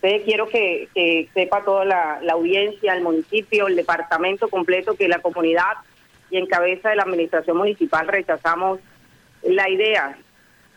Entonces 0.00 0.22
quiero 0.24 0.48
que, 0.48 1.28
sepa 1.34 1.64
toda 1.64 1.84
la, 1.84 2.20
audiencia, 2.30 2.94
el 2.94 3.02
municipio, 3.02 3.66
el 3.66 3.76
departamento 3.76 4.48
completo, 4.48 4.94
que 4.94 5.08
la 5.08 5.18
comunidad 5.18 5.78
y 6.30 6.36
en 6.36 6.46
cabeza 6.46 6.90
de 6.90 6.96
la 6.96 7.02
administración 7.04 7.56
municipal 7.56 8.06
rechazamos 8.06 8.80
la 9.42 9.68
idea 9.68 10.16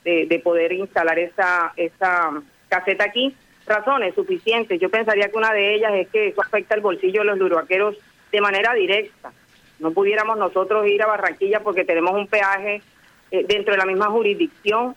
de, 0.03 0.41
poder 0.43 0.71
instalar 0.71 1.19
esa, 1.19 1.73
esa 1.75 2.31
caseta 2.69 3.03
aquí. 3.03 3.35
Razones 3.65 4.15
suficientes. 4.15 4.79
Yo 4.79 4.89
pensaría 4.89 5.29
que 5.29 5.37
una 5.37 5.53
de 5.53 5.75
ellas 5.75 5.93
es 5.95 6.07
que 6.09 6.29
eso 6.29 6.41
afecta 6.41 6.75
el 6.75 6.81
bolsillo 6.81 7.21
de 7.21 7.27
los 7.27 7.37
luruaqueros 7.37 7.95
de 8.31 8.41
manera 8.41 8.73
directa. 8.73 9.31
No 9.79 9.91
pudiéramos 9.91 10.37
nosotros 10.37 10.87
ir 10.87 11.01
a 11.01 11.07
Barranquilla 11.07 11.61
porque 11.61 11.85
tenemos 11.85 12.13
un 12.13 12.27
peaje 12.27 12.81
eh, 13.31 13.45
dentro 13.47 13.73
de 13.73 13.77
la 13.77 13.85
misma 13.85 14.07
jurisdicción. 14.07 14.95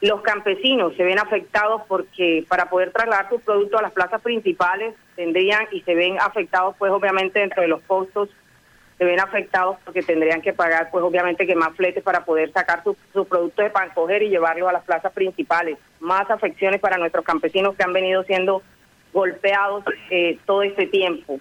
Los 0.00 0.20
campesinos 0.22 0.94
se 0.96 1.04
ven 1.04 1.18
afectados 1.18 1.82
porque 1.88 2.44
para 2.48 2.68
poder 2.68 2.92
trasladar 2.92 3.28
sus 3.30 3.40
productos 3.42 3.78
a 3.78 3.82
las 3.82 3.92
plazas 3.92 4.20
principales 4.20 4.94
tendrían 5.14 5.66
y 5.72 5.80
se 5.80 5.94
ven 5.94 6.18
afectados 6.20 6.76
pues 6.78 6.92
obviamente 6.92 7.40
dentro 7.40 7.62
de 7.62 7.68
los 7.68 7.82
costos 7.82 8.28
se 8.98 9.04
ven 9.04 9.20
afectados 9.20 9.76
porque 9.84 10.02
tendrían 10.02 10.40
que 10.40 10.52
pagar, 10.52 10.90
pues 10.90 11.04
obviamente 11.04 11.46
que 11.46 11.54
más 11.54 11.74
fletes 11.76 12.02
para 12.02 12.24
poder 12.24 12.50
sacar 12.52 12.82
sus 12.82 13.26
productos 13.26 13.64
de 13.64 13.70
pan 13.70 13.90
coger 13.94 14.22
y 14.22 14.30
llevarlos 14.30 14.68
a 14.68 14.72
las 14.72 14.84
plazas 14.84 15.12
principales. 15.12 15.76
Más 16.00 16.30
afecciones 16.30 16.80
para 16.80 16.96
nuestros 16.96 17.24
campesinos 17.24 17.76
que 17.76 17.84
han 17.84 17.92
venido 17.92 18.22
siendo 18.24 18.62
golpeados 19.12 19.84
eh, 20.10 20.38
todo 20.46 20.62
este 20.62 20.86
tiempo. 20.86 21.38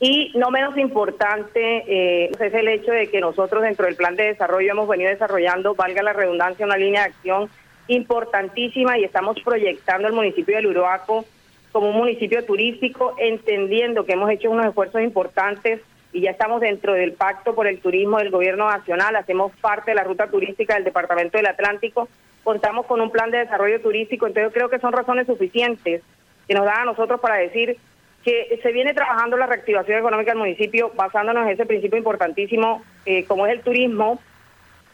Y 0.00 0.32
no 0.36 0.50
menos 0.50 0.78
importante 0.78 1.84
eh, 1.86 2.30
es 2.38 2.54
el 2.54 2.68
hecho 2.68 2.92
de 2.92 3.08
que 3.08 3.20
nosotros 3.20 3.62
dentro 3.62 3.86
del 3.86 3.96
plan 3.96 4.14
de 4.14 4.24
desarrollo 4.24 4.70
hemos 4.70 4.88
venido 4.88 5.10
desarrollando, 5.10 5.74
valga 5.74 6.02
la 6.02 6.12
redundancia, 6.12 6.64
una 6.64 6.76
línea 6.76 7.02
de 7.02 7.08
acción 7.08 7.50
importantísima 7.88 8.98
y 8.98 9.04
estamos 9.04 9.40
proyectando 9.40 10.08
el 10.08 10.14
municipio 10.14 10.56
de 10.56 10.62
Luroaco 10.62 11.24
como 11.72 11.90
un 11.90 11.96
municipio 11.96 12.44
turístico, 12.44 13.14
entendiendo 13.18 14.04
que 14.04 14.12
hemos 14.12 14.30
hecho 14.30 14.50
unos 14.50 14.66
esfuerzos 14.66 15.02
importantes 15.02 15.80
y 16.12 16.22
ya 16.22 16.30
estamos 16.30 16.60
dentro 16.60 16.94
del 16.94 17.12
pacto 17.12 17.54
por 17.54 17.66
el 17.66 17.80
turismo 17.80 18.18
del 18.18 18.30
gobierno 18.30 18.68
nacional, 18.68 19.16
hacemos 19.16 19.52
parte 19.60 19.90
de 19.90 19.96
la 19.96 20.04
ruta 20.04 20.28
turística 20.28 20.74
del 20.74 20.84
Departamento 20.84 21.38
del 21.38 21.46
Atlántico, 21.46 22.08
contamos 22.44 22.86
con 22.86 23.00
un 23.00 23.10
plan 23.10 23.30
de 23.30 23.38
desarrollo 23.38 23.80
turístico, 23.80 24.26
entonces 24.26 24.52
creo 24.52 24.70
que 24.70 24.78
son 24.78 24.92
razones 24.92 25.26
suficientes 25.26 26.02
que 26.46 26.54
nos 26.54 26.64
dan 26.64 26.80
a 26.80 26.84
nosotros 26.86 27.20
para 27.20 27.36
decir 27.36 27.76
que 28.24 28.58
se 28.62 28.72
viene 28.72 28.94
trabajando 28.94 29.36
la 29.36 29.46
reactivación 29.46 29.98
económica 29.98 30.32
del 30.32 30.38
municipio 30.38 30.90
basándonos 30.94 31.46
en 31.46 31.52
ese 31.52 31.66
principio 31.66 31.98
importantísimo 31.98 32.82
eh, 33.06 33.24
como 33.24 33.46
es 33.46 33.52
el 33.52 33.60
turismo 33.60 34.18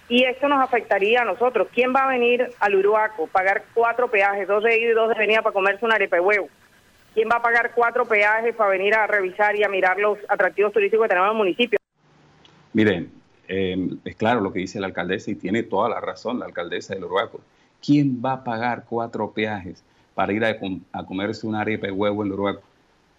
y 0.09 0.25
esto 0.25 0.49
nos 0.49 0.63
afectaría 0.63 1.23
a 1.23 1.25
nosotros. 1.25 1.69
¿Quién 1.73 1.95
va 1.95 2.05
a 2.05 2.09
venir 2.09 2.51
al 2.61 2.75
Uruaco, 2.75 3.27
pagar 3.27 3.65
cuatro 3.73 4.09
peajes, 4.09 4.47
dos 4.47 4.63
de 4.63 4.79
ida 4.79 4.91
y 4.91 4.95
dos 4.95 5.09
de 5.09 5.15
venida 5.15 5.43
para 5.43 5.55
comerse 5.55 5.85
un 5.85 5.93
arepa 5.93 6.21
huevo? 6.21 6.49
¿Quién 7.15 7.29
va 7.31 7.37
a 7.37 7.43
pagar 7.43 7.71
cuatro 7.75 8.05
peajes 8.05 8.57
para 8.57 8.71
venir 8.71 8.95
a 8.95 9.07
revisar 9.07 9.55
y 9.55 9.63
a 9.63 9.69
mirar 9.69 9.99
los 9.99 10.19
atractivos 10.29 10.73
turísticos 10.73 11.05
que 11.05 11.09
tenemos 11.09 11.29
en 11.29 11.33
el 11.33 11.39
municipio? 11.39 11.79
Miren, 12.73 13.09
eh, 13.47 13.89
es 14.05 14.17
claro 14.17 14.41
lo 14.41 14.53
que 14.53 14.59
dice 14.59 14.81
la 14.81 14.89
alcaldesa 14.89 15.31
y 15.31 15.37
tiene 15.37 15.63
toda 15.63 15.89
la 15.89 16.01
razón 16.01 16.41
la 16.41 16.47
alcaldesa 16.47 16.95
del 16.95 17.05
Uruguaco. 17.05 17.41
¿Quién 17.81 18.21
va 18.25 18.33
a 18.33 18.45
pagar 18.45 18.85
cuatro 18.89 19.31
peajes 19.31 19.85
para 20.15 20.33
ir 20.33 20.45
a, 20.45 20.59
comerse 21.07 21.47
una 21.47 21.61
arepa 21.61 21.87
de 21.87 21.93
huevo 21.93 22.23
en 22.23 22.29
el 22.29 22.33
Uruguaco? 22.33 22.63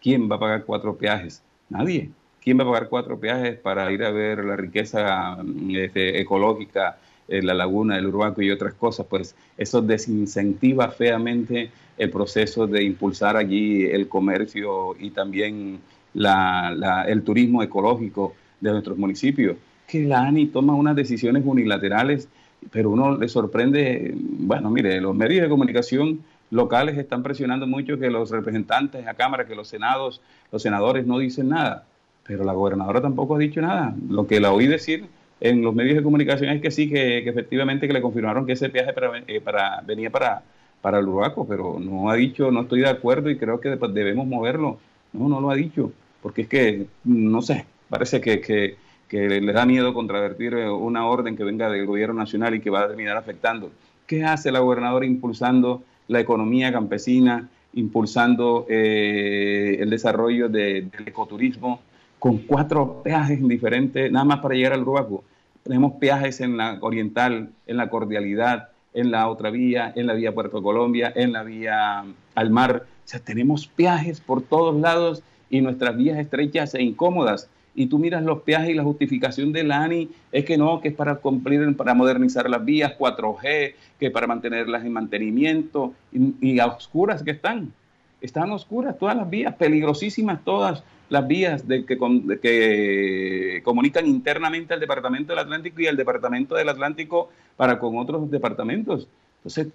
¿Quién 0.01 0.29
va 0.29 0.36
a 0.36 0.39
pagar 0.39 0.63
cuatro 0.65 0.97
peajes? 0.97 1.41
Nadie. 1.69 2.10
¿Quién 2.43 2.60
va 2.60 2.63
a 2.63 2.67
pagar 2.67 2.89
cuatro 2.89 3.17
peajes 3.17 3.58
para 3.58 3.89
ir 3.93 4.03
a 4.03 4.12
ver 4.12 4.43
la 4.43 4.58
riqueza 4.58 5.38
este, 5.69 6.19
ecológica 6.19 6.97
en 7.27 7.47
la 7.47 7.53
laguna 7.53 7.95
del 7.95 8.08
Uruguaco 8.08 8.41
y 8.41 8.51
otras 8.51 8.73
cosas? 8.73 9.05
Pues 9.10 9.36
eso 9.58 9.81
desincentiva 9.81 10.89
feamente 10.89 11.71
el 11.97 12.10
proceso 12.10 12.67
de 12.67 12.84
impulsar 12.84 13.38
allí 13.38 13.86
el 13.86 14.08
comercio 14.08 14.95
y 14.99 15.12
también 15.12 15.79
el 16.13 17.23
turismo 17.23 17.63
ecológico 17.63 18.36
de 18.60 18.71
nuestros 18.71 18.97
municipios. 18.97 19.58
Que 19.88 20.03
la 20.03 20.21
ANI 20.21 20.47
toma 20.47 20.73
unas 20.73 20.95
decisiones 20.95 21.43
unilaterales, 21.45 22.27
pero 22.71 22.89
uno 22.89 23.17
le 23.17 23.27
sorprende, 23.27 24.13
bueno, 24.15 24.69
mire, 24.69 24.99
los 24.99 25.15
medios 25.15 25.43
de 25.43 25.49
comunicación 25.49 26.21
locales 26.51 26.97
están 26.97 27.23
presionando 27.23 27.67
mucho 27.67 27.99
que 27.99 28.10
los 28.10 28.31
representantes 28.31 29.03
la 29.05 29.13
Cámara, 29.13 29.45
que 29.45 29.55
los 29.55 29.67
senados, 29.67 30.21
los 30.51 30.62
senadores 30.62 31.05
no 31.05 31.19
dicen 31.19 31.49
nada, 31.49 31.86
pero 32.25 32.43
la 32.43 32.53
gobernadora 32.53 33.01
tampoco 33.01 33.36
ha 33.36 33.39
dicho 33.39 33.62
nada. 33.62 33.95
Lo 34.10 34.27
que 34.27 34.39
la 34.39 34.51
oí 34.51 34.67
decir 34.67 35.05
en 35.39 35.62
los 35.62 35.75
medios 35.75 35.97
de 35.97 36.03
comunicación 36.03 36.49
es 36.49 36.62
que 36.62 36.71
sí, 36.71 36.89
que, 36.89 37.17
efectivamente 37.27 37.88
que 37.88 37.93
le 37.93 38.01
confirmaron 38.01 38.45
que 38.45 38.53
ese 38.53 38.69
viaje 38.69 38.93
eh, 39.27 39.41
para, 39.41 39.81
venía 39.86 40.10
para 40.10 40.43
para 40.86 41.00
el 41.00 41.08
Urbaco, 41.08 41.48
pero 41.48 41.80
no 41.80 42.12
ha 42.12 42.13
dicho, 42.13 42.52
no 42.52 42.62
estoy 42.62 42.82
de 42.82 42.89
acuerdo 42.89 43.32
y 43.32 43.39
creo 43.39 43.60
que 43.60 43.69
debemos 43.69 44.28
moverlo. 44.28 44.78
No, 45.13 45.28
no 45.28 45.41
lo 45.41 45.50
ha 45.50 45.56
dicho, 45.56 45.91
porque 46.21 46.43
es 46.43 46.48
que, 46.48 46.86
no 47.04 47.41
sé, 47.41 47.65
parece 47.89 48.21
que, 48.21 48.39
que, 48.39 48.76
que 49.08 49.28
le 49.28 49.52
da 49.52 49.65
miedo 49.65 49.95
contravertir 49.95 50.54
eh, 50.54 50.69
una 50.69 51.08
orden 51.08 51.36
que 51.36 51.43
venga 51.43 51.71
del 51.71 51.88
gobierno 51.88 52.13
nacional 52.13 52.54
y 52.54 52.60
que 52.60 52.69
va 52.69 52.84
a 52.84 52.88
terminar 52.88 53.17
afectando. 53.17 53.71
¿Qué 54.06 54.24
hace 54.24 54.52
la 54.52 54.60
gobernadora 54.60 55.08
impulsando 55.08 55.82
la 56.08 56.19
economía 56.19 56.71
campesina, 56.71 57.50
impulsando 57.74 58.67
eh, 58.69 59.78
el 59.80 59.89
desarrollo 59.89 60.50
del 60.50 60.91
ecoturismo 61.04 61.80
con 62.19 62.38
cuatro 62.38 63.02
peajes 63.04 63.41
diferentes, 63.48 64.12
nada 64.12 64.26
más 64.26 64.39
para 64.39 64.54
llegar 64.54 64.74
al 64.74 64.88
Urbaco? 64.88 65.24
Tenemos 65.63 65.93
peajes 65.93 66.41
en 66.41 66.58
la 66.58 66.78
oriental, 66.82 67.50
en 67.65 67.78
la 67.78 67.89
cordialidad, 67.89 68.69
en 68.95 69.12
la 69.12 69.29
otra 69.29 69.51
vía, 69.51 69.93
en 69.95 70.08
la 70.08 70.13
vía 70.13 70.34
Puerto 70.34 70.63
Colombia, 70.63 71.13
en 71.15 71.34
la 71.34 71.43
vía 71.43 72.03
al 72.34 72.49
mar. 72.49 72.86
O 72.88 73.08
sea, 73.08 73.19
tenemos 73.19 73.67
peajes 73.67 74.19
por 74.19 74.41
todos 74.41 74.75
lados 74.79 75.21
y 75.49 75.62
nuestras 75.62 75.95
vías 75.95 76.17
estrechas 76.17 76.73
e 76.73 76.81
incómodas. 76.81 77.49
Y 77.75 77.88
tú 77.88 77.99
miras 77.99 78.23
los 78.23 78.41
peajes 78.41 78.69
y 78.69 78.73
la 78.73 78.84
justificación 78.84 79.51
de 79.51 79.63
la 79.63 79.84
ANI 79.84 80.10
es 80.31 80.45
que 80.45 80.58
no, 80.58 80.79
que 80.79 80.88
es 80.88 80.93
para 80.95 81.15
cumplir, 81.15 81.75
para 81.75 81.93
modernizar 81.93 82.49
las 82.49 82.63
vías 82.63 82.93
4G, 82.97 83.75
que 83.99 84.12
para 84.12 84.27
mantenerlas 84.27 84.86
en 84.86 84.93
mantenimiento 84.93 85.93
y, 86.13 86.34
y 86.53 86.60
a 86.60 86.67
oscuras 86.67 87.21
que 87.21 87.31
están. 87.31 87.73
Están 88.21 88.49
oscuras 88.51 88.97
todas 88.97 89.17
las 89.17 89.29
vías, 89.29 89.53
peligrosísimas 89.55 90.43
todas 90.45 90.84
las 91.10 91.28
vías 91.28 91.68
de 91.68 91.86
que, 91.86 91.98
que 92.41 93.62
comunican 93.63 94.08
internamente 94.08 94.74
al 94.74 94.80
Departamento 94.80 95.34
del 95.34 95.39
Atlántico 95.39 95.82
y 95.82 95.88
al 95.88 95.98
Departamento 95.98 96.56
del 96.56 96.70
Atlántico 96.70 97.30
para 97.58 97.80
con 97.80 97.98
otros 97.98 98.30
departamentos. 98.32 99.08
Entonces, 99.38 99.68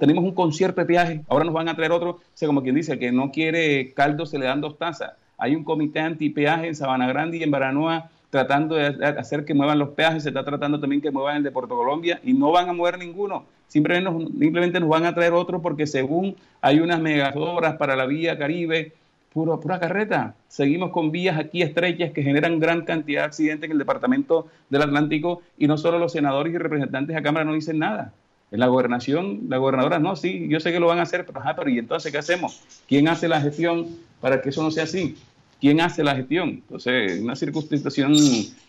tenemos 0.00 0.24
un 0.24 0.34
concierto 0.34 0.80
de 0.80 0.86
viaje, 0.86 1.20
ahora 1.28 1.44
nos 1.44 1.54
van 1.54 1.68
a 1.68 1.76
traer 1.76 1.92
otro, 1.92 2.18
o 2.18 2.46
como 2.46 2.62
quien 2.62 2.74
dice, 2.74 2.98
que 2.98 3.12
no 3.12 3.30
quiere 3.30 3.92
caldo 3.92 4.26
se 4.26 4.38
le 4.38 4.46
dan 4.46 4.60
dos 4.60 4.78
tazas. 4.78 5.12
Hay 5.38 5.54
un 5.54 5.64
comité 5.64 6.00
anti-peaje 6.00 6.66
en 6.66 6.74
Sabana 6.74 7.06
Grande 7.06 7.36
y 7.36 7.42
en 7.42 7.50
Baranoa 7.50 8.10
tratando 8.30 8.74
de 8.74 9.04
hacer 9.04 9.44
que 9.44 9.54
muevan 9.54 9.78
los 9.78 9.90
peajes, 9.90 10.24
se 10.24 10.30
está 10.30 10.44
tratando 10.44 10.80
también 10.80 11.00
que 11.00 11.10
muevan 11.10 11.36
el 11.36 11.42
de 11.42 11.50
Puerto 11.50 11.76
Colombia 11.76 12.20
y 12.24 12.32
no 12.32 12.50
van 12.50 12.68
a 12.68 12.72
mover 12.72 12.98
ninguno. 12.98 13.44
Simplemente 13.68 14.10
nos, 14.10 14.28
simplemente 14.28 14.80
nos 14.80 14.88
van 14.88 15.06
a 15.06 15.14
traer 15.14 15.32
otro 15.32 15.62
porque 15.62 15.86
según 15.86 16.36
hay 16.60 16.80
unas 16.80 17.00
megadoras 17.00 17.76
para 17.76 17.96
la 17.96 18.06
vía 18.06 18.38
Caribe, 18.38 18.92
pura 19.36 19.78
carreta. 19.78 20.34
Seguimos 20.48 20.90
con 20.90 21.10
vías 21.10 21.38
aquí 21.38 21.60
estrechas 21.60 22.12
que 22.12 22.22
generan 22.22 22.58
gran 22.58 22.82
cantidad 22.82 23.20
de 23.20 23.26
accidentes 23.26 23.66
en 23.66 23.72
el 23.72 23.78
departamento 23.78 24.46
del 24.70 24.82
Atlántico 24.82 25.42
y 25.58 25.66
no 25.66 25.76
solo 25.76 25.98
los 25.98 26.12
senadores 26.12 26.54
y 26.54 26.58
representantes 26.58 27.14
la 27.14 27.22
Cámara 27.22 27.44
no 27.44 27.52
dicen 27.52 27.78
nada. 27.78 28.14
En 28.50 28.60
la 28.60 28.68
gobernación, 28.68 29.40
la 29.48 29.58
gobernadora, 29.58 29.98
no, 29.98 30.16
sí, 30.16 30.46
yo 30.48 30.60
sé 30.60 30.72
que 30.72 30.80
lo 30.80 30.86
van 30.86 31.00
a 31.00 31.02
hacer, 31.02 31.26
pero, 31.26 31.40
ajá, 31.40 31.54
pero 31.56 31.68
¿y 31.68 31.78
entonces 31.78 32.12
qué 32.12 32.18
hacemos? 32.18 32.62
¿Quién 32.88 33.08
hace 33.08 33.28
la 33.28 33.40
gestión 33.40 33.88
para 34.20 34.40
que 34.40 34.50
eso 34.50 34.62
no 34.62 34.70
sea 34.70 34.84
así? 34.84 35.16
¿Quién 35.60 35.80
hace 35.80 36.04
la 36.04 36.14
gestión? 36.14 36.50
Entonces, 36.50 37.20
una 37.20 37.34
circunstancia 37.34 38.08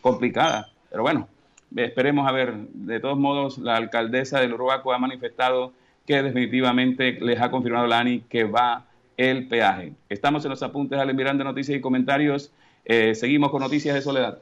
complicada. 0.01 0.69
Pero 0.89 1.03
bueno, 1.03 1.27
esperemos 1.75 2.27
a 2.27 2.32
ver. 2.32 2.56
De 2.73 2.99
todos 2.99 3.17
modos, 3.17 3.58
la 3.60 3.75
alcaldesa 3.75 4.39
del 4.39 4.53
Uruguaco 4.53 4.91
ha 4.91 4.97
manifestado 4.97 5.73
que 6.08 6.23
definitivamente 6.23 7.19
les 7.21 7.39
ha 7.39 7.51
confirmado 7.51 7.86
la 7.86 7.99
ANI 7.99 8.21
que 8.21 8.45
va 8.45 8.87
el 9.17 9.47
peaje. 9.47 9.93
Estamos 10.08 10.45
en 10.45 10.51
los 10.51 10.63
apuntes 10.63 10.97
Ale 10.97 11.13
Miranda, 11.13 11.43
noticias 11.43 11.77
y 11.77 11.82
comentarios. 11.82 12.51
Eh, 12.86 13.15
seguimos 13.15 13.51
con 13.51 13.62
noticias 13.62 13.95
de 13.95 14.01
Soledad. 14.01 14.39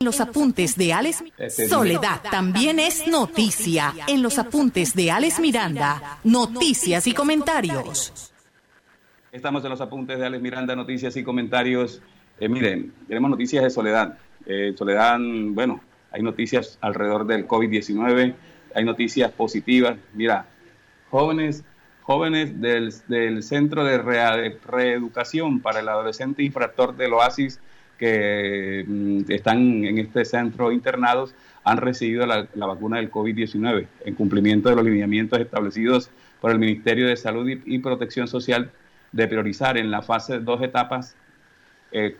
los 0.00 0.20
apuntes 0.20 0.76
de 0.76 0.92
Alex 0.92 1.24
este 1.38 1.66
Soledad 1.66 2.20
también 2.30 2.78
es 2.78 3.08
noticia. 3.08 3.94
En 4.06 4.22
los 4.22 4.38
apuntes 4.38 4.94
de 4.94 5.10
Alex 5.10 5.40
Miranda, 5.40 6.18
noticias 6.24 7.06
y 7.06 7.12
comentarios. 7.12 8.32
Estamos 9.32 9.64
en 9.64 9.70
los 9.70 9.80
apuntes 9.80 10.18
de 10.18 10.26
Alex 10.26 10.42
Miranda, 10.42 10.76
noticias 10.76 11.16
y 11.16 11.24
comentarios. 11.24 12.02
Eh, 12.38 12.48
miren, 12.48 12.92
tenemos 13.08 13.30
noticias 13.30 13.64
de 13.64 13.70
Soledad. 13.70 14.18
Eh, 14.46 14.74
Soledad, 14.76 15.18
bueno, 15.18 15.80
hay 16.12 16.22
noticias 16.22 16.78
alrededor 16.82 17.26
del 17.26 17.48
COVID-19, 17.48 18.34
hay 18.74 18.84
noticias 18.84 19.32
positivas. 19.32 19.96
Mira, 20.12 20.46
jóvenes, 21.14 21.62
jóvenes 22.02 22.60
del, 22.60 23.42
Centro 23.44 23.84
de 23.84 23.98
Reeducación 23.98 25.60
para 25.60 25.78
el 25.78 25.88
Adolescente 25.88 26.42
Infractor 26.42 26.96
del 26.96 27.12
Oasis 27.12 27.60
que 27.96 28.84
mm, 28.84 29.20
están 29.28 29.84
en 29.84 29.98
este 29.98 30.24
centro 30.24 30.72
internados 30.72 31.32
han 31.62 31.76
recibido 31.76 32.26
la, 32.26 32.48
vacuna 32.66 32.96
del 32.96 33.12
COVID-19 33.12 33.86
en 34.04 34.14
cumplimiento 34.16 34.70
de 34.70 34.74
los 34.74 34.84
lineamientos 34.84 35.38
establecidos 35.38 36.10
por 36.40 36.50
el 36.50 36.58
Ministerio 36.58 37.06
de 37.06 37.16
Salud 37.16 37.48
y, 37.48 37.78
Protección 37.78 38.26
Social 38.26 38.72
de 39.12 39.28
priorizar 39.28 39.78
en 39.78 39.92
la 39.92 40.02
fase 40.02 40.40
dos 40.40 40.62
etapas 40.62 41.14
eh, 41.92 42.16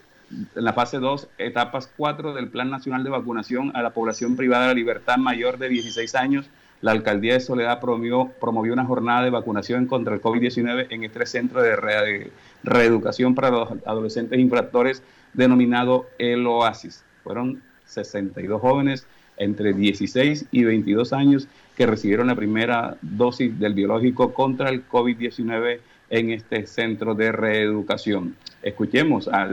en 0.55 0.65
la 0.65 0.73
fase 0.73 0.99
2, 0.99 1.29
etapas 1.39 1.91
4 1.97 2.33
del 2.33 2.49
Plan 2.49 2.71
Nacional 2.71 3.03
de 3.03 3.11
Vacunación 3.11 3.73
a 3.75 3.83
la 3.83 3.91
población 3.91 4.37
privada 4.37 4.63
de 4.63 4.69
la 4.69 4.75
libertad 4.75 5.17
mayor 5.17 5.59
de 5.59 5.69
16 5.69 6.15
años. 6.15 6.49
La 6.85 6.93
alcaldía 6.93 7.33
de 7.33 7.41
Soledad 7.41 7.81
promovió, 7.81 8.31
una 8.75 8.85
jornada 8.85 9.23
de 9.23 9.31
vacunación 9.31 9.87
contra 9.87 10.15
el 10.15 10.21
COVID-19 10.21 10.89
en 10.91 11.05
este 11.05 11.25
centro 11.25 11.63
de 11.63 11.77
reeducación 12.63 13.35
para 13.35 13.49
los 13.49 13.71
adolescentes 13.87 14.39
infractores 14.39 15.03
denominado 15.33 16.05
El 16.19 16.47
Oasis. 16.47 17.03
Fueron 17.23 17.63
62 17.87 18.61
jóvenes 18.61 19.07
entre 19.39 19.73
16 19.73 20.45
y 20.51 20.65
22 20.65 21.15
años 21.15 21.49
que 21.75 21.87
recibieron 21.87 22.27
la 22.27 22.35
primera 22.35 22.99
dosis 23.01 23.59
del 23.59 23.73
biológico 23.73 24.35
contra 24.35 24.69
el 24.69 24.87
COVID-19 24.87 25.79
en 26.11 26.33
este 26.33 26.67
centro 26.67 27.15
de 27.15 27.33
reeducación. 27.33 28.37
Escuchemos 28.63 29.27
a 29.29 29.49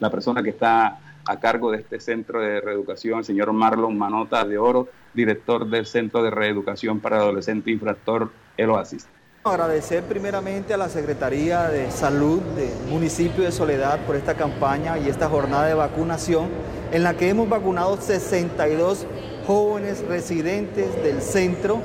la 0.00 0.10
persona 0.10 0.42
que 0.42 0.48
está 0.48 0.98
a 1.24 1.38
cargo 1.40 1.70
de 1.70 1.78
este 1.78 2.00
centro 2.00 2.40
de 2.40 2.60
reeducación, 2.60 3.20
el 3.20 3.24
señor 3.24 3.52
Marlon 3.52 3.96
Manota 3.96 4.44
de 4.44 4.58
Oro, 4.58 4.88
director 5.14 5.68
del 5.68 5.86
Centro 5.86 6.22
de 6.22 6.30
Reeducación 6.30 7.00
para 7.00 7.18
Adolescente 7.18 7.70
Infractor 7.70 8.30
El 8.56 8.70
Oasis. 8.70 9.06
Agradecer 9.44 10.04
primeramente 10.04 10.72
a 10.72 10.76
la 10.76 10.88
Secretaría 10.88 11.64
de 11.68 11.90
Salud 11.90 12.40
del 12.40 12.72
municipio 12.88 13.42
de 13.42 13.50
Soledad 13.50 13.98
por 14.06 14.14
esta 14.14 14.34
campaña 14.34 14.98
y 14.98 15.08
esta 15.08 15.28
jornada 15.28 15.66
de 15.66 15.74
vacunación 15.74 16.48
en 16.92 17.02
la 17.02 17.14
que 17.14 17.28
hemos 17.28 17.48
vacunado 17.48 18.00
62 18.00 19.06
jóvenes 19.46 20.04
residentes 20.06 20.94
del 21.02 21.20
centro 21.20 21.82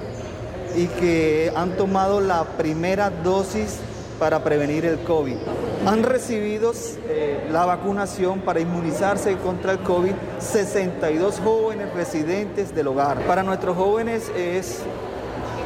y 0.75 0.85
que 0.85 1.51
han 1.55 1.75
tomado 1.77 2.21
la 2.21 2.43
primera 2.57 3.09
dosis 3.09 3.79
para 4.19 4.43
prevenir 4.43 4.85
el 4.85 4.99
COVID. 4.99 5.37
Han 5.85 6.03
recibido 6.03 6.73
eh, 7.07 7.47
la 7.51 7.65
vacunación 7.65 8.41
para 8.41 8.59
inmunizarse 8.59 9.37
contra 9.37 9.73
el 9.73 9.79
COVID 9.79 10.13
62 10.39 11.39
jóvenes 11.39 11.93
residentes 11.93 12.75
del 12.75 12.87
hogar. 12.87 13.19
Para 13.21 13.43
nuestros 13.43 13.77
jóvenes 13.77 14.31
es 14.35 14.79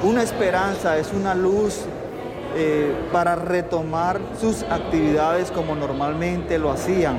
una 0.04 0.24
esperanza, 0.24 0.98
es 0.98 1.12
una 1.14 1.36
luz 1.36 1.86
eh, 2.56 2.94
para 3.14 3.36
retomar 3.36 4.20
sus 4.40 4.64
actividades 4.64 5.52
como 5.52 5.76
normalmente 5.76 6.58
lo 6.58 6.72
hacían. 6.72 7.18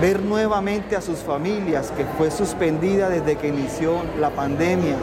Ver 0.00 0.22
nuevamente 0.22 0.96
a 0.96 1.00
sus 1.00 1.18
familias, 1.18 1.92
que 1.96 2.04
fue 2.04 2.30
suspendida 2.30 3.08
desde 3.08 3.36
que 3.36 3.48
inició 3.48 4.02
la 4.18 4.30
pandemia. 4.30 4.96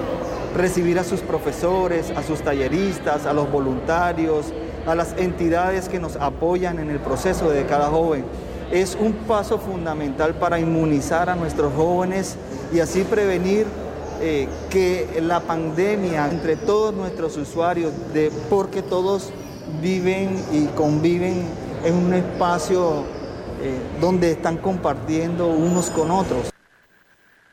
Recibir 0.55 0.99
a 0.99 1.03
sus 1.03 1.21
profesores, 1.21 2.11
a 2.11 2.23
sus 2.23 2.41
talleristas, 2.41 3.25
a 3.25 3.31
los 3.33 3.49
voluntarios, 3.49 4.51
a 4.85 4.95
las 4.95 5.15
entidades 5.17 5.89
que 5.89 5.99
nos 5.99 6.15
apoyan 6.15 6.79
en 6.79 6.89
el 6.89 6.99
proceso 6.99 7.49
de 7.49 7.65
cada 7.65 7.87
joven. 7.87 8.25
Es 8.71 8.97
un 8.99 9.13
paso 9.13 9.59
fundamental 9.59 10.33
para 10.35 10.59
inmunizar 10.59 11.29
a 11.29 11.35
nuestros 11.35 11.73
jóvenes 11.73 12.37
y 12.73 12.79
así 12.79 13.03
prevenir 13.03 13.67
eh, 14.21 14.47
que 14.69 15.19
la 15.21 15.41
pandemia 15.41 16.29
entre 16.29 16.55
todos 16.55 16.93
nuestros 16.93 17.35
usuarios, 17.37 17.91
de, 18.13 18.31
porque 18.49 18.81
todos 18.81 19.31
viven 19.81 20.35
y 20.51 20.67
conviven 20.67 21.45
en 21.83 21.95
un 21.95 22.13
espacio 22.13 23.03
eh, 23.61 23.77
donde 23.99 24.31
están 24.31 24.57
compartiendo 24.57 25.47
unos 25.47 25.89
con 25.89 26.11
otros. 26.11 26.51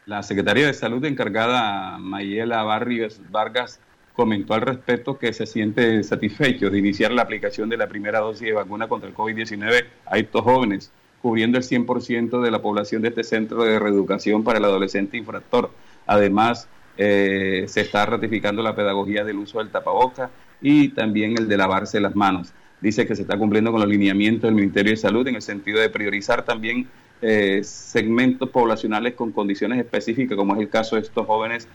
La 0.07 0.23
Secretaría 0.23 0.67
de 0.67 0.75
Salud 0.75 1.05
encargada, 1.05 1.99
Mayela 1.99 2.63
Barrios 2.63 3.21
Vargas, 3.31 3.81
comentó 4.19 4.55
al 4.55 4.63
respecto 4.63 5.17
que 5.17 5.33
se 5.33 5.47
siente 5.47 6.03
satisfecho 6.03 6.71
de 6.71 6.79
iniciar 6.81 7.13
la 7.13 7.23
aplicación 7.23 7.69
de 7.69 7.77
la 7.77 7.87
primera 7.87 8.19
dosis 8.19 8.49
de 8.49 8.53
vacuna 8.53 8.89
contra 8.89 9.09
el 9.09 9.15
COVID-19 9.15 9.85
a 10.07 10.19
estos 10.19 10.43
jóvenes, 10.43 10.91
cubriendo 11.23 11.57
el 11.57 11.63
100% 11.63 12.43
de 12.43 12.51
la 12.51 12.61
población 12.61 13.01
de 13.01 13.11
este 13.11 13.23
centro 13.23 13.63
de 13.63 13.79
reeducación 13.79 14.43
para 14.43 14.59
el 14.59 14.65
adolescente 14.65 15.17
infractor. 15.17 15.71
Además, 16.05 16.69
eh, 16.97 17.67
se 17.69 17.83
está 17.83 18.07
ratificando 18.07 18.61
la 18.61 18.75
pedagogía 18.75 19.23
del 19.23 19.37
uso 19.37 19.59
del 19.61 19.71
tapaboca 19.71 20.31
y 20.61 20.89
también 20.89 21.39
el 21.39 21.47
de 21.47 21.57
lavarse 21.57 22.01
las 22.01 22.17
manos. 22.17 22.53
Dice 22.81 23.07
que 23.07 23.15
se 23.15 23.23
está 23.23 23.39
cumpliendo 23.39 23.71
con 23.71 23.81
los 23.81 23.89
lineamientos 23.89 24.49
del 24.49 24.57
Ministerio 24.57 24.91
de 24.91 24.97
Salud 24.97 25.29
en 25.29 25.37
el 25.37 25.43
sentido 25.43 25.79
de 25.79 25.91
priorizar 25.91 26.45
también 26.45 26.89
eh, 27.23 27.61
segmentos 27.63 28.51
poblacionales 28.51 29.15
con 29.15 29.31
condiciones 29.31 29.79
específicas, 29.79 30.37
como 30.37 30.55
es 30.55 30.61
el 30.61 30.69
caso 30.69 30.97
de 30.97 31.03
estos 31.03 31.25
jóvenes 31.25 31.69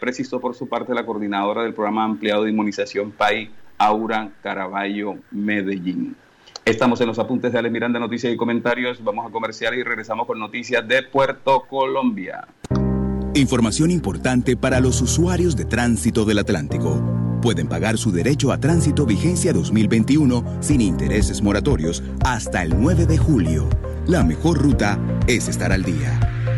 precisó 0.00 0.40
por 0.40 0.54
su 0.54 0.68
parte 0.68 0.94
la 0.94 1.04
coordinadora 1.04 1.62
del 1.62 1.74
programa 1.74 2.04
ampliado 2.04 2.44
de 2.44 2.50
inmunización 2.50 3.12
PAI, 3.12 3.50
Aura 3.78 4.30
Caraballo 4.42 5.16
Medellín. 5.30 6.16
Estamos 6.64 7.00
en 7.00 7.06
los 7.06 7.18
apuntes 7.18 7.52
de 7.52 7.58
Ale 7.58 7.70
Miranda, 7.70 7.98
noticias 7.98 8.32
y 8.32 8.36
comentarios. 8.36 9.02
Vamos 9.02 9.26
a 9.26 9.30
comercial 9.30 9.74
y 9.74 9.82
regresamos 9.82 10.26
con 10.26 10.38
noticias 10.38 10.86
de 10.86 11.02
Puerto 11.02 11.64
Colombia. 11.68 12.46
Información 13.34 13.90
importante 13.90 14.56
para 14.56 14.80
los 14.80 15.00
usuarios 15.00 15.56
de 15.56 15.64
tránsito 15.64 16.24
del 16.24 16.38
Atlántico. 16.38 17.02
Pueden 17.40 17.68
pagar 17.68 17.96
su 17.96 18.12
derecho 18.12 18.52
a 18.52 18.58
tránsito 18.58 19.06
vigencia 19.06 19.52
2021 19.52 20.58
sin 20.60 20.80
intereses 20.80 21.42
moratorios 21.42 22.02
hasta 22.24 22.62
el 22.62 22.78
9 22.78 23.06
de 23.06 23.18
julio. 23.18 23.68
La 24.06 24.22
mejor 24.22 24.58
ruta 24.58 24.98
es 25.26 25.48
estar 25.48 25.72
al 25.72 25.82
día. 25.82 26.39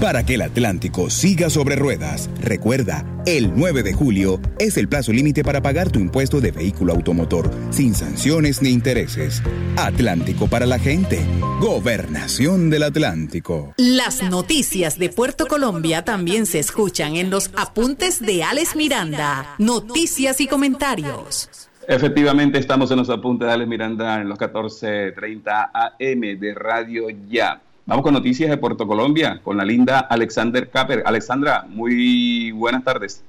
Para 0.00 0.24
que 0.24 0.34
el 0.34 0.42
Atlántico 0.42 1.10
siga 1.10 1.50
sobre 1.50 1.74
ruedas, 1.74 2.30
recuerda, 2.40 3.04
el 3.26 3.52
9 3.56 3.82
de 3.82 3.94
julio 3.94 4.40
es 4.60 4.76
el 4.76 4.88
plazo 4.88 5.12
límite 5.12 5.42
para 5.42 5.60
pagar 5.60 5.90
tu 5.90 5.98
impuesto 5.98 6.40
de 6.40 6.52
vehículo 6.52 6.92
automotor, 6.92 7.50
sin 7.70 7.96
sanciones 7.96 8.62
ni 8.62 8.68
intereses. 8.68 9.42
Atlántico 9.76 10.46
para 10.46 10.66
la 10.66 10.78
gente. 10.78 11.18
Gobernación 11.60 12.70
del 12.70 12.84
Atlántico. 12.84 13.74
Las 13.76 14.22
noticias 14.22 15.00
de 15.00 15.08
Puerto 15.08 15.46
Colombia 15.46 16.04
también 16.04 16.46
se 16.46 16.60
escuchan 16.60 17.16
en 17.16 17.28
los 17.28 17.50
apuntes 17.56 18.20
de 18.20 18.44
Alex 18.44 18.76
Miranda. 18.76 19.56
Noticias 19.58 20.40
y 20.40 20.46
comentarios. 20.46 21.50
Efectivamente, 21.88 22.60
estamos 22.60 22.88
en 22.92 22.98
los 22.98 23.10
apuntes 23.10 23.48
de 23.48 23.54
Alex 23.54 23.68
Miranda 23.68 24.20
en 24.20 24.28
los 24.28 24.38
14:30 24.38 25.70
AM 25.72 26.38
de 26.38 26.54
Radio 26.54 27.08
Ya. 27.28 27.62
Vamos 27.88 28.04
con 28.04 28.12
noticias 28.12 28.50
de 28.50 28.58
Puerto 28.58 28.86
Colombia 28.86 29.40
con 29.42 29.56
la 29.56 29.64
linda 29.64 30.00
Alexander 30.00 30.68
Caper. 30.68 31.04
Alexandra, 31.06 31.64
muy 31.66 32.50
buenas 32.50 32.84
tardes. 32.84 33.24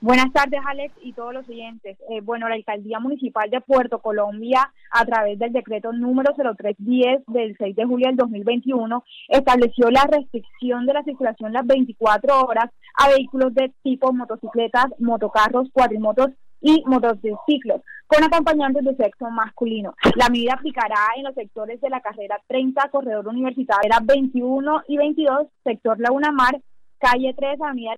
Buenas 0.00 0.32
tardes, 0.32 0.58
Alex, 0.66 0.92
y 1.02 1.12
todos 1.12 1.32
los 1.32 1.48
oyentes. 1.48 1.96
Eh, 2.10 2.20
bueno, 2.20 2.48
la 2.48 2.56
Alcaldía 2.56 2.98
Municipal 2.98 3.48
de 3.48 3.60
Puerto 3.60 4.00
Colombia, 4.00 4.72
a 4.90 5.04
través 5.04 5.38
del 5.38 5.52
decreto 5.52 5.92
número 5.92 6.34
0310 6.34 7.26
del 7.28 7.56
6 7.56 7.76
de 7.76 7.84
julio 7.84 8.08
del 8.08 8.16
2021, 8.16 9.04
estableció 9.28 9.88
la 9.92 10.02
restricción 10.10 10.84
de 10.84 10.94
la 10.94 11.04
circulación 11.04 11.52
las 11.52 11.64
24 11.64 12.40
horas 12.40 12.70
a 12.94 13.08
vehículos 13.08 13.54
de 13.54 13.72
tipo 13.84 14.12
motocicletas, 14.12 14.86
motocarros, 14.98 15.68
cuatrimotos 15.72 16.30
y 16.60 16.82
motociclos 16.86 17.82
con 18.06 18.24
acompañantes 18.24 18.84
de 18.84 18.96
sexo 18.96 19.30
masculino. 19.30 19.94
La 20.16 20.28
medida 20.28 20.54
aplicará 20.54 21.08
en 21.16 21.24
los 21.24 21.34
sectores 21.34 21.80
de 21.80 21.90
la 21.90 22.00
carrera 22.00 22.40
30, 22.46 22.88
corredor 22.90 23.28
universitario 23.28 23.90
21 24.02 24.82
y 24.88 24.96
22, 24.96 25.46
sector 25.62 26.00
Laguna 26.00 26.32
Mar, 26.32 26.58
calle 26.98 27.34
3, 27.36 27.60
avenida 27.60 27.94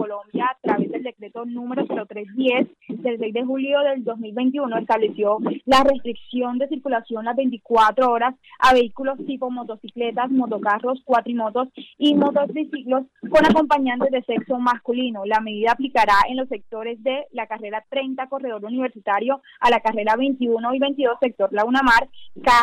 Colombia, 0.00 0.46
a 0.46 0.58
través 0.62 0.90
del 0.90 1.02
decreto 1.02 1.44
número 1.44 1.84
0310 1.84 2.68
del 3.02 3.18
6 3.18 3.34
de 3.34 3.44
julio 3.44 3.80
del 3.80 4.02
2021, 4.02 4.78
estableció 4.78 5.38
la 5.66 5.82
restricción 5.82 6.56
de 6.56 6.68
circulación 6.68 7.26
las 7.26 7.36
24 7.36 8.10
horas 8.10 8.34
a 8.60 8.72
vehículos 8.72 9.18
tipo 9.26 9.50
motocicletas, 9.50 10.30
motocarros, 10.30 11.02
cuatrimotos 11.04 11.68
y 11.98 12.14
motociclos 12.14 13.04
con 13.28 13.44
acompañantes 13.44 14.10
de 14.10 14.22
sexo 14.22 14.58
masculino. 14.58 15.26
La 15.26 15.40
medida 15.40 15.72
aplicará 15.72 16.14
en 16.30 16.38
los 16.38 16.48
sectores 16.48 17.02
de 17.02 17.26
la 17.32 17.46
carrera 17.46 17.84
30, 17.90 18.26
corredor 18.28 18.64
universitario, 18.64 19.42
a 19.60 19.68
la 19.68 19.80
carrera 19.80 20.16
21 20.16 20.74
y 20.74 20.78
22, 20.78 21.18
sector 21.20 21.52
Laguna 21.52 21.82
Mar, 21.82 22.08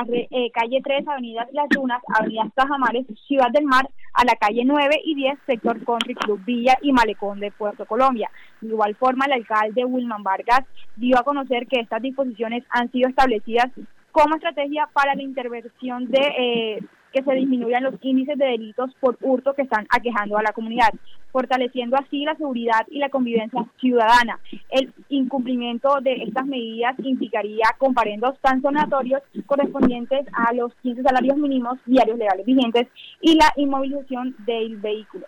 eh, 0.09 0.51
calle 0.51 0.81
3, 0.83 1.07
avenida 1.07 1.47
Las 1.51 1.69
Dunas, 1.69 2.01
avenida 2.19 2.51
Tajamares, 2.55 3.05
Ciudad 3.27 3.51
del 3.51 3.65
Mar, 3.65 3.87
a 4.13 4.25
la 4.25 4.35
calle 4.35 4.63
9 4.65 5.01
y 5.05 5.13
10, 5.13 5.37
sector 5.45 5.83
Country 5.85 6.15
Club 6.15 6.43
Villa 6.43 6.77
y 6.81 6.91
De 7.35 7.51
Puerto 7.51 7.85
Colombia. 7.85 8.29
De 8.61 8.69
igual 8.69 8.95
forma, 8.95 9.25
el 9.25 9.33
alcalde 9.33 9.85
Wilman 9.85 10.23
Vargas 10.23 10.63
dio 10.95 11.17
a 11.19 11.23
conocer 11.23 11.67
que 11.67 11.79
estas 11.79 12.01
disposiciones 12.01 12.63
han 12.69 12.91
sido 12.91 13.09
establecidas 13.09 13.67
como 14.11 14.35
estrategia 14.35 14.89
para 14.93 15.13
la 15.13 15.21
intervención 15.21 16.07
de 16.07 16.21
eh, 16.39 16.79
que 17.11 17.23
se 17.23 17.33
disminuyan 17.33 17.83
los 17.83 17.95
índices 18.01 18.37
de 18.37 18.45
delitos 18.45 18.91
por 18.99 19.17
hurto 19.21 19.53
que 19.53 19.61
están 19.61 19.87
aquejando 19.89 20.37
a 20.37 20.43
la 20.43 20.53
comunidad, 20.53 20.89
fortaleciendo 21.31 21.97
así 21.97 22.23
la 22.23 22.35
seguridad 22.35 22.85
y 22.89 22.99
la 22.99 23.09
convivencia 23.09 23.65
ciudadana. 23.79 24.39
El 24.69 24.93
incumplimiento 25.09 25.99
de 26.01 26.23
estas 26.23 26.45
medidas 26.45 26.95
implicaría 26.99 27.65
comparendos 27.77 28.39
tan 28.41 28.61
sonatorios 28.61 29.21
correspondientes 29.45 30.25
a 30.33 30.53
los 30.53 30.73
15 30.81 31.03
salarios 31.03 31.37
mínimos 31.37 31.77
diarios 31.85 32.17
legales 32.17 32.45
vigentes 32.45 32.87
y 33.21 33.35
la 33.35 33.51
inmovilización 33.55 34.35
del 34.45 34.77
vehículo. 34.77 35.25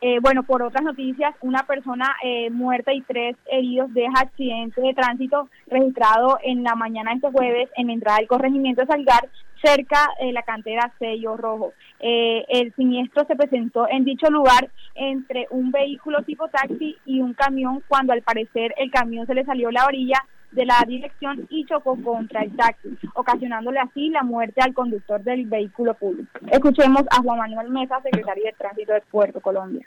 Eh, 0.00 0.20
bueno, 0.20 0.44
por 0.44 0.62
otras 0.62 0.84
noticias, 0.84 1.34
una 1.40 1.64
persona 1.64 2.14
eh, 2.22 2.50
muerta 2.50 2.92
y 2.92 3.02
tres 3.02 3.36
heridos 3.50 3.92
deja 3.92 4.20
accidente 4.20 4.80
de 4.80 4.94
tránsito 4.94 5.48
registrado 5.66 6.38
en 6.44 6.62
la 6.62 6.76
mañana 6.76 7.10
de 7.10 7.16
este 7.16 7.32
jueves 7.32 7.68
en 7.76 7.88
la 7.88 7.92
entrada 7.94 8.18
del 8.18 8.28
corregimiento 8.28 8.82
de 8.82 8.86
Salgar, 8.86 9.28
cerca 9.60 10.08
de 10.20 10.32
la 10.32 10.42
cantera 10.42 10.92
Sello 11.00 11.36
Rojo. 11.36 11.72
Eh, 11.98 12.44
el 12.48 12.72
siniestro 12.74 13.24
se 13.26 13.34
presentó 13.34 13.88
en 13.88 14.04
dicho 14.04 14.30
lugar 14.30 14.70
entre 14.94 15.48
un 15.50 15.72
vehículo 15.72 16.22
tipo 16.22 16.46
taxi 16.46 16.96
y 17.04 17.20
un 17.20 17.34
camión 17.34 17.82
cuando 17.88 18.12
al 18.12 18.22
parecer 18.22 18.72
el 18.76 18.92
camión 18.92 19.26
se 19.26 19.34
le 19.34 19.44
salió 19.44 19.72
la 19.72 19.84
orilla 19.84 20.24
de 20.52 20.64
la 20.64 20.82
dirección 20.86 21.46
y 21.50 21.64
chocó 21.66 21.96
contra 22.02 22.42
el 22.42 22.54
taxi, 22.56 22.88
ocasionándole 23.14 23.80
así 23.80 24.08
la 24.10 24.22
muerte 24.22 24.60
al 24.60 24.74
conductor 24.74 25.20
del 25.22 25.46
vehículo 25.46 25.94
público. 25.94 26.30
Escuchemos 26.50 27.02
a 27.10 27.22
Juan 27.22 27.38
Manuel 27.38 27.70
Mesa, 27.70 28.00
secretario 28.02 28.44
de 28.44 28.52
Tránsito 28.52 28.92
de 28.92 29.02
Puerto 29.02 29.40
Colombia. 29.40 29.86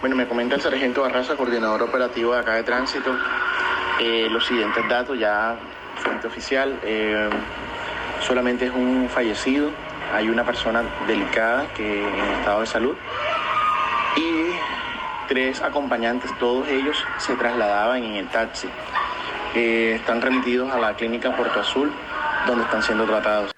Bueno, 0.00 0.16
me 0.16 0.26
comenta 0.26 0.54
el 0.54 0.60
sargento 0.60 1.02
Barraza, 1.02 1.36
coordinador 1.36 1.82
operativo 1.82 2.32
de 2.32 2.40
acá 2.40 2.54
de 2.54 2.62
tránsito, 2.62 3.16
eh, 4.00 4.28
los 4.30 4.46
siguientes 4.46 4.88
datos, 4.88 5.18
ya 5.18 5.56
fuente 5.96 6.26
oficial, 6.26 6.78
eh, 6.82 7.28
solamente 8.20 8.66
es 8.66 8.72
un 8.72 9.08
fallecido, 9.08 9.70
hay 10.14 10.28
una 10.28 10.44
persona 10.44 10.82
delicada 11.06 11.66
que 11.74 12.02
en 12.02 12.24
estado 12.38 12.60
de 12.60 12.66
salud 12.66 12.96
y 14.16 14.50
tres 15.28 15.60
acompañantes, 15.62 16.36
todos 16.38 16.66
ellos 16.68 17.04
se 17.18 17.36
trasladaban 17.36 18.02
en 18.02 18.14
el 18.14 18.28
taxi 18.28 18.68
están 19.54 20.22
remitidos 20.22 20.70
a 20.70 20.78
la 20.78 20.94
clínica 20.94 21.36
Puerto 21.36 21.60
Azul, 21.60 21.90
donde 22.46 22.64
están 22.64 22.82
siendo 22.82 23.04
tratados. 23.04 23.52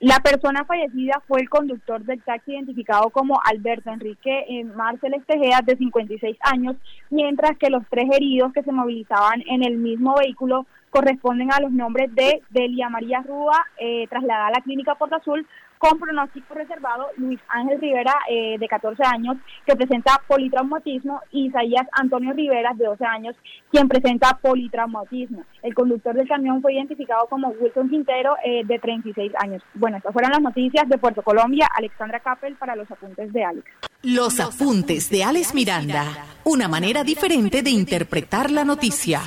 La 0.00 0.20
persona 0.20 0.64
fallecida 0.64 1.20
fue 1.26 1.40
el 1.40 1.48
conductor 1.48 2.00
del 2.04 2.22
taxi 2.22 2.52
identificado 2.52 3.10
como 3.10 3.40
Alberto 3.44 3.90
Enrique 3.90 4.44
eh, 4.48 4.62
Marceles 4.62 5.26
Tejeda, 5.26 5.60
de 5.64 5.76
56 5.76 6.36
años, 6.40 6.76
mientras 7.10 7.58
que 7.58 7.68
los 7.68 7.82
tres 7.90 8.06
heridos 8.12 8.52
que 8.52 8.62
se 8.62 8.70
movilizaban 8.70 9.42
en 9.48 9.64
el 9.64 9.76
mismo 9.76 10.14
vehículo 10.16 10.66
corresponden 10.90 11.52
a 11.52 11.60
los 11.60 11.72
nombres 11.72 12.14
de 12.14 12.42
Delia 12.50 12.88
María 12.88 13.22
Rúa, 13.22 13.66
eh, 13.78 14.06
trasladada 14.08 14.46
a 14.46 14.52
la 14.52 14.60
clínica 14.62 14.94
Puerto 14.94 15.16
Azul, 15.16 15.44
con 15.78 15.98
pronóstico 15.98 16.54
reservado 16.54 17.06
Luis 17.16 17.40
Ángel 17.48 17.80
Rivera, 17.80 18.14
eh, 18.28 18.56
de 18.58 18.68
14 18.68 19.02
años, 19.04 19.36
que 19.64 19.76
presenta 19.76 20.20
politraumatismo, 20.26 21.20
y 21.30 21.46
Isaías 21.46 21.86
Antonio 21.92 22.32
Rivera, 22.32 22.72
de 22.74 22.84
12 22.84 23.04
años, 23.04 23.36
quien 23.70 23.88
presenta 23.88 24.38
politraumatismo. 24.42 25.44
El 25.62 25.74
conductor 25.74 26.14
del 26.14 26.28
camión 26.28 26.60
fue 26.62 26.74
identificado 26.74 27.26
como 27.28 27.48
Wilson 27.48 27.88
Quintero, 27.88 28.36
eh, 28.44 28.62
de 28.64 28.78
36 28.78 29.32
años. 29.38 29.62
Bueno, 29.74 29.96
estas 29.96 30.12
fueron 30.12 30.32
las 30.32 30.40
noticias 30.40 30.88
de 30.88 30.98
Puerto 30.98 31.22
Colombia. 31.22 31.68
Alexandra 31.76 32.20
Capel 32.20 32.56
para 32.56 32.76
los 32.76 32.90
apuntes 32.90 33.32
de 33.32 33.44
Alex. 33.44 33.66
Los 34.02 34.40
apuntes 34.40 35.10
de 35.10 35.24
Alex 35.24 35.54
Miranda, 35.54 36.04
una 36.44 36.68
manera 36.68 37.02
diferente 37.02 37.62
de 37.62 37.70
interpretar 37.70 38.50
la 38.50 38.64
noticia. 38.64 39.22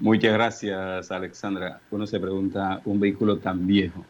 Muchas 0.00 0.32
gracias, 0.32 1.10
Alexandra. 1.10 1.80
Uno 1.90 2.06
se 2.06 2.20
pregunta, 2.20 2.80
un 2.84 3.00
vehículo 3.00 3.38
tan 3.38 3.66
viejo, 3.66 4.04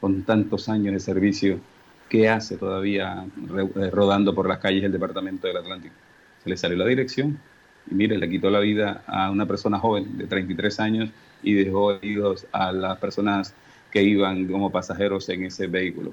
con 0.00 0.22
tantos 0.22 0.68
años 0.68 0.92
de 0.94 1.00
servicio, 1.00 1.60
¿qué 2.08 2.28
hace 2.28 2.56
todavía 2.56 3.24
eh, 3.76 3.90
rodando 3.90 4.34
por 4.34 4.48
las 4.48 4.58
calles 4.58 4.82
del 4.82 4.92
Departamento 4.92 5.46
del 5.46 5.56
Atlántico? 5.56 5.94
Se 6.42 6.50
le 6.50 6.56
salió 6.56 6.76
la 6.76 6.86
dirección 6.86 7.38
y 7.90 7.94
mire, 7.94 8.18
le 8.18 8.28
quitó 8.28 8.50
la 8.50 8.60
vida 8.60 9.04
a 9.06 9.30
una 9.30 9.46
persona 9.46 9.78
joven 9.78 10.18
de 10.18 10.26
33 10.26 10.80
años 10.80 11.10
y 11.42 11.54
dejó 11.54 11.92
heridos 11.92 12.46
a 12.52 12.72
las 12.72 12.98
personas 12.98 13.54
que 13.90 14.02
iban 14.02 14.46
como 14.46 14.70
pasajeros 14.70 15.28
en 15.28 15.44
ese 15.44 15.66
vehículo. 15.66 16.12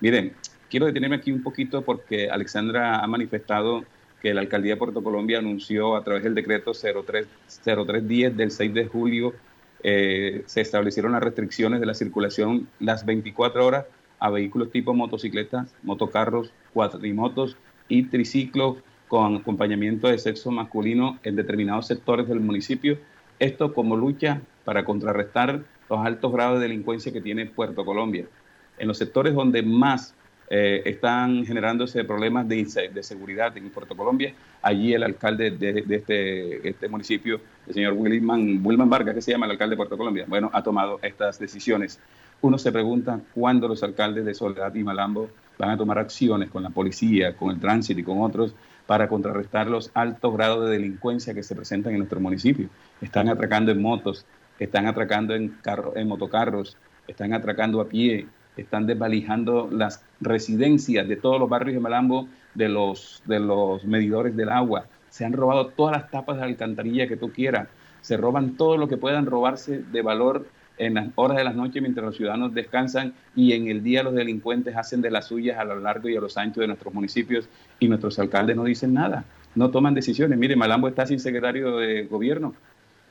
Miren, 0.00 0.32
quiero 0.70 0.86
detenerme 0.86 1.16
aquí 1.16 1.30
un 1.30 1.42
poquito 1.42 1.82
porque 1.82 2.30
Alexandra 2.30 3.00
ha 3.00 3.06
manifestado 3.06 3.84
que 4.22 4.34
la 4.34 4.40
Alcaldía 4.40 4.74
de 4.74 4.78
Puerto 4.78 5.02
Colombia 5.02 5.38
anunció 5.38 5.96
a 5.96 6.04
través 6.04 6.22
del 6.22 6.34
decreto 6.34 6.72
03, 6.72 7.26
0310 7.64 8.36
del 8.36 8.50
6 8.50 8.74
de 8.74 8.86
julio 8.86 9.34
eh, 9.82 10.42
se 10.46 10.60
establecieron 10.60 11.12
las 11.12 11.22
restricciones 11.22 11.80
de 11.80 11.86
la 11.86 11.94
circulación 11.94 12.68
las 12.78 13.06
24 13.06 13.64
horas 13.64 13.86
a 14.18 14.30
vehículos 14.30 14.70
tipo 14.70 14.92
motocicletas, 14.94 15.74
motocarros, 15.82 16.52
cuatrimotos 16.72 17.56
y 17.88 18.04
triciclos 18.04 18.76
con 19.08 19.36
acompañamiento 19.36 20.08
de 20.08 20.18
sexo 20.18 20.50
masculino 20.50 21.18
en 21.24 21.36
determinados 21.36 21.86
sectores 21.86 22.28
del 22.28 22.40
municipio. 22.40 22.98
Esto 23.38 23.72
como 23.72 23.96
lucha 23.96 24.42
para 24.64 24.84
contrarrestar 24.84 25.62
los 25.88 26.06
altos 26.06 26.32
grados 26.32 26.60
de 26.60 26.68
delincuencia 26.68 27.12
que 27.12 27.20
tiene 27.20 27.46
Puerto 27.46 27.84
Colombia. 27.84 28.26
En 28.78 28.86
los 28.86 28.98
sectores 28.98 29.34
donde 29.34 29.62
más 29.62 30.14
eh, 30.52 30.82
están 30.84 31.46
generándose 31.46 32.02
problemas 32.02 32.48
de, 32.48 32.90
de, 32.92 33.02
seguridad 33.04 33.56
en 33.56 33.70
Puerto 33.70 33.96
Colombia. 33.96 34.34
Allí 34.62 34.92
el 34.92 35.04
alcalde 35.04 35.52
de, 35.52 35.84
este, 35.88 36.68
este, 36.68 36.88
municipio, 36.88 37.40
el 37.70 37.74
señor 37.74 37.94
Wilman, 37.94 38.60
Wilman 38.64 38.90
Vargas, 38.90 39.14
que 39.14 39.22
se 39.22 39.32
llama 39.32 39.46
el 39.46 39.52
alcalde 39.52 39.74
de 39.74 39.76
Puerto 39.76 39.96
Colombia, 39.96 40.24
bueno, 40.28 40.50
ha 40.52 40.62
tomado 40.62 40.98
estas 41.02 41.38
decisiones. 41.38 42.00
Uno 42.42 42.58
se 42.58 42.72
pregunta 42.72 43.20
cuándo 43.34 43.68
los 43.68 43.82
alcaldes 43.82 44.24
de 44.24 44.34
Soledad 44.34 44.74
y 44.74 44.82
Malambo 44.82 45.30
van 45.56 45.70
a 45.70 45.76
tomar 45.76 45.98
acciones 45.98 46.50
con 46.50 46.62
la 46.62 46.70
policía, 46.70 47.36
con 47.36 47.50
el 47.50 47.60
tránsito 47.60 48.00
y 48.00 48.02
con 48.02 48.22
otros 48.22 48.54
para 48.86 49.08
contrarrestar 49.08 49.68
los 49.68 49.90
altos 49.94 50.34
grados 50.34 50.64
de 50.64 50.72
delincuencia 50.72 51.32
que 51.32 51.44
se 51.44 51.54
presentan 51.54 51.92
en 51.92 51.98
nuestro 51.98 52.18
municipio. 52.18 52.68
Están 53.00 53.28
atracando 53.28 53.70
en 53.70 53.80
motos, 53.80 54.26
están 54.58 54.86
atracando 54.86 55.34
en, 55.34 55.50
carro, 55.62 55.92
en 55.94 56.08
motocarros, 56.08 56.76
están 57.06 57.32
atracando 57.34 57.80
a 57.80 57.88
pie, 57.88 58.26
están 58.56 58.86
desvalijando 58.86 59.68
las 59.70 60.02
residencias 60.20 61.06
de 61.06 61.16
todos 61.16 61.38
los 61.38 61.48
barrios 61.48 61.74
de 61.74 61.80
Malambo 61.80 62.26
de 62.54 62.68
los, 62.68 63.22
de 63.26 63.38
los 63.38 63.84
medidores 63.84 64.34
del 64.34 64.48
agua. 64.48 64.86
Se 65.10 65.24
han 65.24 65.32
robado 65.32 65.66
todas 65.68 65.96
las 65.96 66.10
tapas 66.10 66.38
de 66.38 66.44
alcantarilla 66.44 67.06
que 67.06 67.16
tú 67.16 67.32
quieras. 67.32 67.68
Se 68.00 68.16
roban 68.16 68.56
todo 68.56 68.76
lo 68.76 68.88
que 68.88 68.96
puedan 68.96 69.26
robarse 69.26 69.82
de 69.82 70.02
valor 70.02 70.46
en 70.78 70.94
las 70.94 71.08
horas 71.14 71.36
de 71.36 71.44
la 71.44 71.52
noche 71.52 71.80
mientras 71.82 72.06
los 72.06 72.16
ciudadanos 72.16 72.54
descansan 72.54 73.12
y 73.36 73.52
en 73.52 73.68
el 73.68 73.82
día 73.82 74.02
los 74.02 74.14
delincuentes 74.14 74.74
hacen 74.76 75.02
de 75.02 75.10
las 75.10 75.26
suyas 75.26 75.58
a 75.58 75.64
lo 75.64 75.78
largo 75.78 76.08
y 76.08 76.16
a 76.16 76.20
los 76.20 76.38
anchos 76.38 76.62
de 76.62 76.68
nuestros 76.68 76.94
municipios 76.94 77.48
y 77.78 77.88
nuestros 77.88 78.18
alcaldes 78.18 78.56
no 78.56 78.64
dicen 78.64 78.94
nada, 78.94 79.24
no 79.54 79.70
toman 79.70 79.94
decisiones. 79.94 80.38
Mire, 80.38 80.56
Malambo 80.56 80.88
está 80.88 81.04
sin 81.04 81.20
secretario 81.20 81.76
de 81.76 82.04
gobierno. 82.04 82.54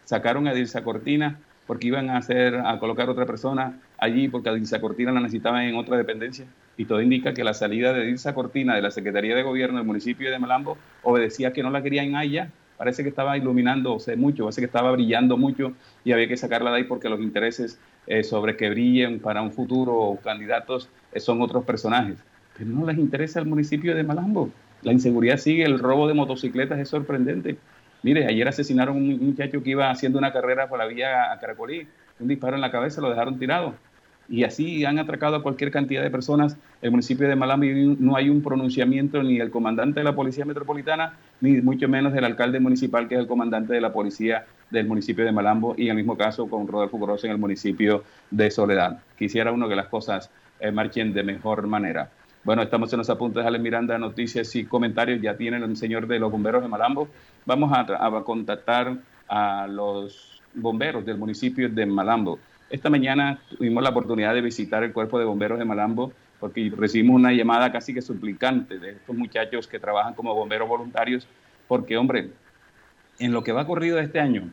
Sacaron 0.05 0.47
a 0.47 0.53
Dilsa 0.53 0.83
Cortina 0.83 1.37
porque 1.67 1.87
iban 1.87 2.09
a 2.09 2.17
hacer 2.17 2.55
a 2.55 2.79
colocar 2.79 3.07
otra 3.09 3.27
persona 3.27 3.79
allí 3.99 4.27
porque 4.29 4.49
a 4.49 4.53
Dilsa 4.53 4.81
Cortina 4.81 5.11
la 5.11 5.19
necesitaban 5.19 5.63
en 5.63 5.75
otra 5.75 5.95
dependencia 5.97 6.47
y 6.79 6.85
todo 6.85 7.01
indica 7.01 7.33
que 7.33 7.43
la 7.43 7.53
salida 7.53 7.91
de 7.91 8.05
Dilsa 8.05 8.33
Cortina 8.33 8.73
de 8.73 8.81
la 8.81 8.89
Secretaría 8.89 9.35
de 9.35 9.43
Gobierno 9.43 9.79
del 9.79 9.85
municipio 9.85 10.31
de 10.31 10.39
Malambo 10.39 10.77
obedecía 11.03 11.51
que 11.51 11.61
no 11.61 11.71
la 11.71 11.83
querían 11.83 12.15
allá 12.15 12.51
parece 12.77 13.03
que 13.03 13.09
estaba 13.09 13.37
iluminándose 13.37 14.15
mucho, 14.15 14.45
parece 14.45 14.61
que 14.61 14.67
estaba 14.67 14.89
brillando 14.93 15.35
mucho 15.35 15.73
y 16.05 16.13
había 16.13 16.29
que 16.29 16.37
sacarla 16.37 16.71
de 16.71 16.77
ahí 16.77 16.83
porque 16.85 17.09
los 17.09 17.19
intereses 17.19 17.77
eh, 18.07 18.23
sobre 18.23 18.55
que 18.55 18.69
brillen 18.69 19.19
para 19.19 19.41
un 19.41 19.51
futuro 19.51 20.17
candidatos 20.23 20.87
eh, 21.11 21.19
son 21.19 21.41
otros 21.41 21.65
personajes. 21.65 22.17
Pero 22.57 22.69
no 22.69 22.85
les 22.85 22.97
interesa 22.97 23.41
el 23.41 23.45
municipio 23.45 23.93
de 23.93 24.03
Malambo. 24.03 24.49
La 24.81 24.93
inseguridad 24.93 25.35
sigue, 25.35 25.65
el 25.65 25.79
robo 25.79 26.07
de 26.07 26.13
motocicletas 26.13 26.79
es 26.79 26.87
sorprendente. 26.87 27.57
Mire, 28.03 28.25
ayer 28.25 28.47
asesinaron 28.47 28.95
a 28.95 28.97
un 28.99 29.19
muchacho 29.19 29.61
que 29.61 29.71
iba 29.71 29.91
haciendo 29.91 30.17
una 30.17 30.31
carrera 30.31 30.69
por 30.69 30.79
la 30.79 30.85
vía 30.85 31.33
a 31.33 31.39
Caracolí, 31.39 31.85
un 32.21 32.29
disparo 32.29 32.55
en 32.55 32.61
la 32.61 32.71
cabeza, 32.71 33.01
lo 33.01 33.09
dejaron 33.09 33.37
tirado 33.37 33.75
y 34.29 34.43
así 34.43 34.85
han 34.85 34.99
atracado 34.99 35.35
a 35.35 35.43
cualquier 35.43 35.71
cantidad 35.71 36.03
de 36.03 36.11
personas. 36.11 36.57
El 36.81 36.91
municipio 36.91 37.27
de 37.27 37.35
Malambo 37.35 37.65
no 37.99 38.15
hay 38.15 38.29
un 38.29 38.41
pronunciamiento 38.41 39.21
ni 39.23 39.39
del 39.39 39.49
comandante 39.49 39.99
de 39.99 40.03
la 40.03 40.15
Policía 40.15 40.45
Metropolitana, 40.45 41.13
ni 41.41 41.61
mucho 41.61 41.87
menos 41.87 42.13
del 42.13 42.25
alcalde 42.25 42.59
municipal, 42.59 43.07
que 43.07 43.15
es 43.15 43.21
el 43.21 43.27
comandante 43.27 43.73
de 43.73 43.81
la 43.81 43.91
Policía 43.91 44.45
del 44.69 44.87
municipio 44.87 45.25
de 45.25 45.31
Malambo, 45.31 45.73
y 45.77 45.85
en 45.85 45.91
el 45.91 45.95
mismo 45.97 46.15
caso 46.15 46.47
con 46.47 46.67
Rodolfo 46.67 46.99
Grosso 46.99 47.25
en 47.25 47.33
el 47.33 47.39
municipio 47.39 48.03
de 48.29 48.51
Soledad. 48.51 48.99
Quisiera 49.17 49.51
uno 49.51 49.67
que 49.67 49.75
las 49.75 49.87
cosas 49.87 50.29
eh, 50.59 50.71
marchen 50.71 51.13
de 51.13 51.23
mejor 51.23 51.65
manera. 51.65 52.11
Bueno, 52.43 52.61
estamos 52.61 52.91
en 52.93 52.99
los 52.99 53.09
apuntes 53.09 53.43
de 53.43 53.47
Ale 53.47 53.59
Miranda, 53.59 53.97
noticias 53.97 54.55
y 54.55 54.63
comentarios. 54.63 55.21
Ya 55.21 55.35
tienen 55.35 55.63
el 55.63 55.75
señor 55.75 56.07
de 56.07 56.19
los 56.19 56.31
bomberos 56.31 56.61
de 56.61 56.69
Malambo. 56.69 57.09
Vamos 57.45 57.71
a, 57.73 57.81
a 57.81 58.23
contactar 58.23 58.95
a 59.27 59.67
los 59.67 60.41
bomberos 60.53 61.05
del 61.05 61.17
municipio 61.17 61.67
de 61.69 61.85
Malambo. 61.85 62.39
Esta 62.69 62.89
mañana 62.89 63.39
tuvimos 63.49 63.83
la 63.83 63.89
oportunidad 63.89 64.33
de 64.33 64.41
visitar 64.41 64.83
el 64.83 64.93
cuerpo 64.93 65.17
de 65.17 65.25
bomberos 65.25 65.57
de 65.57 65.65
Malambo 65.65 66.13
porque 66.39 66.71
recibimos 66.75 67.15
una 67.15 67.33
llamada 67.33 67.71
casi 67.71 67.93
que 67.93 68.01
suplicante 68.01 68.79
de 68.79 68.91
estos 68.91 69.15
muchachos 69.15 69.67
que 69.67 69.79
trabajan 69.79 70.13
como 70.13 70.33
bomberos 70.33 70.69
voluntarios, 70.69 71.27
porque 71.67 71.97
hombre, 71.97 72.29
en 73.19 73.33
lo 73.33 73.43
que 73.43 73.51
va 73.51 73.67
corrido 73.67 73.99
este 73.99 74.19
año, 74.19 74.49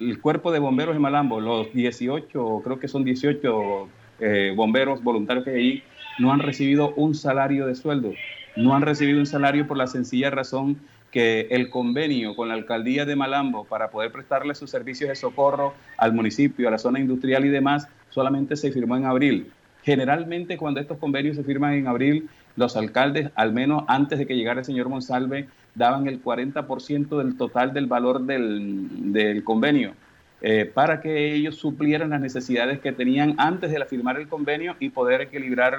el 0.00 0.20
cuerpo 0.20 0.50
de 0.50 0.58
bomberos 0.58 0.94
de 0.94 0.98
Malambo, 0.98 1.40
los 1.40 1.72
18, 1.72 2.62
creo 2.64 2.80
que 2.80 2.88
son 2.88 3.04
18 3.04 3.88
eh, 4.20 4.52
bomberos 4.56 5.02
voluntarios 5.02 5.44
que 5.44 5.50
hay 5.50 5.56
ahí, 5.56 5.82
no 6.18 6.32
han 6.32 6.40
recibido 6.40 6.92
un 6.96 7.14
salario 7.14 7.66
de 7.66 7.74
sueldo, 7.74 8.12
no 8.56 8.74
han 8.74 8.82
recibido 8.82 9.18
un 9.18 9.26
salario 9.26 9.66
por 9.66 9.76
la 9.76 9.86
sencilla 9.86 10.30
razón 10.30 10.76
que 11.12 11.46
el 11.50 11.68
convenio 11.68 12.34
con 12.34 12.48
la 12.48 12.54
alcaldía 12.54 13.04
de 13.04 13.14
Malambo 13.14 13.64
para 13.64 13.90
poder 13.90 14.10
prestarle 14.10 14.54
sus 14.54 14.70
servicios 14.70 15.10
de 15.10 15.14
socorro 15.14 15.74
al 15.98 16.14
municipio, 16.14 16.66
a 16.66 16.70
la 16.70 16.78
zona 16.78 16.98
industrial 16.98 17.44
y 17.44 17.50
demás, 17.50 17.86
solamente 18.08 18.56
se 18.56 18.72
firmó 18.72 18.96
en 18.96 19.04
abril. 19.04 19.52
Generalmente 19.82 20.56
cuando 20.56 20.80
estos 20.80 20.98
convenios 20.98 21.36
se 21.36 21.44
firman 21.44 21.74
en 21.74 21.86
abril, 21.86 22.30
los 22.56 22.76
alcaldes, 22.76 23.30
al 23.34 23.52
menos 23.52 23.84
antes 23.88 24.18
de 24.18 24.26
que 24.26 24.36
llegara 24.36 24.60
el 24.60 24.64
señor 24.64 24.88
Monsalve, 24.88 25.48
daban 25.74 26.06
el 26.06 26.22
40% 26.22 27.18
del 27.18 27.36
total 27.36 27.74
del 27.74 27.86
valor 27.86 28.22
del, 28.22 29.42
convenio 29.44 29.92
eh, 30.40 30.64
para 30.64 31.00
que 31.00 31.34
ellos 31.34 31.56
suplieran 31.56 32.10
las 32.10 32.20
necesidades 32.20 32.80
que 32.80 32.92
tenían 32.92 33.34
antes 33.36 33.70
de 33.70 33.84
firmar 33.84 34.18
el 34.18 34.28
convenio 34.28 34.76
y 34.80 34.88
poder 34.88 35.20
equilibrar 35.20 35.78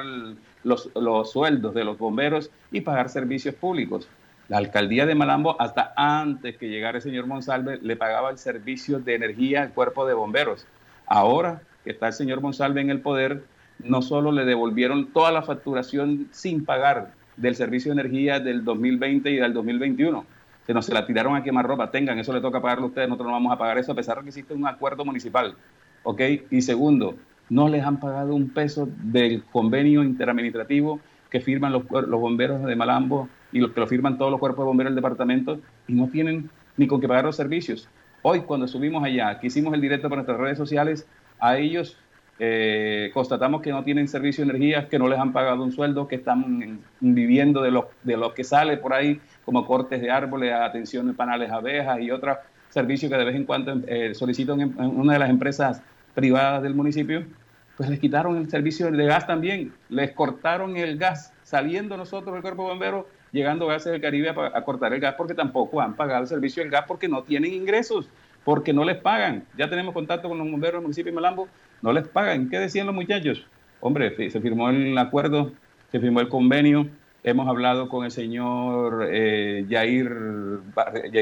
los, 0.64 0.92
los 0.96 1.32
sueldos 1.32 1.74
de 1.74 1.84
los 1.84 1.98
bomberos 1.98 2.52
y 2.72 2.82
pagar 2.82 3.10
servicios 3.10 3.56
públicos. 3.56 4.08
La 4.54 4.60
alcaldía 4.60 5.08
de 5.08 5.16
Malambo, 5.16 5.60
hasta 5.60 5.94
antes 5.96 6.58
que 6.58 6.70
llegara 6.70 6.98
el 6.98 7.02
señor 7.02 7.26
Monsalve, 7.26 7.80
le 7.82 7.96
pagaba 7.96 8.30
el 8.30 8.38
servicio 8.38 9.00
de 9.00 9.16
energía 9.16 9.64
al 9.64 9.72
cuerpo 9.72 10.06
de 10.06 10.14
bomberos. 10.14 10.68
Ahora 11.08 11.64
que 11.84 11.90
está 11.90 12.06
el 12.06 12.14
señor 12.14 12.40
Monsalve 12.40 12.80
en 12.80 12.92
el 12.92 13.00
poder, 13.00 13.46
no 13.80 14.04
solo 14.04 14.32
le 14.32 14.46
devolvieron 14.46 15.08
toda 15.08 15.32
la 15.32 15.42
facturación 15.42 16.28
sin 16.30 16.66
pagar 16.66 17.14
del 17.36 17.56
servicio 17.56 17.92
de 17.92 18.02
energía 18.02 18.40
del 18.40 18.64
2020 18.64 19.32
y 19.32 19.38
del 19.38 19.54
2021, 19.54 20.24
sino 20.68 20.82
se 20.84 20.94
la 20.94 21.08
tiraron 21.08 21.36
a 21.36 21.42
quemar 21.42 21.66
ropa. 21.66 21.90
Tengan, 21.90 22.20
eso 22.20 22.32
le 22.32 22.40
toca 22.40 22.62
pagarlo 22.62 22.84
a 22.84 22.90
ustedes, 22.90 23.10
nosotros 23.10 23.30
no 23.30 23.34
vamos 23.34 23.54
a 23.54 23.58
pagar 23.58 23.80
eso, 23.80 23.94
a 23.94 23.96
pesar 23.96 24.18
de 24.18 24.22
que 24.22 24.30
existe 24.30 24.54
un 24.54 24.68
acuerdo 24.68 25.04
municipal. 25.04 25.56
¿Ok? 26.04 26.22
Y 26.52 26.62
segundo, 26.62 27.16
no 27.50 27.70
les 27.70 27.84
han 27.84 28.00
pagado 28.00 28.36
un 28.36 28.50
peso 28.50 28.88
del 29.02 29.44
convenio 29.46 30.04
interadministrativo 30.04 31.00
que 31.32 31.40
firman 31.40 31.72
los, 31.72 31.90
los 31.90 32.22
bomberos 32.22 32.64
de 32.64 32.76
Malambo 32.76 33.30
y 33.54 33.60
los 33.60 33.72
que 33.72 33.80
lo 33.80 33.88
firman 33.88 34.18
todos 34.18 34.32
los 34.32 34.40
cuerpos 34.40 34.64
de 34.64 34.68
bomberos 34.68 34.92
del 34.92 34.96
departamento 34.96 35.60
y 35.88 35.94
no 35.94 36.08
tienen 36.08 36.50
ni 36.76 36.88
con 36.88 37.00
qué 37.00 37.08
pagar 37.08 37.26
los 37.26 37.36
servicios. 37.36 37.88
Hoy, 38.24 38.42
cuando 38.42 38.68
subimos 38.68 39.04
allá, 39.04 39.40
que 39.40 39.48
hicimos 39.48 39.74
el 39.74 39.82
directo 39.82 40.10
por 40.10 40.18
nuestras 40.18 40.40
redes 40.40 40.58
sociales, 40.58 41.08
a 41.40 41.58
ellos 41.58 41.98
eh, 42.40 43.12
constatamos 43.14 43.62
que 43.62 43.70
no 43.70 43.84
tienen 43.84 44.08
servicio 44.08 44.44
de 44.44 44.50
energía, 44.50 44.90
que 44.90 44.98
no 44.98 45.08
les 45.08 45.20
han 45.20 45.34
pagado 45.34 45.64
un 45.64 45.72
sueldo, 45.72 46.08
que 46.08 46.16
están 46.16 46.80
viviendo 47.00 47.62
de 47.62 47.72
lo, 47.72 47.90
de 48.04 48.18
lo 48.18 48.34
que 48.34 48.44
sale 48.44 48.78
por 48.78 48.94
ahí, 48.94 49.22
como 49.46 49.66
cortes 49.68 50.02
de 50.02 50.10
árboles, 50.10 50.54
atención 50.54 51.08
de 51.08 51.14
panales 51.14 51.52
abejas 51.52 52.00
y 52.00 52.10
otros 52.12 52.38
servicios 52.70 53.12
que 53.12 53.18
de 53.18 53.26
vez 53.26 53.36
en 53.36 53.46
cuando 53.46 53.80
eh, 53.88 54.16
solicitan 54.16 54.74
una 54.80 55.14
de 55.14 55.20
las 55.20 55.30
empresas 55.30 55.82
privadas 56.16 56.64
del 56.64 56.74
municipio, 56.74 57.24
pues 57.78 57.90
les 57.90 58.00
quitaron 58.00 58.38
el 58.38 58.50
servicio 58.50 58.90
de 58.90 59.06
gas 59.06 59.28
también, 59.28 59.74
les 59.90 60.12
cortaron 60.12 60.78
el 60.78 60.98
gas, 60.98 61.34
saliendo 61.44 61.98
nosotros 61.98 62.34
del 62.34 62.42
cuerpo 62.42 62.64
de 62.64 62.70
bomberos 62.70 63.06
llegando 63.34 63.68
gases 63.68 63.92
del 63.92 64.00
Caribe 64.00 64.30
a, 64.30 64.62
cortar 64.64 64.94
el 64.94 65.02
gas 65.02 65.16
porque 65.18 65.34
tampoco 65.34 65.82
han 65.82 65.96
pagado 65.96 66.22
el 66.22 66.28
servicio 66.30 66.64
del 66.64 66.72
gas 66.72 66.86
porque 66.88 67.10
no 67.10 67.24
tienen 67.24 67.54
ingresos, 67.54 68.08
porque 68.46 68.72
no 68.72 68.86
les 68.86 68.98
pagan. 68.98 69.44
Ya 69.58 69.70
tenemos 69.70 69.94
contacto 69.94 70.30
con 70.30 70.38
los 70.38 70.50
bomberos 70.50 70.76
del 70.76 70.84
municipio 70.84 71.12
de 71.12 71.16
Malambo, 71.16 71.50
no 71.82 71.92
les 71.92 72.08
pagan. 72.08 72.50
¿Qué 72.50 72.60
decían 72.60 72.86
los 72.86 72.96
muchachos? 72.96 73.46
Hombre, 73.82 74.16
se 74.30 74.40
firmó 74.40 74.70
el 74.70 74.98
acuerdo, 74.98 75.52
se 75.92 76.00
firmó 76.00 76.22
el 76.22 76.30
convenio, 76.30 76.88
hemos 77.24 77.48
hablado 77.50 77.90
con 77.90 78.06
el 78.06 78.12
señor 78.12 79.10
eh, 79.12 79.66
Jair, 79.70 80.10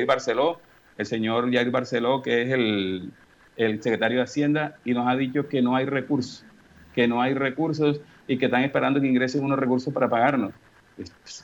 Barceló, 0.06 0.60
el 0.98 1.06
señor 1.06 1.52
Jair 1.52 1.72
Barceló, 1.72 2.22
que 2.22 2.44
es 2.44 2.52
el, 2.52 3.12
el 3.56 3.82
secretario 3.82 4.18
de 4.18 4.26
Hacienda, 4.26 4.76
y 4.84 4.94
nos 4.94 5.08
ha 5.08 5.16
dicho 5.16 5.48
que 5.48 5.62
no 5.62 5.76
hay 5.76 5.86
recursos, 5.86 6.46
que 6.94 7.08
no 7.08 7.22
hay 7.22 7.34
recursos 7.34 8.02
y 8.28 8.38
que 8.38 8.46
están 8.46 8.64
esperando 8.64 9.00
que 9.00 9.08
ingresen 9.08 9.44
unos 9.44 9.58
recursos 9.58 9.94
para 9.94 10.10
pagarnos. 10.10 10.54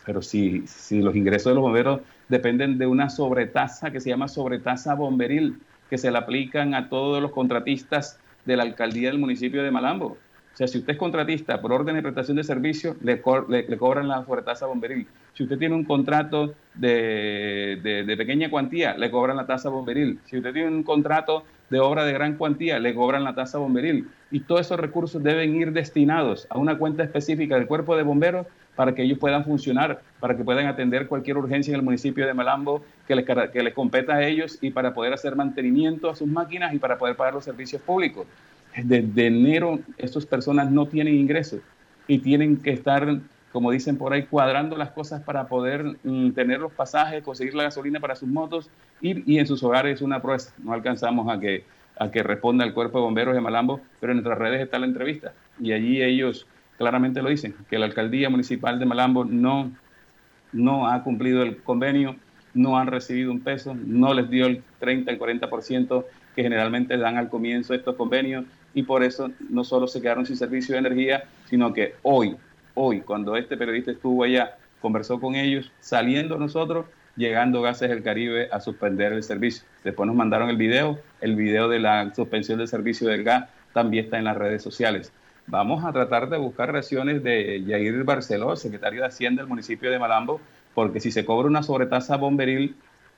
Pero 0.05 0.21
si, 0.21 0.65
si 0.67 1.01
los 1.01 1.15
ingresos 1.15 1.51
de 1.51 1.55
los 1.55 1.61
bomberos 1.61 2.01
dependen 2.29 2.77
de 2.77 2.87
una 2.87 3.09
sobretasa 3.09 3.91
que 3.91 3.99
se 3.99 4.09
llama 4.09 4.27
sobretasa 4.27 4.95
bomberil, 4.95 5.57
que 5.89 5.97
se 5.97 6.11
le 6.11 6.17
aplican 6.17 6.73
a 6.73 6.89
todos 6.89 7.21
los 7.21 7.31
contratistas 7.31 8.19
de 8.45 8.57
la 8.57 8.63
alcaldía 8.63 9.09
del 9.09 9.19
municipio 9.19 9.63
de 9.63 9.71
Malambo. 9.71 10.17
O 10.53 10.57
sea, 10.57 10.67
si 10.67 10.79
usted 10.79 10.93
es 10.93 10.97
contratista 10.97 11.61
por 11.61 11.71
orden 11.71 11.95
de 11.95 12.01
prestación 12.01 12.35
de 12.35 12.43
servicio, 12.43 12.95
le, 13.03 13.21
le, 13.47 13.77
cobran 13.77 14.07
la 14.07 14.25
sobretasa 14.25 14.65
bomberil. 14.65 15.05
Si 15.33 15.43
usted 15.43 15.59
tiene 15.59 15.75
un 15.75 15.83
contrato 15.83 16.55
de, 16.73 17.79
de, 17.83 18.17
pequeña 18.17 18.49
cuantía, 18.49 18.97
le 18.97 19.11
cobran 19.11 19.37
la 19.37 19.45
tasa 19.45 19.69
bomberil. 19.69 20.19
Si 20.25 20.37
usted 20.37 20.53
tiene 20.53 20.69
un 20.69 20.81
contrato 20.81 21.43
de 21.69 21.79
obra 21.79 22.05
de 22.05 22.13
gran 22.13 22.37
cuantía, 22.37 22.79
le 22.79 22.95
cobran 22.95 23.23
la 23.23 23.35
tasa 23.35 23.59
bomberil. 23.59 24.07
Y 24.31 24.39
todos 24.39 24.61
esos 24.61 24.79
recursos 24.79 25.21
deben 25.21 25.55
ir 25.55 25.73
destinados 25.73 26.47
a 26.49 26.57
una 26.57 26.79
cuenta 26.79 27.03
específica 27.03 27.53
del 27.53 27.67
cuerpo 27.67 27.95
de 27.95 28.01
bomberos 28.01 28.47
para 28.77 28.93
que 28.93 29.01
ellos 29.01 29.17
puedan 29.17 29.43
funcionar, 29.43 30.01
para 30.19 30.37
que 30.37 30.43
puedan 30.43 30.67
atender 30.67 31.07
cualquier 31.07 31.35
urgencia 31.37 31.71
en 31.71 31.79
el 31.79 31.81
municipio 31.83 32.27
de 32.27 32.33
Malambo 32.35 32.83
que 33.07 33.15
les, 33.15 33.25
que 33.25 33.63
les 33.63 33.73
competa 33.73 34.13
a 34.13 34.23
ellos 34.23 34.59
y 34.61 34.69
para 34.69 34.93
poder 34.93 35.13
hacer 35.13 35.35
mantenimiento 35.35 36.11
a 36.11 36.15
sus 36.15 36.27
máquinas 36.27 36.75
y 36.75 36.77
para 36.77 36.99
poder 36.99 37.15
pagar 37.15 37.33
los 37.33 37.43
servicios 37.43 37.81
públicos. 37.81 38.27
Desde 38.83 39.25
enero 39.25 39.79
estas 39.97 40.27
personas 40.27 40.69
no 40.69 40.85
tienen 40.85 41.15
ingresos 41.15 41.61
y 42.07 42.19
tienen 42.19 42.57
que 42.57 42.69
estar, 42.69 43.17
como 43.51 43.71
dicen 43.71 43.97
por 43.97 44.13
ahí, 44.13 44.27
cuadrando 44.27 44.77
las 44.77 44.91
cosas 44.91 45.23
para 45.23 45.47
poder 45.47 45.97
mm, 46.03 46.33
tener 46.33 46.59
los 46.59 46.71
pasajes, 46.71 47.23
conseguir 47.23 47.55
la 47.55 47.63
gasolina 47.63 47.99
para 47.99 48.15
sus 48.15 48.29
motos 48.29 48.69
y, 49.01 49.39
en 49.39 49.47
sus 49.47 49.63
hogares 49.63 50.03
una 50.03 50.21
prueba. 50.21 50.43
No 50.59 50.73
alcanzamos 50.73 51.27
a 51.35 51.39
que, 51.39 51.63
a 51.97 52.11
que 52.11 52.21
responda 52.21 52.63
el 52.63 52.75
cuerpo 52.75 52.99
de 52.99 53.05
bomberos 53.05 53.33
de 53.33 53.41
Malambo, 53.41 53.81
pero 53.99 54.11
en 54.11 54.17
nuestras 54.17 54.37
redes 54.37 54.61
está 54.61 54.77
la 54.77 54.85
entrevista 54.85 55.33
y 55.59 55.71
allí 55.71 56.03
ellos 56.03 56.45
claramente 56.77 57.21
lo 57.21 57.29
dicen, 57.29 57.55
que 57.69 57.79
la 57.79 57.85
alcaldía 57.85 58.29
municipal 58.29 58.79
de 58.79 58.85
Malambo 58.85 59.25
no, 59.25 59.71
no 60.51 60.87
ha 60.87 61.03
cumplido 61.03 61.43
el 61.43 61.57
convenio, 61.57 62.15
no 62.53 62.77
han 62.77 62.87
recibido 62.87 63.31
un 63.31 63.41
peso, 63.41 63.75
no 63.75 64.13
les 64.13 64.29
dio 64.29 64.45
el 64.47 64.63
30, 64.79 65.11
el 65.11 65.19
40% 65.19 66.05
que 66.35 66.43
generalmente 66.43 66.97
dan 66.97 67.17
al 67.17 67.29
comienzo 67.29 67.73
de 67.73 67.79
estos 67.79 67.95
convenios 67.95 68.45
y 68.73 68.83
por 68.83 69.03
eso 69.03 69.31
no 69.49 69.63
solo 69.63 69.87
se 69.87 70.01
quedaron 70.01 70.25
sin 70.25 70.37
servicio 70.37 70.73
de 70.73 70.79
energía, 70.79 71.23
sino 71.45 71.73
que 71.73 71.95
hoy, 72.03 72.35
hoy, 72.75 73.01
cuando 73.01 73.35
este 73.35 73.57
periodista 73.57 73.91
estuvo 73.91 74.23
allá, 74.23 74.55
conversó 74.81 75.19
con 75.19 75.35
ellos, 75.35 75.71
saliendo 75.79 76.37
nosotros, 76.37 76.85
llegando 77.15 77.63
Gases 77.63 77.89
del 77.89 78.03
Caribe 78.03 78.49
a 78.51 78.59
suspender 78.59 79.13
el 79.13 79.23
servicio. 79.23 79.63
Después 79.83 80.05
nos 80.05 80.15
mandaron 80.15 80.49
el 80.49 80.57
video, 80.57 80.99
el 81.21 81.35
video 81.35 81.67
de 81.67 81.79
la 81.79 82.13
suspensión 82.13 82.59
del 82.59 82.67
servicio 82.67 83.07
del 83.07 83.23
gas 83.23 83.49
también 83.73 84.05
está 84.05 84.17
en 84.19 84.25
las 84.25 84.37
redes 84.37 84.61
sociales. 84.61 85.11
Vamos 85.47 85.83
a 85.85 85.93
tratar 85.93 86.29
de 86.29 86.37
buscar 86.37 86.71
reacciones 86.71 87.23
de 87.23 87.63
Yair 87.65 88.03
Barceló, 88.03 88.55
secretario 88.55 89.01
de 89.01 89.07
Hacienda 89.07 89.41
del 89.41 89.49
municipio 89.49 89.89
de 89.89 89.97
Malambo, 89.97 90.41
porque 90.73 90.99
si 90.99 91.11
se 91.11 91.25
cobra 91.25 91.47
una 91.47 91.63
sobretasa 91.63 92.17
bomberil, 92.17 92.75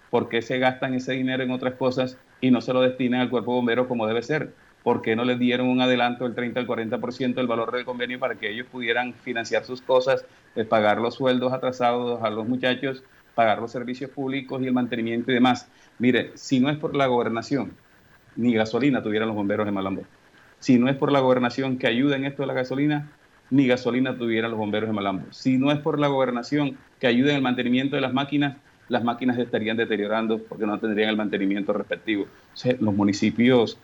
¿por 0.09 0.29
qué 0.29 0.41
se 0.41 0.59
gastan 0.59 0.93
ese 0.93 1.13
dinero 1.13 1.43
en 1.43 1.51
otras 1.51 1.73
cosas 1.73 2.17
y 2.39 2.51
no 2.51 2.61
se 2.61 2.73
lo 2.73 2.81
destinan 2.81 3.21
al 3.21 3.29
cuerpo 3.29 3.53
bombero 3.53 3.87
como 3.87 4.07
debe 4.07 4.21
ser? 4.21 4.53
¿por 4.83 5.01
qué 5.01 5.15
no 5.15 5.25
les 5.25 5.39
dieron 5.39 5.67
un 5.67 5.81
adelanto 5.81 6.23
del 6.23 6.35
30 6.35 6.61
al 6.61 6.67
40% 6.67 7.35
del 7.35 7.47
valor 7.47 7.71
del 7.71 7.85
convenio 7.85 8.19
para 8.19 8.35
que 8.35 8.49
ellos 8.49 8.67
pudieran 8.71 9.13
financiar 9.13 9.65
sus 9.65 9.81
cosas, 9.81 10.25
eh, 10.55 10.65
pagar 10.65 10.99
los 10.99 11.15
sueldos 11.15 11.53
atrasados 11.53 12.23
a 12.23 12.29
los 12.29 12.47
muchachos, 12.47 13.03
pagar 13.35 13.59
los 13.59 13.71
servicios 13.71 14.09
públicos 14.11 14.61
y 14.61 14.67
el 14.67 14.73
mantenimiento 14.73 15.31
y 15.31 15.35
demás? 15.35 15.69
Mire, 15.97 16.31
si 16.35 16.59
no 16.59 16.69
es 16.69 16.77
por 16.77 16.95
la 16.95 17.07
gobernación, 17.07 17.73
ni 18.35 18.53
gasolina 18.53 19.03
tuvieran 19.03 19.27
los 19.27 19.35
bomberos 19.35 19.67
en 19.67 19.73
Malambo. 19.73 20.03
Si 20.59 20.77
no 20.77 20.89
es 20.89 20.95
por 20.95 21.11
la 21.11 21.19
gobernación 21.19 21.77
que 21.77 21.87
ayuda 21.87 22.15
en 22.15 22.25
esto 22.25 22.43
de 22.43 22.47
la 22.47 22.53
gasolina, 22.53 23.09
ni 23.49 23.67
gasolina 23.67 24.17
tuvieran 24.17 24.51
los 24.51 24.59
bomberos 24.59 24.89
de 24.89 24.93
Malambo. 24.93 25.25
Si 25.31 25.57
no 25.57 25.71
es 25.71 25.79
por 25.79 25.99
la 25.99 26.07
gobernación 26.07 26.77
que 26.99 27.07
ayuda 27.07 27.31
en 27.31 27.37
el 27.37 27.41
mantenimiento 27.41 27.95
de 27.95 28.01
las 28.01 28.13
máquinas, 28.13 28.57
las 28.89 29.03
máquinas 29.03 29.37
estarían 29.37 29.77
deteriorando 29.77 30.39
porque 30.39 30.65
no 30.65 30.77
tendrían 30.79 31.09
el 31.09 31.17
mantenimiento 31.17 31.73
respectivo. 31.73 32.25
los 32.79 32.93
municipios, 32.93 33.77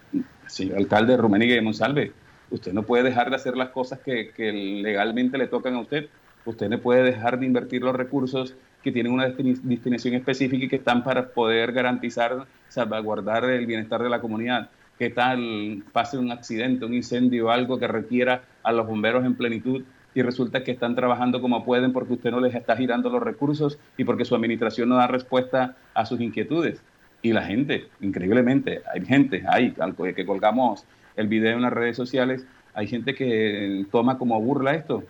señor 0.47 0.77
alcalde 0.77 1.13
de 1.13 1.17
Rumenigue 1.17 1.55
y 1.55 1.61
Monsalve, 1.61 2.11
usted 2.49 2.73
no 2.73 2.83
puede 2.83 3.03
dejar 3.03 3.29
de 3.29 3.35
hacer 3.37 3.55
las 3.55 3.69
cosas 3.69 3.99
que, 3.99 4.31
legalmente 4.51 5.37
le 5.37 5.47
tocan 5.47 5.75
a 5.75 5.79
usted. 5.79 6.09
Usted 6.43 6.69
no 6.69 6.79
puede 6.79 7.03
dejar 7.03 7.39
de 7.39 7.45
invertir 7.45 7.81
los 7.81 7.95
recursos 7.95 8.55
que 8.83 8.91
tienen 8.91 9.13
una 9.13 9.27
destinación 9.29 10.13
específica 10.13 10.65
y 10.65 10.69
que 10.69 10.75
están 10.75 11.03
para 11.03 11.29
poder 11.29 11.71
garantizar, 11.71 12.45
salvaguardar 12.69 13.45
el 13.45 13.65
bienestar 13.65 14.03
de 14.03 14.09
la 14.09 14.21
comunidad. 14.21 14.69
¿Qué 14.97 15.09
tal 15.09 15.83
pase 15.91 16.17
un 16.17 16.31
accidente, 16.31 16.85
un 16.85 16.93
incendio, 16.93 17.51
algo 17.51 17.77
que 17.77 17.87
requiera 17.87 18.43
a 18.63 18.71
los 18.71 18.87
bomberos 18.87 19.25
en 19.25 19.35
plenitud 19.35 19.83
y 20.13 20.21
resulta 20.21 20.63
que 20.63 20.71
están 20.71 20.95
trabajando 20.95 21.41
como 21.41 21.65
pueden 21.65 21.91
porque 21.91 22.13
usted 22.13 22.31
no 22.31 22.39
les 22.39 22.55
está 22.55 22.77
girando 22.77 23.09
los 23.09 23.21
recursos 23.21 23.77
y 23.97 24.05
porque 24.05 24.23
su 24.23 24.35
administración 24.35 24.87
no 24.87 24.95
da 24.95 25.07
respuesta 25.07 25.75
a 25.93 26.05
sus 26.05 26.21
inquietudes. 26.21 26.81
Y 27.21 27.33
la 27.33 27.43
gente, 27.43 27.87
increíblemente, 27.99 28.83
hay 28.93 29.05
gente, 29.05 29.43
hay, 29.49 29.75
que 30.15 30.25
colgamos 30.25 30.85
el 31.17 31.27
video 31.27 31.55
en 31.57 31.63
las 31.63 31.73
redes 31.73 31.97
sociales, 31.97 32.45
hay 32.73 32.87
gente 32.87 33.15
que 33.15 33.85
toma 33.91 34.17
como 34.17 34.39
burla 34.39 34.75
esto. 34.75 35.03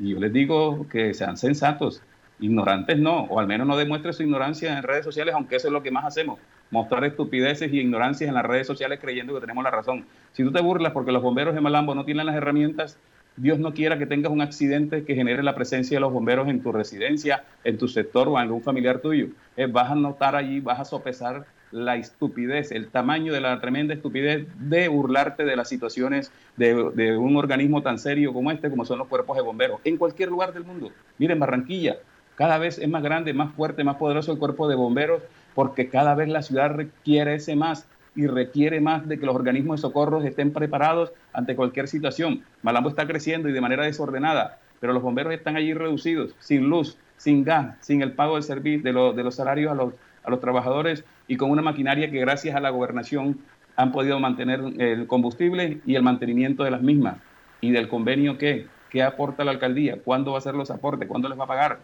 Y 0.00 0.10
yo 0.10 0.18
les 0.18 0.32
digo 0.32 0.88
que 0.88 1.14
sean 1.14 1.36
sensatos, 1.36 2.02
ignorantes 2.40 2.98
no, 2.98 3.24
o 3.24 3.38
al 3.38 3.46
menos 3.46 3.68
no 3.68 3.76
demuestre 3.76 4.12
su 4.12 4.24
ignorancia 4.24 4.76
en 4.76 4.82
redes 4.82 5.04
sociales, 5.04 5.34
aunque 5.34 5.56
eso 5.56 5.68
es 5.68 5.72
lo 5.72 5.82
que 5.82 5.92
más 5.92 6.04
hacemos, 6.04 6.40
mostrar 6.70 7.04
estupideces 7.04 7.72
y 7.72 7.80
ignorancias 7.80 8.28
en 8.28 8.34
las 8.34 8.44
redes 8.44 8.66
sociales 8.66 8.98
creyendo 9.00 9.34
que 9.34 9.40
tenemos 9.40 9.64
la 9.64 9.70
razón. 9.70 10.04
Si 10.32 10.42
tú 10.42 10.52
te 10.52 10.60
burlas 10.60 10.92
porque 10.92 11.12
los 11.12 11.22
bomberos 11.22 11.54
de 11.54 11.60
Malambo 11.60 11.94
no 11.94 12.04
tienen 12.04 12.26
las 12.26 12.36
herramientas 12.36 12.98
Dios 13.38 13.58
no 13.58 13.72
quiera 13.72 13.98
que 13.98 14.06
tengas 14.06 14.32
un 14.32 14.40
accidente 14.40 15.04
que 15.04 15.14
genere 15.14 15.42
la 15.42 15.54
presencia 15.54 15.96
de 15.96 16.00
los 16.00 16.12
bomberos 16.12 16.48
en 16.48 16.60
tu 16.60 16.72
residencia, 16.72 17.44
en 17.62 17.78
tu 17.78 17.86
sector 17.86 18.28
o 18.28 18.32
en 18.32 18.38
algún 18.38 18.62
familiar 18.62 18.98
tuyo. 18.98 19.28
Eh, 19.56 19.66
vas 19.66 19.90
a 19.90 19.94
notar 19.94 20.34
allí, 20.34 20.60
vas 20.60 20.80
a 20.80 20.84
sopesar 20.84 21.46
la 21.70 21.96
estupidez, 21.96 22.72
el 22.72 22.88
tamaño 22.88 23.32
de 23.32 23.40
la 23.40 23.60
tremenda 23.60 23.94
estupidez 23.94 24.48
de 24.58 24.88
burlarte 24.88 25.44
de 25.44 25.54
las 25.54 25.68
situaciones 25.68 26.32
de, 26.56 26.74
un 27.16 27.36
organismo 27.36 27.82
tan 27.82 27.98
serio 27.98 28.32
como 28.32 28.50
este, 28.50 28.70
como 28.70 28.84
son 28.84 28.98
los 28.98 29.06
cuerpos 29.06 29.36
de 29.36 29.42
bomberos, 29.42 29.80
en 29.84 29.98
cualquier 29.98 30.30
lugar 30.30 30.52
del 30.52 30.64
mundo. 30.64 30.90
Miren, 31.18 31.38
Barranquilla, 31.38 31.98
cada 32.34 32.58
vez 32.58 32.78
es 32.78 32.88
más 32.88 33.02
grande, 33.02 33.34
más 33.34 33.52
fuerte, 33.54 33.84
más 33.84 33.96
poderoso 33.96 34.32
el 34.32 34.38
cuerpo 34.38 34.66
de 34.66 34.74
bomberos, 34.74 35.22
porque 35.58 35.88
cada 35.88 36.14
vez 36.14 36.28
la 36.28 36.42
ciudad 36.42 36.70
requiere 36.70 37.34
ese 37.34 37.56
más 37.56 37.88
y 38.14 38.28
requiere 38.28 38.80
más 38.80 39.08
de 39.08 39.18
que 39.18 39.26
los 39.26 39.34
organismos 39.34 39.80
de 39.80 39.88
socorro 39.88 40.22
estén 40.22 40.52
preparados 40.52 41.12
ante 41.32 41.56
cualquier 41.56 41.88
situación. 41.88 42.44
Malambo 42.62 42.90
está 42.90 43.08
creciendo 43.08 43.48
y 43.48 43.52
de 43.52 43.60
manera 43.60 43.84
desordenada, 43.84 44.60
pero 44.78 44.92
los 44.92 45.02
bomberos 45.02 45.34
están 45.34 45.56
allí 45.56 45.74
reducidos, 45.74 46.32
sin 46.38 46.70
luz, 46.70 46.96
sin 47.16 47.42
gas, 47.42 47.74
sin 47.80 48.02
el 48.02 48.12
pago 48.12 48.34
del 48.34 48.44
servicio, 48.44 48.84
de, 48.84 49.24
los 49.24 49.34
salarios 49.34 49.72
a 49.72 49.74
los, 49.74 49.94
a 50.22 50.30
los 50.30 50.38
trabajadores 50.38 51.04
y 51.26 51.36
con 51.36 51.50
una 51.50 51.60
maquinaria 51.60 52.08
que 52.08 52.20
gracias 52.20 52.54
a 52.54 52.60
la 52.60 52.70
gobernación 52.70 53.40
han 53.74 53.90
podido 53.90 54.20
mantener 54.20 54.60
el 54.78 55.08
combustible 55.08 55.80
y 55.84 55.96
el 55.96 56.04
mantenimiento 56.04 56.62
de 56.62 56.70
las 56.70 56.82
mismas. 56.82 57.16
¿Y 57.60 57.72
del 57.72 57.88
convenio 57.88 58.38
qué? 58.38 58.68
¿Qué 58.90 59.02
aporta 59.02 59.42
la 59.42 59.50
alcaldía? 59.50 59.98
¿Cuándo 60.04 60.30
va 60.30 60.36
a 60.36 60.38
hacer 60.38 60.54
los 60.54 60.70
aportes? 60.70 61.08
¿Cuándo 61.08 61.28
les 61.28 61.36
va 61.36 61.46
a 61.46 61.48
pagar? 61.48 61.80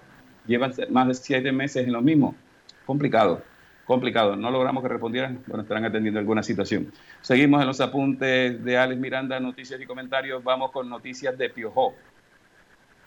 Llevan 0.46 0.72
más 0.90 1.08
de 1.08 1.14
siete 1.14 1.50
meses 1.50 1.88
en 1.88 1.92
lo 1.92 2.02
mismo. 2.02 2.36
Complicado 2.86 3.42
complicado. 3.84 4.36
No 4.36 4.50
logramos 4.50 4.82
que 4.82 4.88
respondieran, 4.88 5.42
bueno, 5.46 5.62
estarán 5.62 5.84
atendiendo 5.84 6.20
alguna 6.20 6.42
situación. 6.42 6.92
Seguimos 7.20 7.60
en 7.60 7.66
los 7.66 7.80
apuntes 7.80 8.62
de 8.64 8.78
Alex 8.78 9.00
Miranda, 9.00 9.40
noticias 9.40 9.80
y 9.80 9.86
comentarios. 9.86 10.42
Vamos 10.42 10.70
con 10.70 10.88
noticias 10.88 11.36
de 11.36 11.50
Piojó. 11.50 11.94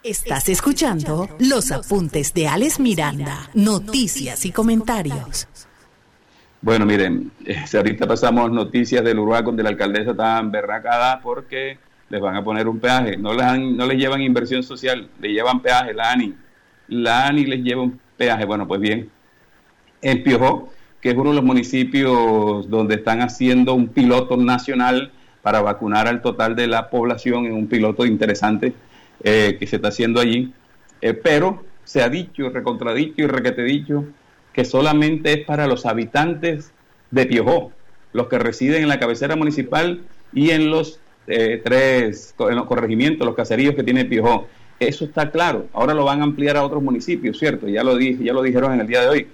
Estás 0.03 0.47
escuchando 0.47 1.27
los 1.39 1.71
apuntes 1.71 2.33
de 2.33 2.47
Alex 2.47 2.79
Miranda, 2.79 3.49
noticias 3.53 4.45
y 4.45 4.51
comentarios. 4.51 5.47
Bueno, 6.61 6.85
miren, 6.85 7.31
eh, 7.45 7.65
ahorita 7.73 8.07
pasamos 8.07 8.51
noticias 8.51 9.03
del 9.03 9.19
Uruguay 9.19 9.43
donde 9.43 9.63
la 9.63 9.69
alcaldesa 9.69 10.11
está 10.11 10.41
berracada 10.41 11.19
porque 11.21 11.77
les 12.09 12.21
van 12.21 12.35
a 12.35 12.43
poner 12.43 12.67
un 12.67 12.79
peaje. 12.79 13.17
No 13.17 13.33
les, 13.33 13.59
no 13.59 13.85
les 13.85 13.97
llevan 13.97 14.21
inversión 14.21 14.63
social, 14.63 15.09
le 15.19 15.33
llevan 15.33 15.61
peaje, 15.61 15.93
la 15.93 16.11
ANI. 16.11 16.35
La 16.87 17.27
ANI 17.27 17.45
les 17.45 17.63
lleva 17.63 17.81
un 17.81 17.99
peaje. 18.15 18.45
Bueno, 18.45 18.67
pues 18.67 18.79
bien, 18.79 19.09
en 20.01 20.23
Piojó, 20.23 20.69
que 21.01 21.09
es 21.09 21.15
uno 21.15 21.29
de 21.29 21.35
los 21.35 21.45
municipios 21.45 22.69
donde 22.69 22.95
están 22.95 23.21
haciendo 23.21 23.73
un 23.73 23.87
piloto 23.87 24.37
nacional 24.37 25.11
para 25.41 25.61
vacunar 25.61 26.07
al 26.07 26.21
total 26.21 26.55
de 26.55 26.67
la 26.67 26.89
población, 26.89 27.45
en 27.45 27.53
un 27.53 27.67
piloto 27.67 28.05
interesante 28.05 28.73
eh, 29.23 29.55
que 29.59 29.67
se 29.67 29.77
está 29.77 29.89
haciendo 29.89 30.19
allí. 30.19 30.51
Eh, 31.01 31.13
pero 31.13 31.63
se 31.83 32.01
ha 32.01 32.09
dicho, 32.09 32.49
recontradicho 32.49 33.21
y 33.21 33.27
requete 33.27 33.63
dicho 33.63 34.05
que 34.51 34.65
solamente 34.65 35.33
es 35.33 35.45
para 35.45 35.67
los 35.67 35.85
habitantes 35.85 36.71
de 37.11 37.25
Piojó, 37.27 37.71
los 38.11 38.27
que 38.27 38.39
residen 38.39 38.83
en 38.83 38.89
la 38.89 38.99
cabecera 38.99 39.35
municipal 39.35 40.01
y 40.33 40.49
en 40.49 40.69
los 40.69 40.99
eh, 41.27 41.61
tres 41.63 42.33
en 42.39 42.55
los 42.55 42.65
corregimientos, 42.65 43.25
los 43.25 43.35
caseríos 43.35 43.75
que 43.75 43.83
tiene 43.83 44.05
Piojó. 44.05 44.47
Eso 44.79 45.05
está 45.05 45.31
claro. 45.31 45.67
Ahora 45.73 45.93
lo 45.93 46.05
van 46.05 46.21
a 46.21 46.23
ampliar 46.23 46.57
a 46.57 46.63
otros 46.63 46.83
municipios, 46.83 47.37
¿cierto? 47.39 47.67
Ya 47.67 47.83
lo, 47.83 47.99
ya 47.99 48.33
lo 48.33 48.41
dijeron 48.41 48.73
en 48.73 48.81
el 48.81 48.87
día 48.87 49.01
de 49.01 49.07
hoy. 49.07 49.27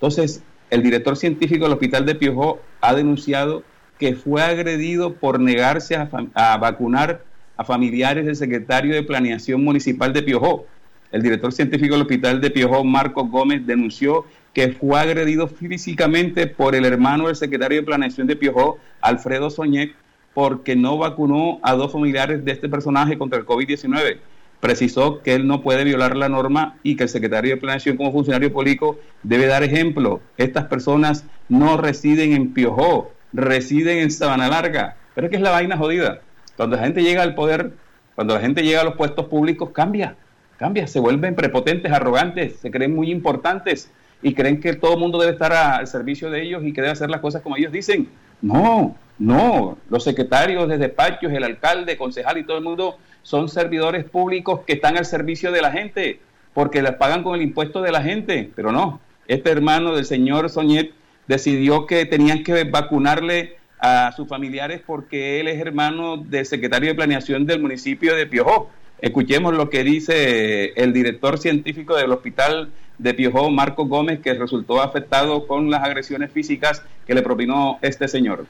Entonces, 0.00 0.42
el 0.70 0.82
director 0.82 1.14
científico 1.14 1.64
del 1.64 1.74
Hospital 1.74 2.06
de 2.06 2.14
Piojó 2.14 2.58
ha 2.80 2.94
denunciado 2.94 3.62
que 3.98 4.14
fue 4.14 4.40
agredido 4.40 5.12
por 5.12 5.38
negarse 5.38 5.94
a, 5.94 6.56
vacunar 6.56 7.22
a 7.58 7.64
familiares 7.64 8.24
del 8.24 8.34
secretario 8.34 8.94
de 8.94 9.02
Planeación 9.02 9.62
Municipal 9.62 10.14
de 10.14 10.22
Piojó. 10.22 10.64
El 11.12 11.20
director 11.20 11.52
científico 11.52 11.92
del 11.92 12.02
Hospital 12.02 12.40
de 12.40 12.50
Piojó, 12.50 12.82
Marco 12.82 13.26
Gómez, 13.26 13.66
denunció 13.66 14.24
que 14.54 14.72
fue 14.72 14.98
agredido 14.98 15.48
físicamente 15.48 16.46
por 16.46 16.74
el 16.74 16.86
hermano 16.86 17.26
del 17.26 17.36
secretario 17.36 17.80
de 17.80 17.86
Planeación 17.86 18.26
de 18.26 18.36
Piojó, 18.36 18.78
Alfredo 19.02 19.50
Soñec, 19.50 19.94
porque 20.32 20.76
no 20.76 20.96
vacunó 20.96 21.60
a 21.62 21.74
dos 21.74 21.92
familiares 21.92 22.42
de 22.42 22.52
este 22.52 22.70
personaje 22.70 23.18
contra 23.18 23.38
el 23.38 23.44
COVID-19 23.44 24.16
precisó 24.60 25.22
que 25.22 25.34
él 25.34 25.46
no 25.46 25.62
puede 25.62 25.84
violar 25.84 26.16
la 26.16 26.28
norma 26.28 26.78
y 26.82 26.96
que 26.96 27.04
el 27.04 27.08
secretario 27.08 27.54
de 27.54 27.60
Planeación 27.60 27.96
como 27.96 28.12
funcionario 28.12 28.52
público 28.52 28.98
debe 29.22 29.46
dar 29.46 29.62
ejemplo. 29.62 30.20
Estas 30.36 30.66
personas 30.66 31.24
no 31.48 31.76
residen 31.76 32.32
en 32.32 32.52
Piojó, 32.52 33.12
residen 33.32 33.98
en 33.98 34.10
Sabana 34.10 34.48
Larga. 34.48 34.96
Pero 35.14 35.26
es 35.26 35.30
que 35.30 35.36
es 35.36 35.42
la 35.42 35.50
vaina 35.50 35.76
jodida. 35.76 36.20
Cuando 36.56 36.76
la 36.76 36.82
gente 36.82 37.02
llega 37.02 37.22
al 37.22 37.34
poder, 37.34 37.72
cuando 38.14 38.34
la 38.34 38.40
gente 38.40 38.62
llega 38.62 38.82
a 38.82 38.84
los 38.84 38.96
puestos 38.96 39.26
públicos, 39.26 39.70
cambia, 39.70 40.16
cambia, 40.58 40.86
se 40.86 41.00
vuelven 41.00 41.34
prepotentes, 41.34 41.90
arrogantes, 41.90 42.56
se 42.56 42.70
creen 42.70 42.94
muy 42.94 43.10
importantes 43.10 43.90
y 44.22 44.34
creen 44.34 44.60
que 44.60 44.74
todo 44.74 44.94
el 44.94 45.00
mundo 45.00 45.18
debe 45.18 45.32
estar 45.32 45.52
al 45.52 45.86
servicio 45.86 46.30
de 46.30 46.42
ellos 46.42 46.62
y 46.64 46.72
que 46.72 46.82
debe 46.82 46.92
hacer 46.92 47.08
las 47.08 47.20
cosas 47.20 47.40
como 47.40 47.56
ellos 47.56 47.72
dicen. 47.72 48.08
No, 48.42 48.94
no, 49.18 49.78
los 49.88 50.04
secretarios 50.04 50.68
de 50.68 50.78
despachos, 50.78 51.32
el 51.32 51.44
alcalde, 51.44 51.96
concejal 51.96 52.38
y 52.38 52.44
todo 52.44 52.58
el 52.58 52.64
mundo 52.64 52.96
son 53.22 53.48
servidores 53.48 54.04
públicos 54.04 54.60
que 54.66 54.74
están 54.74 54.96
al 54.96 55.04
servicio 55.04 55.52
de 55.52 55.62
la 55.62 55.72
gente, 55.72 56.20
porque 56.54 56.82
les 56.82 56.94
pagan 56.94 57.22
con 57.22 57.34
el 57.34 57.42
impuesto 57.42 57.82
de 57.82 57.92
la 57.92 58.02
gente, 58.02 58.50
pero 58.54 58.72
no. 58.72 59.00
Este 59.28 59.50
hermano 59.50 59.94
del 59.94 60.04
señor 60.04 60.50
Soñet 60.50 60.92
decidió 61.26 61.86
que 61.86 62.06
tenían 62.06 62.42
que 62.42 62.64
vacunarle 62.64 63.56
a 63.78 64.12
sus 64.12 64.28
familiares 64.28 64.82
porque 64.84 65.40
él 65.40 65.48
es 65.48 65.60
hermano 65.60 66.16
del 66.16 66.44
secretario 66.44 66.90
de 66.90 66.94
planeación 66.94 67.46
del 67.46 67.60
municipio 67.60 68.14
de 68.14 68.26
Piojó. 68.26 68.70
Escuchemos 69.00 69.54
lo 69.54 69.70
que 69.70 69.82
dice 69.82 70.72
el 70.74 70.92
director 70.92 71.38
científico 71.38 71.96
del 71.96 72.12
hospital 72.12 72.70
de 72.98 73.14
Piojó, 73.14 73.50
Marco 73.50 73.86
Gómez, 73.86 74.20
que 74.20 74.34
resultó 74.34 74.82
afectado 74.82 75.46
con 75.46 75.70
las 75.70 75.82
agresiones 75.82 76.30
físicas 76.32 76.84
que 77.06 77.14
le 77.14 77.22
propinó 77.22 77.78
este 77.80 78.08
señor. 78.08 78.44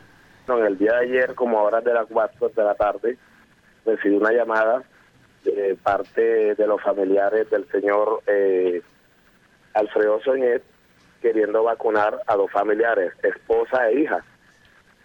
En 0.49 0.67
el 0.67 0.77
día 0.77 0.95
de 0.95 1.07
ayer, 1.07 1.35
como 1.37 1.59
a 1.59 1.63
horas 1.63 1.85
de 1.85 1.95
las 1.95 2.07
4 2.11 2.49
de 2.57 2.65
la 2.65 2.75
tarde, 2.75 3.17
recibí 3.85 4.17
una 4.17 4.33
llamada 4.33 4.83
de 5.45 5.77
parte 5.83 6.55
de 6.55 6.67
los 6.67 6.83
familiares 6.83 7.49
del 7.51 7.67
señor 7.71 8.23
eh, 8.27 8.83
Alfredo 9.75 10.21
Soñet 10.21 10.63
queriendo 11.21 11.63
vacunar 11.63 12.19
a 12.27 12.35
dos 12.35 12.51
familiares, 12.51 13.13
esposa 13.23 13.91
e 13.91 14.01
hija. 14.01 14.25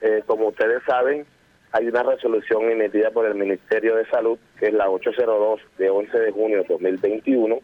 Eh, 0.02 0.24
como 0.26 0.48
ustedes 0.48 0.82
saben, 0.86 1.26
hay 1.72 1.88
una 1.88 2.04
resolución 2.04 2.72
emitida 2.72 3.12
por 3.12 3.26
el 3.26 3.36
Ministerio 3.36 3.96
de 3.96 4.06
Salud, 4.06 4.38
que 4.58 4.68
es 4.68 4.74
la 4.74 4.90
802 4.90 5.60
de 5.78 5.90
11 5.90 6.18
de 6.18 6.32
junio 6.32 6.62
de 6.62 6.68
2021, 6.70 7.60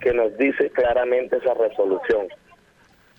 que 0.00 0.12
nos 0.12 0.36
dice 0.38 0.70
claramente 0.70 1.36
esa 1.36 1.54
resolución, 1.54 2.26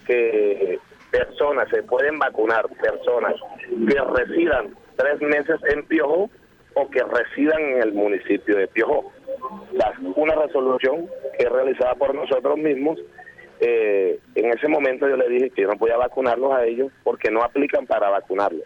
que 0.05 0.79
personas, 1.11 1.69
se 1.69 1.83
pueden 1.83 2.19
vacunar 2.19 2.67
personas 2.81 3.35
que 3.69 4.01
residan 4.01 4.75
tres 4.95 5.21
meses 5.21 5.59
en 5.73 5.83
Piojó 5.85 6.29
o 6.75 6.89
que 6.89 7.03
residan 7.03 7.61
en 7.61 7.83
el 7.83 7.93
municipio 7.93 8.57
de 8.57 8.67
Piojó. 8.67 9.11
una 10.15 10.35
resolución 10.35 11.07
que 11.37 11.45
es 11.45 11.51
realizada 11.51 11.95
por 11.95 12.13
nosotros 12.13 12.57
mismos. 12.57 12.99
Eh, 13.59 14.19
en 14.35 14.45
ese 14.53 14.67
momento 14.67 15.09
yo 15.09 15.17
le 15.17 15.27
dije 15.27 15.49
que 15.49 15.63
yo 15.63 15.67
no 15.67 15.77
podía 15.77 15.97
vacunarlos 15.97 16.53
a 16.53 16.65
ellos 16.65 16.91
porque 17.03 17.29
no 17.29 17.43
aplican 17.43 17.85
para 17.85 18.09
vacunarlos, 18.09 18.63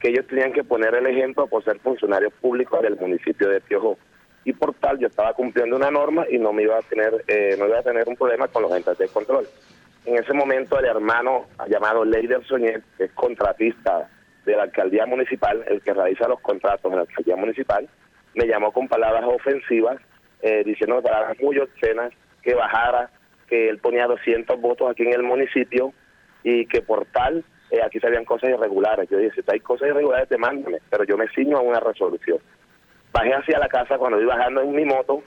que 0.00 0.08
ellos 0.08 0.26
tenían 0.26 0.52
que 0.52 0.64
poner 0.64 0.94
el 0.94 1.06
ejemplo 1.06 1.46
por 1.46 1.62
ser 1.62 1.78
funcionarios 1.78 2.32
públicos 2.40 2.82
del 2.82 2.96
municipio 2.96 3.48
de 3.48 3.60
Piojó 3.60 3.96
y 4.44 4.52
por 4.52 4.74
tal 4.74 4.98
yo 4.98 5.08
estaba 5.08 5.34
cumpliendo 5.34 5.76
una 5.76 5.90
norma 5.90 6.24
y 6.28 6.38
no 6.38 6.52
me 6.52 6.62
iba 6.62 6.78
a 6.78 6.82
tener 6.82 7.24
eh, 7.28 7.54
no 7.58 7.66
iba 7.66 7.80
a 7.80 7.82
tener 7.82 8.08
un 8.08 8.16
problema 8.16 8.48
con 8.48 8.62
los 8.62 8.72
agentes 8.72 8.98
de 8.98 9.08
control. 9.08 9.46
En 10.04 10.16
ese 10.16 10.32
momento 10.32 10.78
el 10.78 10.86
hermano 10.86 11.46
llamado 11.68 12.04
Leider 12.04 12.42
Soñet, 12.44 12.82
que 12.96 13.04
es 13.04 13.12
contratista 13.12 14.08
de 14.44 14.56
la 14.56 14.64
alcaldía 14.64 15.06
municipal, 15.06 15.64
el 15.66 15.80
que 15.82 15.92
realiza 15.92 16.28
los 16.28 16.40
contratos 16.40 16.90
en 16.90 16.96
la 16.96 17.02
alcaldía 17.02 17.36
municipal, 17.36 17.88
me 18.34 18.46
llamó 18.46 18.72
con 18.72 18.88
palabras 18.88 19.24
ofensivas, 19.24 19.98
eh, 20.40 20.62
diciendo 20.64 21.02
palabras 21.02 21.36
muy 21.40 21.58
obscenas, 21.58 22.12
que 22.42 22.54
bajara, 22.54 23.10
que 23.48 23.68
él 23.68 23.78
ponía 23.78 24.06
200 24.06 24.60
votos 24.60 24.90
aquí 24.90 25.02
en 25.02 25.14
el 25.14 25.22
municipio 25.22 25.92
y 26.42 26.66
que 26.66 26.82
por 26.82 27.06
tal 27.06 27.44
eh, 27.70 27.80
aquí 27.82 27.98
se 27.98 28.06
habían 28.06 28.24
cosas 28.24 28.50
irregulares. 28.50 29.08
Yo 29.10 29.18
dije, 29.18 29.42
si 29.42 29.50
hay 29.50 29.60
cosas 29.60 29.88
irregulares, 29.88 30.28
demándame, 30.28 30.78
pero 30.88 31.04
yo 31.04 31.16
me 31.16 31.28
ciño 31.28 31.58
a 31.58 31.62
una 31.62 31.80
resolución. 31.80 32.38
Bajé 33.12 33.34
hacia 33.34 33.58
la 33.58 33.68
casa 33.68 33.98
cuando 33.98 34.20
iba 34.20 34.36
bajando 34.36 34.62
en 34.62 34.72
mi 34.72 34.84
moto, 34.84 35.22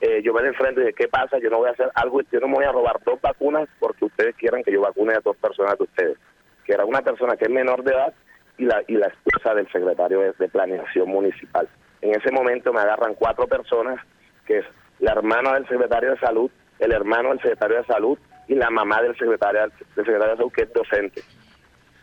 eh, 0.00 0.20
yo 0.22 0.32
me 0.34 0.46
enfrente 0.46 0.80
y 0.80 0.84
dije, 0.84 0.94
¿qué 0.94 1.08
pasa? 1.08 1.38
Yo 1.38 1.48
no 1.48 1.58
voy 1.58 1.68
a 1.68 1.72
hacer 1.72 1.90
algo, 1.94 2.20
yo 2.22 2.40
no 2.40 2.48
me 2.48 2.54
voy 2.54 2.64
a 2.64 2.72
robar 2.72 2.98
dos 3.04 3.20
vacunas 3.20 3.68
porque 3.78 4.04
ustedes 4.04 4.34
quieran 4.36 4.62
que 4.62 4.72
yo 4.72 4.80
vacune 4.80 5.14
a 5.14 5.20
dos 5.20 5.36
personas 5.36 5.78
de 5.78 5.84
ustedes. 5.84 6.18
Que 6.64 6.72
era 6.74 6.84
una 6.84 7.02
persona 7.02 7.36
que 7.36 7.44
es 7.44 7.50
menor 7.50 7.82
de 7.84 7.92
edad 7.92 8.14
y 8.58 8.64
la, 8.64 8.82
y 8.86 8.94
la 8.94 9.06
esposa 9.06 9.54
del 9.54 9.70
secretario 9.70 10.32
de, 10.38 10.48
Planeación 10.48 11.08
Municipal. 11.08 11.68
En 12.00 12.14
ese 12.14 12.30
momento 12.30 12.72
me 12.72 12.80
agarran 12.80 13.14
cuatro 13.14 13.46
personas, 13.46 14.00
que 14.46 14.58
es 14.58 14.64
la 14.98 15.12
hermana 15.12 15.54
del 15.54 15.66
secretario 15.68 16.10
de 16.10 16.18
Salud, 16.18 16.50
el 16.78 16.92
hermano 16.92 17.30
del 17.30 17.40
secretario 17.40 17.78
de 17.78 17.84
Salud 17.84 18.18
y 18.48 18.54
la 18.54 18.70
mamá 18.70 19.00
del 19.02 19.16
secretario, 19.16 19.60
del 19.60 19.70
secretario 19.94 20.30
de 20.30 20.36
Salud, 20.36 20.52
que 20.52 20.62
es 20.62 20.72
docente. 20.72 21.22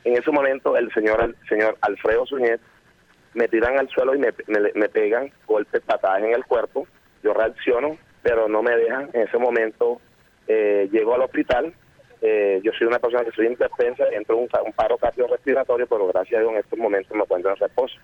En 0.04 0.18
ese 0.18 0.32
momento 0.32 0.78
el 0.78 0.92
señor, 0.94 1.22
el 1.22 1.36
señor 1.48 1.78
Alfredo 1.82 2.26
Suñet 2.26 2.62
me 3.34 3.48
tiran 3.48 3.78
al 3.78 3.90
suelo 3.90 4.16
y 4.16 4.18
me, 4.18 4.34
me, 4.48 4.90
pegan 4.90 5.32
golpes, 5.46 5.82
patadas 5.82 6.24
en 6.24 6.34
el 6.34 6.46
cuerpo. 6.46 6.88
Yo 7.24 7.34
reacciono, 7.34 7.98
pero 8.24 8.48
no 8.48 8.64
me 8.64 8.76
dejan. 8.76 9.10
En 9.14 9.22
ese 9.28 9.38
momento 9.38 10.02
eh, 10.48 10.90
llego 10.92 11.14
al 11.14 11.22
hospital, 11.22 11.74
eh, 12.22 12.60
yo 12.64 12.72
soy 12.78 12.88
una 12.88 13.00
persona 13.00 13.24
que 13.24 13.32
soy 13.32 13.48
indefensa, 13.48 14.04
entro 14.12 14.36
en 14.36 14.42
un, 14.42 14.74
paro 14.74 14.98
cardiorrespiratorio, 14.98 15.88
pero 15.88 16.08
gracias 16.08 16.40
a 16.40 16.42
Dios 16.42 16.54
en 16.54 16.60
estos 16.60 16.80
momentos 16.80 17.16
me 17.16 17.24
encuentro 17.24 17.52
en 17.52 17.58
reposo. 17.58 17.96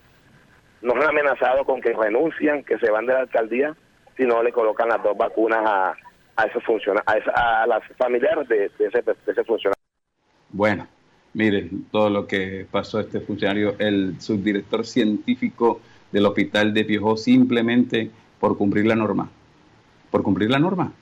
Nos 0.82 0.95
han 0.95 1.09
amenazado 1.09 1.66
con 1.66 1.82
que 1.82 1.93
renuncian, 1.93 2.63
que 2.63 2.78
se 2.78 2.89
van 2.91 3.05
de 3.05 3.13
la 3.13 3.22
alcaldía, 3.22 3.76
si 4.16 4.24
no 4.24 4.41
le 4.41 4.53
colocan 4.53 4.88
las 4.88 5.03
dos 5.03 5.18
vacunas 5.18 5.59
a, 5.66 5.95
a 6.38 6.43
esos 6.45 6.63
a, 7.05 7.61
a 7.63 7.68
las 7.68 7.84
familiares 7.97 8.47
de, 8.47 8.66
ese, 8.66 9.01
de 9.01 9.16
ese 9.28 9.43
funcionario. 9.43 9.82
Bueno, 10.49 10.88
miren 11.34 11.86
todo 11.91 12.09
lo 12.09 12.28
que 12.28 12.66
pasó 12.72 13.01
este 13.01 13.20
funcionario, 13.20 13.76
el 13.80 14.22
subdirector 14.22 14.86
científico 14.86 15.82
del 16.11 16.26
hospital 16.26 16.74
de 16.74 16.86
Piojó, 16.86 17.18
simplemente 17.18 18.09
por 18.39 18.57
cumplir 18.57 18.86
la 18.86 18.95
norma. 18.95 19.30
Por 20.11 20.24
cumplir 20.24 20.49
la 20.49 20.59
norma 20.59 20.93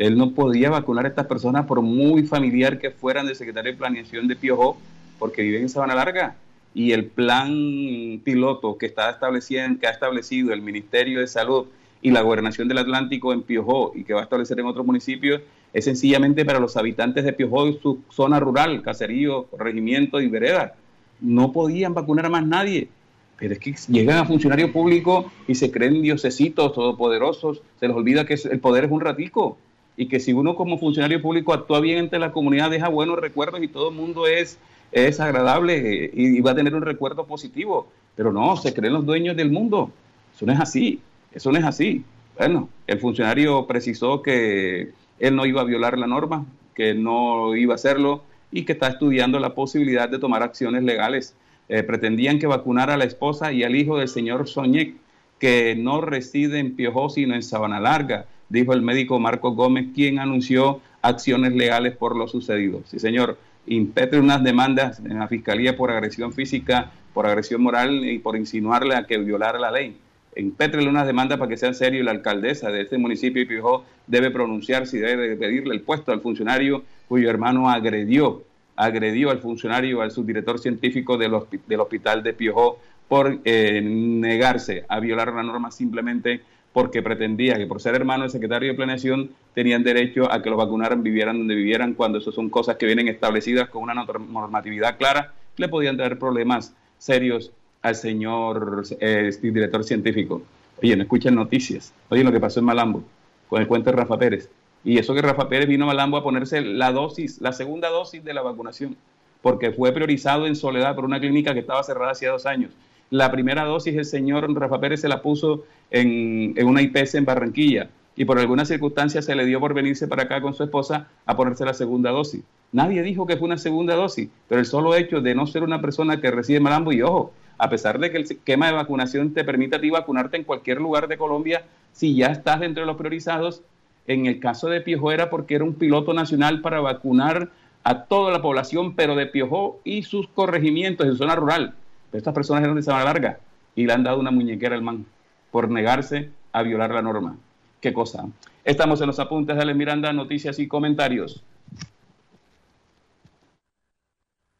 él 0.00 0.16
no 0.16 0.30
podía 0.30 0.70
vacunar 0.70 1.04
a 1.04 1.08
estas 1.08 1.26
personas 1.26 1.66
por 1.66 1.82
muy 1.82 2.22
familiar 2.22 2.78
que 2.78 2.90
fueran 2.90 3.26
del 3.26 3.36
secretario 3.36 3.72
de 3.72 3.76
Planeación 3.76 4.28
de 4.28 4.34
Piojó, 4.34 4.78
porque 5.18 5.42
viven 5.42 5.60
en 5.60 5.68
Sabana 5.68 5.94
Larga. 5.94 6.36
Y 6.72 6.92
el 6.92 7.04
plan 7.04 8.18
piloto 8.24 8.78
que, 8.78 8.86
está 8.86 9.10
establecido, 9.10 9.62
ha 9.62 9.90
establecido 9.90 10.54
el 10.54 10.62
Ministerio 10.62 11.20
de 11.20 11.26
Salud 11.26 11.66
y 12.00 12.12
la 12.12 12.22
Gobernación 12.22 12.66
del 12.66 12.78
Atlántico 12.78 13.34
en 13.34 13.42
Piojó 13.42 13.92
y 13.94 14.04
que 14.04 14.14
va 14.14 14.20
a 14.20 14.22
establecer 14.22 14.58
en 14.58 14.66
otros 14.66 14.86
municipios 14.86 15.42
es 15.74 15.84
sencillamente 15.84 16.46
para 16.46 16.60
los 16.60 16.78
habitantes 16.78 17.22
de 17.22 17.34
Piojó 17.34 17.68
y 17.68 17.78
su 17.82 18.00
zona 18.08 18.40
rural, 18.40 18.80
caserío, 18.80 19.48
regimiento 19.58 20.18
y 20.18 20.28
vereda. 20.28 20.76
No 21.20 21.52
podían 21.52 21.92
vacunar 21.92 22.24
a 22.24 22.30
más 22.30 22.46
nadie. 22.46 22.88
Pero 23.36 23.52
es 23.52 23.58
que 23.58 23.74
llegan 23.88 24.16
a 24.16 24.24
funcionarios 24.24 24.70
públicos 24.70 25.26
y 25.46 25.56
se 25.56 25.70
creen 25.70 26.00
diosesitos 26.00 26.72
todopoderosos. 26.72 27.60
Se 27.78 27.86
les 27.86 27.94
olvida 27.94 28.24
que 28.24 28.38
el 28.50 28.60
poder 28.60 28.84
es 28.84 28.90
un 28.90 29.02
ratico 29.02 29.58
y 29.96 30.06
que 30.06 30.20
si 30.20 30.32
uno 30.32 30.56
como 30.56 30.78
funcionario 30.78 31.20
público 31.20 31.52
actúa 31.52 31.80
bien 31.80 31.98
entre 31.98 32.18
la 32.18 32.32
comunidad, 32.32 32.70
deja 32.70 32.88
buenos 32.88 33.18
recuerdos 33.18 33.62
y 33.62 33.68
todo 33.68 33.90
el 33.90 33.94
mundo 33.94 34.26
es, 34.26 34.58
es 34.92 35.20
agradable 35.20 36.04
eh, 36.04 36.10
y, 36.14 36.40
va 36.40 36.52
a 36.52 36.54
tener 36.54 36.74
un 36.74 36.82
recuerdo 36.82 37.26
positivo. 37.26 37.88
Pero 38.16 38.32
no, 38.32 38.56
se 38.56 38.74
creen 38.74 38.94
los 38.94 39.06
dueños 39.06 39.36
del 39.36 39.50
mundo. 39.50 39.90
Eso 40.34 40.46
no 40.46 40.52
es 40.52 40.60
así, 40.60 41.00
eso 41.32 41.52
no 41.52 41.58
es 41.58 41.64
así. 41.64 42.04
Bueno, 42.36 42.68
el 42.86 42.98
funcionario 42.98 43.66
precisó 43.66 44.22
que 44.22 44.92
él 45.18 45.36
no 45.36 45.46
iba 45.46 45.60
a 45.60 45.64
violar 45.64 45.98
la 45.98 46.06
norma, 46.06 46.46
que 46.74 46.94
no 46.94 47.54
iba 47.54 47.74
a 47.74 47.76
hacerlo 47.76 48.22
y 48.50 48.64
que 48.64 48.72
está 48.72 48.88
estudiando 48.88 49.38
la 49.38 49.54
posibilidad 49.54 50.08
de 50.08 50.18
tomar 50.18 50.42
acciones 50.42 50.82
legales. 50.82 51.34
Eh, 51.68 51.82
pretendían 51.82 52.38
que 52.38 52.46
vacunara 52.46 52.94
a 52.94 52.96
la 52.96 53.04
esposa 53.04 53.52
y 53.52 53.62
al 53.62 53.76
hijo 53.76 53.98
del 53.98 54.08
señor 54.08 54.48
Soñek, 54.48 54.94
que 55.38 55.76
no 55.76 56.00
reside 56.00 56.58
en 56.58 56.74
Piojó, 56.74 57.10
sino 57.10 57.34
en 57.34 57.42
Sabana 57.42 57.80
Larga 57.80 58.26
dijo 58.50 58.74
el 58.74 58.82
médico 58.82 59.18
Marco 59.18 59.52
Gómez, 59.52 59.86
quien 59.94 60.18
anunció 60.18 60.82
acciones 61.00 61.54
legales 61.54 61.96
por 61.96 62.14
lo 62.16 62.28
sucedido. 62.28 62.82
Sí, 62.84 62.98
señor, 62.98 63.38
impetre 63.66 64.20
unas 64.20 64.44
demandas 64.44 65.00
en 65.00 65.18
la 65.18 65.28
Fiscalía 65.28 65.76
por 65.76 65.90
agresión 65.90 66.32
física, 66.32 66.90
por 67.14 67.26
agresión 67.26 67.62
moral 67.62 68.04
y 68.04 68.18
por 68.18 68.36
insinuarle 68.36 68.96
a 68.96 69.06
que 69.06 69.16
violara 69.18 69.58
la 69.58 69.70
ley. 69.70 69.96
Impétrele 70.36 70.88
unas 70.88 71.06
demandas 71.06 71.38
para 71.38 71.48
que 71.48 71.56
sea 71.56 71.74
serio 71.74 72.00
y 72.00 72.04
la 72.04 72.12
alcaldesa 72.12 72.70
de 72.70 72.82
este 72.82 72.98
municipio 72.98 73.42
de 73.42 73.46
Piojó 73.46 73.84
debe 74.06 74.30
pronunciarse 74.30 74.98
y 74.98 75.00
debe 75.00 75.36
pedirle 75.36 75.74
el 75.74 75.80
puesto 75.80 76.12
al 76.12 76.20
funcionario 76.20 76.84
cuyo 77.08 77.28
hermano 77.28 77.68
agredió, 77.68 78.44
agredió 78.76 79.30
al 79.30 79.40
funcionario, 79.40 80.02
al 80.02 80.12
subdirector 80.12 80.60
científico 80.60 81.16
del, 81.16 81.34
hospital 81.34 82.22
de 82.22 82.32
Piojó 82.32 82.78
por 83.08 83.40
eh, 83.44 83.80
negarse 83.82 84.84
a 84.88 85.00
violar 85.00 85.32
la 85.32 85.42
norma 85.42 85.72
simplemente 85.72 86.42
porque 86.72 87.02
pretendía 87.02 87.56
que 87.56 87.66
por 87.66 87.80
ser 87.80 87.94
hermano 87.94 88.22
del 88.22 88.30
secretario 88.30 88.70
de 88.70 88.74
Planeación 88.74 89.30
tenían 89.54 89.82
derecho 89.82 90.30
a 90.30 90.42
que 90.42 90.50
los 90.50 90.58
vacunaran, 90.58 91.02
vivieran 91.02 91.38
donde 91.38 91.54
vivieran, 91.54 91.94
cuando 91.94 92.18
eso 92.18 92.30
son 92.30 92.48
cosas 92.48 92.76
que 92.76 92.86
vienen 92.86 93.08
establecidas 93.08 93.68
con 93.68 93.82
una 93.82 93.94
normatividad 93.94 94.96
clara, 94.96 95.32
le 95.56 95.68
podían 95.68 95.96
traer 95.96 96.18
problemas 96.18 96.74
serios 96.98 97.50
al 97.82 97.94
señor 97.94 98.84
eh, 99.00 99.30
director 99.42 99.84
científico. 99.84 100.42
Oye, 100.82 100.96
no 100.96 101.02
escuchan 101.02 101.34
noticias. 101.34 101.92
Oye, 102.08 102.24
lo 102.24 102.32
que 102.32 102.40
pasó 102.40 102.60
en 102.60 102.66
Malambo 102.66 103.04
con 103.48 103.60
el 103.60 103.66
cuento 103.66 103.90
de 103.90 103.96
Rafa 103.96 104.18
Pérez. 104.18 104.48
Y 104.84 104.98
eso 104.98 105.12
que 105.12 105.20
Rafa 105.20 105.48
Pérez 105.48 105.68
vino 105.68 105.84
a 105.84 105.88
Malambo 105.88 106.16
a 106.16 106.22
ponerse 106.22 106.60
la 106.60 106.92
dosis, 106.92 107.40
la 107.40 107.52
segunda 107.52 107.88
dosis 107.88 108.24
de 108.24 108.32
la 108.32 108.42
vacunación, 108.42 108.96
porque 109.42 109.72
fue 109.72 109.92
priorizado 109.92 110.46
en 110.46 110.56
soledad 110.56 110.94
por 110.94 111.04
una 111.04 111.20
clínica 111.20 111.52
que 111.52 111.60
estaba 111.60 111.82
cerrada 111.82 112.12
hacía 112.12 112.30
dos 112.30 112.46
años. 112.46 112.70
La 113.10 113.32
primera 113.32 113.64
dosis 113.64 113.96
el 113.96 114.04
señor 114.04 114.48
Rafa 114.54 114.80
Pérez 114.80 115.00
se 115.00 115.08
la 115.08 115.20
puso 115.20 115.64
en, 115.90 116.54
una 116.64 116.80
IPS 116.80 117.16
en 117.16 117.24
Barranquilla 117.24 117.90
y 118.14 118.24
por 118.24 118.38
alguna 118.38 118.64
circunstancia 118.64 119.20
se 119.20 119.34
le 119.34 119.46
dio 119.46 119.58
por 119.58 119.74
venirse 119.74 120.06
para 120.06 120.24
acá 120.24 120.40
con 120.40 120.54
su 120.54 120.62
esposa 120.62 121.08
a 121.26 121.36
ponerse 121.36 121.64
la 121.64 121.74
segunda 121.74 122.12
dosis. 122.12 122.42
Nadie 122.70 123.02
dijo 123.02 123.26
que 123.26 123.36
fue 123.36 123.48
una 123.48 123.58
segunda 123.58 123.96
dosis, 123.96 124.28
pero 124.48 124.60
el 124.60 124.66
solo 124.66 124.94
hecho 124.94 125.20
de 125.20 125.34
no 125.34 125.48
ser 125.48 125.64
una 125.64 125.80
persona 125.80 126.20
que 126.20 126.30
reside 126.30 126.58
en 126.58 126.62
Malambo, 126.62 126.92
y 126.92 127.02
ojo, 127.02 127.32
a 127.58 127.68
pesar 127.68 127.98
de 127.98 128.12
que 128.12 128.18
el 128.18 128.22
esquema 128.22 128.66
de 128.66 128.74
vacunación 128.74 129.34
te 129.34 129.42
permite 129.42 129.74
a 129.74 129.80
ti 129.80 129.90
vacunarte 129.90 130.36
en 130.36 130.44
cualquier 130.44 130.80
lugar 130.80 131.08
de 131.08 131.18
Colombia, 131.18 131.64
si 131.92 132.14
ya 132.14 132.28
estás 132.28 132.60
dentro 132.60 132.82
de 132.82 132.86
los 132.86 132.96
priorizados, 132.96 133.62
en 134.06 134.26
el 134.26 134.38
caso 134.38 134.68
de 134.68 134.82
Piojó 134.82 135.10
era 135.10 135.30
porque 135.30 135.56
era 135.56 135.64
un 135.64 135.74
piloto 135.74 136.14
nacional 136.14 136.60
para 136.60 136.80
vacunar 136.80 137.50
a 137.82 138.04
toda 138.04 138.30
la 138.30 138.40
población, 138.40 138.94
pero 138.94 139.16
de 139.16 139.26
Piojó 139.26 139.80
y 139.82 140.04
sus 140.04 140.28
corregimientos 140.28 141.08
en 141.08 141.16
zona 141.16 141.34
rural 141.34 141.74
estas 142.12 142.34
personas 142.34 142.62
eran 142.62 142.76
de 142.76 142.82
Sabana 142.82 143.04
Larga 143.04 143.38
y 143.74 143.86
le 143.86 143.92
han 143.92 144.02
dado 144.02 144.18
una 144.18 144.30
muñequera 144.30 144.74
al 144.74 144.82
man 144.82 145.06
por 145.50 145.70
negarse 145.70 146.30
a 146.52 146.62
violar 146.62 146.90
la 146.90 147.02
norma. 147.02 147.36
¿Qué 147.80 147.92
cosa? 147.92 148.26
Estamos 148.64 149.00
en 149.00 149.06
los 149.06 149.18
apuntes 149.18 149.56
de 149.56 149.62
Ale 149.62 149.74
Miranda, 149.74 150.12
noticias 150.12 150.58
y 150.58 150.68
comentarios. 150.68 151.42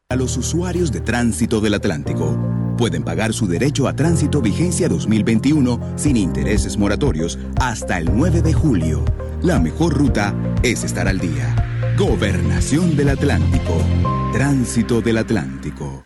A 0.09 0.15
los 0.15 0.35
usuarios 0.35 0.91
de 0.91 0.99
tránsito 0.99 1.61
del 1.61 1.73
Atlántico 1.75 2.37
pueden 2.77 3.03
pagar 3.03 3.31
su 3.31 3.47
derecho 3.47 3.87
a 3.87 3.95
tránsito 3.95 4.41
vigencia 4.41 4.89
2021 4.89 5.93
sin 5.95 6.17
intereses 6.17 6.77
moratorios 6.77 7.39
hasta 7.61 7.97
el 7.97 8.13
9 8.13 8.41
de 8.41 8.53
julio. 8.53 9.05
La 9.41 9.59
mejor 9.59 9.93
ruta 9.93 10.35
es 10.63 10.83
estar 10.83 11.07
al 11.07 11.19
día. 11.19 11.55
Gobernación 11.97 12.97
del 12.97 13.09
Atlántico. 13.09 13.77
Tránsito 14.33 15.01
del 15.01 15.17
Atlántico. 15.19 16.05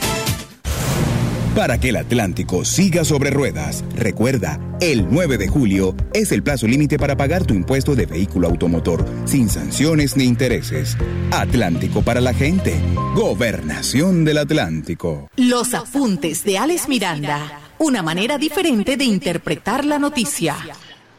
Para 1.55 1.77
que 1.77 1.89
el 1.89 1.97
Atlántico 1.97 2.63
siga 2.63 3.03
sobre 3.03 3.29
ruedas, 3.29 3.83
recuerda, 3.93 4.57
el 4.79 5.07
9 5.11 5.37
de 5.37 5.49
julio 5.49 5.93
es 6.13 6.31
el 6.31 6.43
plazo 6.43 6.65
límite 6.65 6.97
para 6.97 7.17
pagar 7.17 7.45
tu 7.45 7.53
impuesto 7.53 7.93
de 7.93 8.05
vehículo 8.05 8.47
automotor 8.47 9.05
sin 9.25 9.49
sanciones 9.49 10.15
ni 10.15 10.23
intereses. 10.23 10.97
Atlántico 11.29 12.03
para 12.03 12.21
la 12.21 12.33
gente. 12.33 12.73
Gobernación 13.15 14.23
del 14.23 14.37
Atlántico. 14.37 15.29
Los 15.35 15.73
apuntes 15.73 16.45
de 16.45 16.57
Alex 16.57 16.87
Miranda. 16.87 17.59
Una 17.79 18.01
manera 18.01 18.37
diferente 18.37 18.95
de 18.95 19.03
interpretar 19.03 19.83
la 19.83 19.99
noticia. 19.99 20.55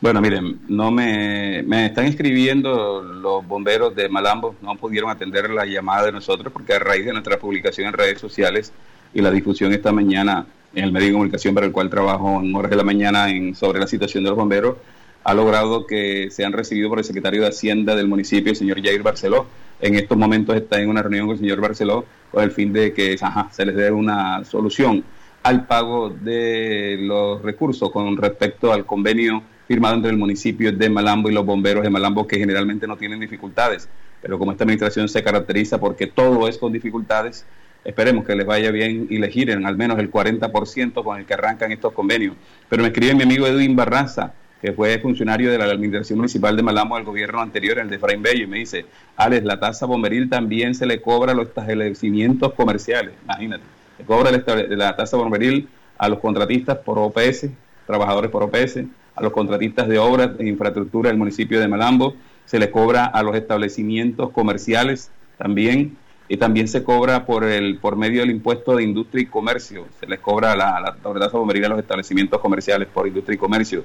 Bueno, 0.00 0.22
miren, 0.22 0.62
no 0.66 0.90
me, 0.90 1.62
me 1.62 1.86
están 1.86 2.06
escribiendo 2.06 3.02
los 3.02 3.46
bomberos 3.46 3.94
de 3.94 4.08
Malambo, 4.08 4.56
no 4.62 4.76
pudieron 4.76 5.10
atender 5.10 5.50
la 5.50 5.66
llamada 5.66 6.06
de 6.06 6.12
nosotros 6.12 6.50
porque 6.50 6.72
a 6.72 6.78
raíz 6.78 7.04
de 7.04 7.12
nuestra 7.12 7.38
publicación 7.38 7.88
en 7.88 7.92
redes 7.92 8.18
sociales 8.18 8.72
y 9.14 9.20
la 9.20 9.30
difusión 9.30 9.72
esta 9.72 9.92
mañana 9.92 10.46
en 10.74 10.84
el 10.84 10.92
medio 10.92 11.08
de 11.08 11.12
comunicación 11.12 11.54
para 11.54 11.66
el 11.66 11.72
cual 11.72 11.90
trabajo 11.90 12.40
en 12.42 12.54
horas 12.54 12.70
de 12.70 12.76
la 12.76 12.84
mañana 12.84 13.26
sobre 13.54 13.78
la 13.78 13.86
situación 13.86 14.24
de 14.24 14.30
los 14.30 14.38
bomberos, 14.38 14.76
ha 15.24 15.34
logrado 15.34 15.86
que 15.86 16.30
sean 16.30 16.52
recibidos 16.52 16.88
por 16.88 16.98
el 16.98 17.04
secretario 17.04 17.42
de 17.42 17.48
Hacienda 17.48 17.94
del 17.94 18.08
municipio, 18.08 18.50
el 18.50 18.56
señor 18.56 18.82
Jair 18.82 19.02
Barceló. 19.02 19.46
En 19.80 19.94
estos 19.94 20.16
momentos 20.16 20.56
está 20.56 20.80
en 20.80 20.88
una 20.88 21.02
reunión 21.02 21.26
con 21.26 21.34
el 21.34 21.40
señor 21.40 21.60
Barceló 21.60 22.04
con 22.30 22.42
el 22.42 22.50
fin 22.50 22.72
de 22.72 22.92
que 22.92 23.16
se 23.50 23.66
les 23.66 23.76
dé 23.76 23.90
una 23.90 24.44
solución 24.44 25.04
al 25.42 25.66
pago 25.66 26.10
de 26.10 26.96
los 27.00 27.42
recursos 27.42 27.90
con 27.90 28.16
respecto 28.16 28.72
al 28.72 28.86
convenio 28.86 29.42
firmado 29.66 29.96
entre 29.96 30.10
el 30.10 30.16
municipio 30.16 30.72
de 30.72 30.88
Malambo 30.88 31.30
y 31.30 31.32
los 31.32 31.44
bomberos 31.44 31.82
de 31.82 31.90
Malambo, 31.90 32.26
que 32.26 32.38
generalmente 32.38 32.86
no 32.86 32.96
tienen 32.96 33.20
dificultades. 33.20 33.88
Pero 34.20 34.38
como 34.38 34.52
esta 34.52 34.64
administración 34.64 35.08
se 35.08 35.22
caracteriza 35.22 35.78
porque 35.78 36.06
todo 36.06 36.48
es 36.48 36.58
con 36.58 36.72
dificultades, 36.72 37.44
Esperemos 37.84 38.24
que 38.24 38.36
les 38.36 38.46
vaya 38.46 38.70
bien 38.70 39.06
y 39.10 39.18
les 39.18 39.32
giren 39.32 39.66
al 39.66 39.76
menos 39.76 39.98
el 39.98 40.10
40% 40.10 41.02
con 41.02 41.18
el 41.18 41.26
que 41.26 41.34
arrancan 41.34 41.72
estos 41.72 41.92
convenios. 41.92 42.36
Pero 42.68 42.82
me 42.82 42.88
escribe 42.88 43.14
mi 43.14 43.24
amigo 43.24 43.46
Edwin 43.46 43.74
Barraza, 43.74 44.32
que 44.60 44.72
fue 44.72 44.96
funcionario 45.00 45.50
de 45.50 45.58
la 45.58 45.64
Administración 45.64 46.20
Municipal 46.20 46.56
de 46.56 46.62
Malamo 46.62 46.94
del 46.94 47.04
gobierno 47.04 47.40
anterior, 47.40 47.80
el 47.80 47.90
de 47.90 47.98
Fraín 47.98 48.22
Bello, 48.22 48.44
y 48.44 48.46
me 48.46 48.58
dice, 48.58 48.86
Alex, 49.16 49.44
la 49.44 49.58
tasa 49.58 49.86
bomberil 49.86 50.30
también 50.30 50.76
se 50.76 50.86
le 50.86 51.02
cobra 51.02 51.32
a 51.32 51.34
los 51.34 51.48
establecimientos 51.48 52.52
comerciales, 52.52 53.12
imagínate, 53.24 53.64
se 53.96 54.04
cobra 54.04 54.30
la 54.30 54.94
tasa 54.94 55.16
bomberil 55.16 55.68
a 55.98 56.08
los 56.08 56.20
contratistas 56.20 56.78
por 56.78 56.96
OPS, 57.00 57.48
trabajadores 57.88 58.30
por 58.30 58.44
OPS, 58.44 58.84
a 59.16 59.22
los 59.22 59.32
contratistas 59.32 59.88
de 59.88 59.98
obras 59.98 60.38
de 60.38 60.48
infraestructura 60.48 61.10
del 61.10 61.18
municipio 61.18 61.58
de 61.58 61.66
Malambo, 61.66 62.14
se 62.44 62.60
le 62.60 62.70
cobra 62.70 63.06
a 63.06 63.22
los 63.24 63.34
establecimientos 63.34 64.30
comerciales 64.30 65.10
también, 65.38 65.96
y 66.32 66.38
también 66.38 66.66
se 66.66 66.82
cobra 66.82 67.26
por 67.26 67.44
el 67.44 67.76
por 67.76 67.94
medio 67.94 68.22
del 68.22 68.30
impuesto 68.30 68.74
de 68.74 68.82
industria 68.82 69.22
y 69.22 69.26
comercio, 69.26 69.86
se 70.00 70.06
les 70.06 70.18
cobra 70.18 70.56
la, 70.56 70.80
la, 70.80 70.94
tasa 70.94 71.36
bomberil 71.36 71.66
a 71.66 71.68
los 71.68 71.78
establecimientos 71.78 72.40
comerciales 72.40 72.88
por 72.88 73.06
industria 73.06 73.34
y 73.34 73.38
comercio. 73.38 73.84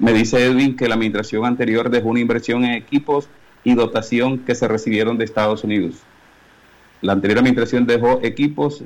Me 0.00 0.12
dice 0.12 0.44
Edwin 0.44 0.76
que 0.76 0.88
la 0.88 0.96
administración 0.96 1.44
anterior 1.44 1.88
dejó 1.90 2.08
una 2.08 2.18
inversión 2.18 2.64
en 2.64 2.72
equipos 2.72 3.28
y 3.62 3.76
dotación 3.76 4.40
que 4.40 4.56
se 4.56 4.66
recibieron 4.66 5.18
de 5.18 5.24
Estados 5.24 5.62
Unidos. 5.62 5.94
La 7.00 7.12
anterior 7.12 7.38
administración 7.38 7.86
dejó 7.86 8.18
equipos, 8.24 8.82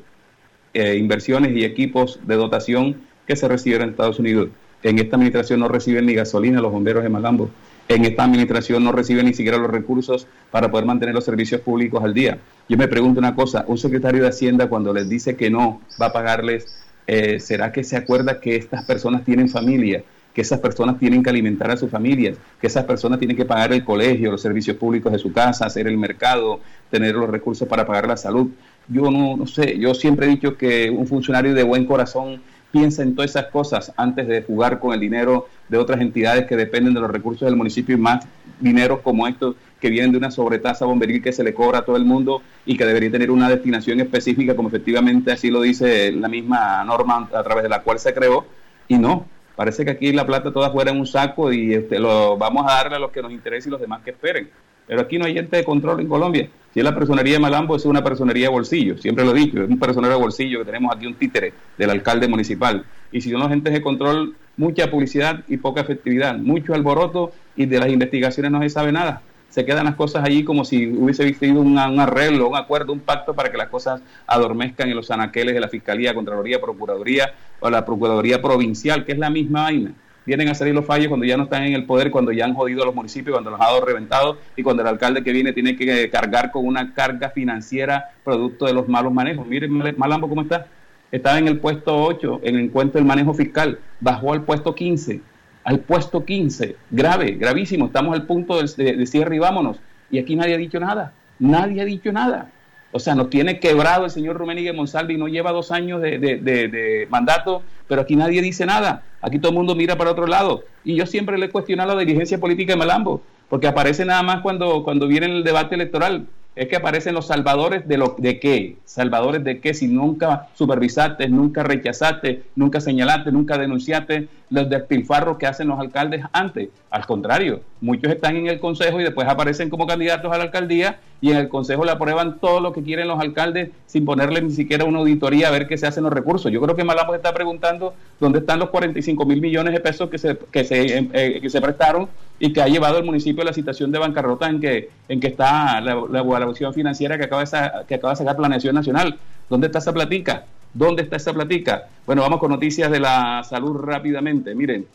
eh, 0.75 0.97
inversiones 0.97 1.57
y 1.57 1.65
equipos 1.65 2.21
de 2.27 2.35
dotación 2.35 3.01
que 3.27 3.37
se 3.37 3.49
recibieron 3.49 3.85
en 3.85 3.91
Estados 3.93 4.19
Unidos. 4.19 4.51
En 4.83 4.99
esta 4.99 5.17
administración 5.17 5.61
no 5.61 5.69
reciben 5.69 6.05
ni 6.05 6.13
gasolina 6.13 6.61
los 6.61 6.73
bomberos 6.73 7.03
de 7.03 7.09
Malambo. 7.09 7.49
En 7.89 8.05
esta 8.05 8.25
administración 8.25 8.85
no 8.85 8.93
reciben 8.93 9.25
ni 9.25 9.33
siquiera 9.33 9.57
los 9.57 9.71
recursos 9.71 10.27
para 10.51 10.71
poder 10.71 10.85
mantener 10.85 11.15
los 11.15 11.25
servicios 11.25 11.63
públicos 11.63 12.05
al 12.05 12.13
día. 12.13 12.39
Yo 12.69 12.77
me 12.77 12.87
pregunto 12.87 13.19
una 13.19 13.35
cosa, 13.35 13.65
un 13.67 13.79
secretario 13.79 14.23
de 14.23 14.29
Hacienda 14.29 14.69
cuando 14.69 14.93
les 14.93 15.09
dice 15.09 15.37
que 15.37 15.49
no 15.49 15.81
va 16.01 16.07
a 16.07 16.13
pagarles, 16.13 16.67
eh, 17.07 17.41
¿será 17.41 17.73
que 17.73 17.85
se 17.85 17.97
acuerda 17.97 18.41
que 18.41 18.57
estas 18.57 18.85
personas 18.85 19.25
tienen 19.25 19.49
familia? 19.49 20.05
que 20.35 20.43
esas 20.43 20.61
personas 20.61 21.01
tienen 21.01 21.21
que 21.21 21.31
alimentar 21.31 21.69
a 21.73 21.77
sus 21.77 21.91
familias, 21.91 22.37
que 22.61 22.69
esas 22.69 22.85
personas 22.85 23.19
tienen 23.19 23.37
que 23.37 23.45
pagar 23.45 23.73
el 23.73 23.85
colegio, 23.85 24.31
los 24.31 24.41
servicios 24.41 24.77
públicos 24.77 25.11
de 25.11 25.19
su 25.19 25.33
casa, 25.33 25.67
hacer 25.67 25.89
el 25.89 25.99
mercado, 25.99 26.61
tener 26.93 27.17
los 27.17 27.29
recursos 27.29 27.67
para 27.67 27.85
pagar 27.85 28.07
la 28.07 28.17
salud. 28.17 28.49
Yo 28.87 29.11
no, 29.11 29.37
no 29.37 29.49
sé, 29.49 29.77
yo 29.81 29.95
siempre 29.95 30.27
he 30.27 30.31
dicho 30.31 30.57
que 30.57 30.91
un 30.91 31.09
funcionario 31.09 31.55
de 31.55 31.65
buen 31.65 31.87
corazón 31.87 32.41
piensa 32.71 33.03
en 33.03 33.15
todas 33.15 33.31
esas 33.31 33.47
cosas 33.47 33.93
antes 33.97 34.27
de 34.29 34.43
jugar 34.43 34.79
con 34.79 34.93
el 34.93 35.01
dinero 35.01 35.49
de 35.69 35.79
otras 35.79 36.01
entidades 36.01 36.47
que 36.47 36.57
dependen 36.57 36.95
de 36.95 37.01
los 37.01 37.11
recursos 37.11 37.47
del 37.47 37.57
municipio 37.57 37.95
y 37.95 37.99
más 37.99 38.27
dinero 38.61 39.03
como 39.03 39.27
estos 39.27 39.57
que 39.81 39.91
vienen 39.91 40.13
de 40.13 40.19
una 40.19 40.31
sobretasa 40.31 40.85
bomberil 40.85 41.23
que 41.23 41.33
se 41.33 41.45
le 41.45 41.55
cobra 41.55 41.79
a 41.79 41.85
todo 41.85 41.97
el 41.97 42.05
mundo 42.05 42.43
y 42.67 42.77
que 42.77 42.85
debería 42.85 43.11
tener 43.11 43.31
una 43.31 43.49
destinación 43.49 44.01
específica 44.01 44.57
como 44.57 44.69
efectivamente 44.69 45.33
así 45.33 45.51
lo 45.51 45.61
dice 45.61 46.13
la 46.13 46.29
misma 46.29 46.83
norma 46.85 47.29
a 47.33 47.43
través 47.43 47.63
de 47.63 47.69
la 47.69 47.83
cual 47.83 47.99
se 47.99 48.13
creó 48.13 48.47
y 48.89 48.97
no, 48.97 49.27
Parece 49.59 49.85
que 49.85 49.91
aquí 49.91 50.13
la 50.13 50.25
plata 50.25 50.53
toda 50.53 50.71
fuera 50.71 50.93
en 50.93 51.01
un 51.01 51.07
saco 51.09 51.53
y 51.53 51.75
este, 51.75 51.99
lo 51.99 52.37
vamos 52.37 52.65
a 52.65 52.77
darle 52.77 52.95
a 52.95 53.01
los 53.01 53.11
que 53.11 53.21
nos 53.21 53.33
interesa 53.33 53.69
y 53.69 53.73
los 53.73 53.81
demás 53.81 54.03
que 54.05 54.11
esperen. 54.11 54.49
Pero 54.89 55.03
aquí 55.03 55.19
no 55.19 55.27
hay 55.27 55.35
gente 55.35 55.57
de 55.59 55.65
control 55.65 56.01
en 56.01 56.09
Colombia. 56.09 56.49
Si 56.75 56.81
es 56.81 56.85
la 56.85 56.95
personería 56.95 57.35
de 57.35 57.39
Malambo, 57.39 57.77
es 57.77 57.85
una 57.85 58.03
personería 58.03 58.47
de 58.47 58.53
bolsillo. 58.53 58.99
Siempre 58.99 59.25
lo 59.25 59.31
he 59.31 59.39
dicho, 59.39 59.63
es 59.63 59.69
un 59.69 59.79
personero 59.79 60.15
de 60.15 60.21
bolsillo 60.21 60.59
que 60.59 60.65
tenemos 60.65 60.95
aquí 60.95 61.07
un 61.07 61.15
títere 61.15 61.53
del 61.77 61.91
alcalde 61.91 62.27
municipal. 62.27 62.85
Y 63.13 63.21
si 63.21 63.31
son 63.31 63.41
los 63.41 63.49
agentes 63.49 63.73
de 63.73 63.83
control, 63.83 64.35
mucha 64.57 64.91
publicidad 64.91 65.45
y 65.47 65.59
poca 65.59 65.83
efectividad, 65.83 66.37
mucho 66.37 66.75
alboroto 66.75 67.33
y 67.55 67.67
de 67.67 67.79
las 67.79 67.91
investigaciones 67.91 68.51
no 68.51 68.61
se 68.63 68.71
sabe 68.71 68.91
nada 68.91 69.23
se 69.49 69.65
quedan 69.65 69.87
las 69.87 69.95
cosas 69.95 70.25
allí 70.25 70.45
como 70.45 70.65
si 70.65 70.87
hubiese 70.87 71.27
existido 71.27 71.61
un 71.61 71.79
arreglo, 71.79 72.49
un 72.49 72.57
acuerdo, 72.57 72.93
un 72.93 73.01
pacto 73.01 73.35
para 73.35 73.51
que 73.51 73.57
las 73.57 73.69
cosas 73.69 74.01
adormezcan 74.27 74.89
en 74.89 74.97
los 74.97 75.11
anaqueles 75.11 75.55
de 75.55 75.61
la 75.61 75.69
Fiscalía, 75.69 76.15
Contraloría, 76.15 76.61
Procuraduría 76.61 77.33
o 77.61 77.71
la 77.71 77.85
Procuraduría 77.85 78.43
Provincial, 78.43 79.05
que 79.05 79.13
es 79.13 79.19
la 79.19 79.31
misma 79.31 79.63
vaina. 79.63 79.93
Vienen 80.29 80.51
a 80.51 80.55
salir 80.55 80.75
los 80.75 80.85
fallos 80.85 81.09
cuando 81.09 81.25
ya 81.25 81.39
no 81.39 81.45
están 81.45 81.63
en 81.63 81.73
el 81.73 81.87
poder, 81.87 82.11
cuando 82.11 82.33
ya 82.33 82.45
han 82.45 82.53
jodido 82.53 82.83
a 82.83 82.85
los 82.87 82.95
municipios, 82.95 83.33
cuando 83.33 83.51
los 83.51 83.59
ha 83.59 83.65
dado 83.65 83.81
reventados 83.83 84.37
y 84.57 84.63
cuando 84.63 84.83
el 84.83 84.89
alcalde 84.89 85.25
que 85.25 85.33
viene 85.33 85.55
tiene 85.55 85.75
que 85.75 86.11
cargar 86.11 86.51
con 86.51 86.67
una 86.67 86.93
carga 86.93 87.31
financiera 87.31 88.11
producto 88.23 88.67
de 88.67 88.75
los 88.75 88.87
malos 88.89 89.11
manejos. 89.11 89.47
Miren, 89.47 89.73
Malambo, 89.97 90.29
¿cómo 90.29 90.43
está? 90.43 90.67
Estaba 91.11 91.39
en 91.39 91.49
el 91.49 91.59
puesto 91.61 91.97
8 91.97 92.41
en 92.43 92.57
el 92.57 92.65
encuentro 92.67 92.99
del 92.99 93.07
manejo 93.07 93.33
fiscal, 93.33 93.79
bajó 94.01 94.35
al 94.35 94.43
puesto 94.43 94.75
15 94.75 95.23
al 95.65 95.81
puesto 95.81 96.25
15. 96.25 96.77
Grave, 96.91 97.33
gravísimo. 97.33 97.87
Estamos 97.87 98.15
al 98.15 98.27
punto 98.27 98.63
de, 98.63 99.07
cierre 99.07 99.37
y 99.37 99.39
vámonos. 99.39 99.79
Y 100.11 100.19
aquí 100.19 100.35
nadie 100.35 100.55
ha 100.55 100.59
dicho 100.59 100.81
nada. 100.81 101.13
Nadie 101.39 101.83
ha 101.83 101.85
dicho 101.85 102.11
nada. 102.11 102.51
O 102.91 102.99
sea, 102.99 103.15
nos 103.15 103.29
tiene 103.29 103.61
quebrado 103.61 104.07
el 104.07 104.11
señor 104.11 104.37
Rumenigue 104.37 104.73
Monsalvi, 104.73 105.17
no 105.17 105.29
lleva 105.29 105.53
dos 105.53 105.71
años 105.71 106.01
de, 106.01 107.07
mandato, 107.11 107.63
pero 107.87 108.01
aquí 108.01 108.17
nadie 108.17 108.41
dice 108.41 108.65
nada. 108.65 109.03
Aquí 109.21 109.39
todo 109.39 109.51
el 109.51 109.57
mundo 109.57 109.75
mira 109.75 109.97
para 109.97 110.11
otro 110.11 110.27
lado. 110.27 110.65
Y 110.85 110.97
yo 110.97 111.07
siempre 111.07 111.37
le 111.39 111.47
he 111.47 111.51
cuestionado 111.51 111.95
la 111.95 112.01
dirigencia 112.01 112.39
política 112.39 112.73
de 112.73 112.79
Malambo. 112.79 113.23
porque 113.49 113.67
aparece 113.67 114.05
nada 114.05 114.23
más 114.23 114.41
cuando, 114.41 114.85
cuando 114.85 115.07
viene 115.07 115.27
el 115.27 115.45
debate 115.45 115.75
electoral 115.75 116.27
es 116.59 116.67
que 116.67 116.75
aparecen 116.75 117.15
los 117.15 117.29
salvadores 117.29 117.87
de 117.87 117.99
lo 117.99 118.17
de 118.19 118.41
qué, 118.41 118.79
salvadores 118.85 119.45
de 119.45 119.61
qué, 119.61 119.75
si 119.75 119.87
nunca 119.87 120.49
supervisaste, 120.55 121.29
nunca 121.29 121.63
rechazaste, 121.63 122.43
nunca 122.57 122.81
señalaste, 122.81 123.31
nunca 123.31 123.57
denunciaste 123.59 124.27
los 124.51 124.69
despilfarros 124.69 125.37
que 125.37 125.47
hacen 125.47 125.69
los 125.69 125.79
alcaldes 125.79 126.25
antes. 126.33 126.69
Al 126.91 127.05
contrario, 127.07 127.61
muchos 127.81 128.11
están 128.11 128.37
en 128.37 128.47
el 128.47 128.61
consejo 128.61 129.01
y 129.01 129.05
después 129.05 129.29
aparecen 129.29 129.69
como 129.69 129.87
candidatos 129.87 130.33
a 130.33 130.39
la 130.39 130.45
alcaldía 130.45 130.99
y 131.21 131.31
en 131.31 131.37
el 131.37 131.49
consejo 131.49 131.85
le 131.85 131.91
aprueban 131.91 132.39
todo 132.39 132.61
lo 132.61 132.73
que 132.73 132.83
quieren 132.83 133.09
los 133.09 133.21
alcaldes 133.21 133.71
sin 133.87 134.05
ponerle 134.05 134.41
ni 134.41 134.51
siquiera 134.53 134.85
una 134.85 135.01
auditoría 135.01 135.49
a 135.49 135.51
ver 135.51 135.67
qué 135.67 135.77
se 135.77 135.87
hacen 135.87 136.05
los 136.05 136.13
recursos. 136.13 136.51
Yo 136.51 136.61
creo 136.61 136.77
que 136.77 136.85
Malamos 136.85 137.15
está 137.17 137.35
preguntando 137.35 137.95
dónde 138.19 138.39
están 138.39 138.59
los 138.59 138.71
45 138.71 139.25
mil 139.27 139.41
millones 139.41 139.75
de 139.75 139.81
pesos 139.81 140.09
que 140.09 140.19
se, 140.19 140.39
que 140.51 140.65
se, 140.65 140.99
eh, 141.13 141.41
que 141.41 141.51
se 141.51 141.61
prestaron 141.61 142.09
y 142.39 142.53
que 142.53 142.63
ha 142.63 142.69
llevado 142.69 142.99
el 142.99 143.05
municipio 143.05 143.43
a 143.43 143.47
la 143.47 143.53
situación 143.53 143.93
de 143.93 143.99
bancarrota 143.99 144.49
en 144.49 144.61
que, 144.61 144.91
en 145.09 145.21
que 145.21 145.27
está 145.27 145.81
la, 145.81 146.03
la 146.11 146.21
evaluación 146.21 146.73
financiera 146.73 147.19
que 147.19 147.25
acaba, 147.25 147.45
de 147.45 147.71
que 147.87 147.95
acaba 147.97 148.13
de 148.13 148.17
sacar 148.17 148.37
Planeación 148.37 148.75
Nacional. 148.75 149.19
¿Dónde 149.51 149.67
está 149.67 149.79
esa 149.79 149.93
platica? 149.93 150.45
¿Dónde 150.79 151.03
está 151.03 151.17
esa 151.17 151.35
platica? 151.35 151.89
Bueno, 152.07 152.23
vamos 152.23 152.39
con 152.39 152.53
noticias 152.53 152.89
de 152.89 153.01
la 153.01 153.43
salud 153.43 153.79
rápidamente. 153.79 154.55
Miren, 154.55 154.87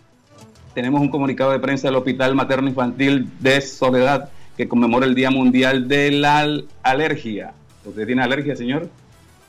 tenemos 0.73 1.01
un 1.01 1.09
comunicado 1.09 1.51
de 1.51 1.59
prensa 1.59 1.89
del 1.89 1.97
Hospital 1.97 2.35
Materno 2.35 2.69
Infantil 2.69 3.29
de 3.41 3.59
Soledad 3.59 4.29
que 4.55 4.69
conmemora 4.69 5.05
el 5.05 5.13
Día 5.13 5.29
Mundial 5.29 5.89
de 5.89 6.11
la 6.11 6.47
Alergia. 6.83 7.51
¿Usted 7.83 8.05
tiene 8.05 8.23
alergia, 8.23 8.55
señor? 8.55 8.87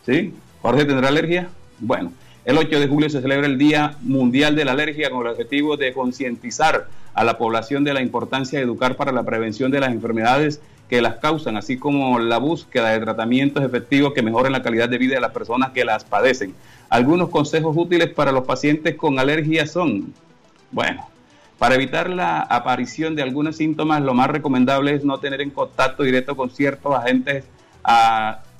¿Sí? 0.05 0.35
¿Jorge 0.61 0.85
tendrá 0.85 1.07
alergia? 1.07 1.51
Bueno, 1.78 2.12
el 2.45 2.59
8 2.59 2.80
de 2.80 2.89
julio 2.89 3.09
se 3.09 3.20
celebra 3.20 3.47
el 3.47 3.57
Día 3.57 3.97
Mundial 4.03 4.57
de 4.57 4.64
la 4.64 4.72
Alergia 4.72 5.11
con 5.11 5.24
el 5.24 5.28
objetivo 5.35 5.76
de 5.76 5.93
concientizar 5.93 6.89
a 7.14 7.22
la 7.22 7.39
población 7.39 7.85
de 7.85 7.95
la 7.95 8.03
importancia 8.03 8.59
de 8.59 8.64
educar 8.64 8.97
para 8.97 9.12
la 9.12 9.22
prevención 9.22 9.70
de 9.70 9.78
las 9.78 9.93
enfermedades 9.93 10.61
que 10.95 11.03
las 11.03 11.16
causan, 11.16 11.57
así 11.57 11.76
como 11.76 12.20
la 12.20 12.38
búsqueda 12.38 12.90
de 12.90 13.01
tratamientos 13.01 13.64
efectivos 13.64 14.12
que 14.12 14.22
mejoren 14.22 14.53
la 14.53 14.62
calidad 14.62 14.88
de 14.88 14.97
vida 14.97 15.16
de 15.16 15.20
las 15.20 15.32
personas 15.32 15.72
que 15.72 15.84
las 15.84 16.05
padecen. 16.05 16.55
Algunos 16.88 17.30
consejos 17.30 17.76
útiles 17.76 18.11
para 18.11 18.30
los 18.30 18.45
pacientes 18.45 18.95
con 18.95 19.18
alergia 19.18 19.66
son, 19.66 20.14
bueno, 20.70 21.09
para 21.59 21.74
evitar 21.74 22.09
la 22.09 22.42
aparición 22.42 23.16
de 23.16 23.22
algunos 23.22 23.57
síntomas, 23.57 24.03
lo 24.03 24.14
más 24.14 24.30
recomendable 24.30 24.95
es 24.95 25.05
no 25.05 25.18
tener 25.18 25.40
en 25.40 25.51
contacto 25.51 26.05
directo 26.05 26.36
con 26.36 26.51
ciertos 26.51 26.95
agentes 26.95 27.42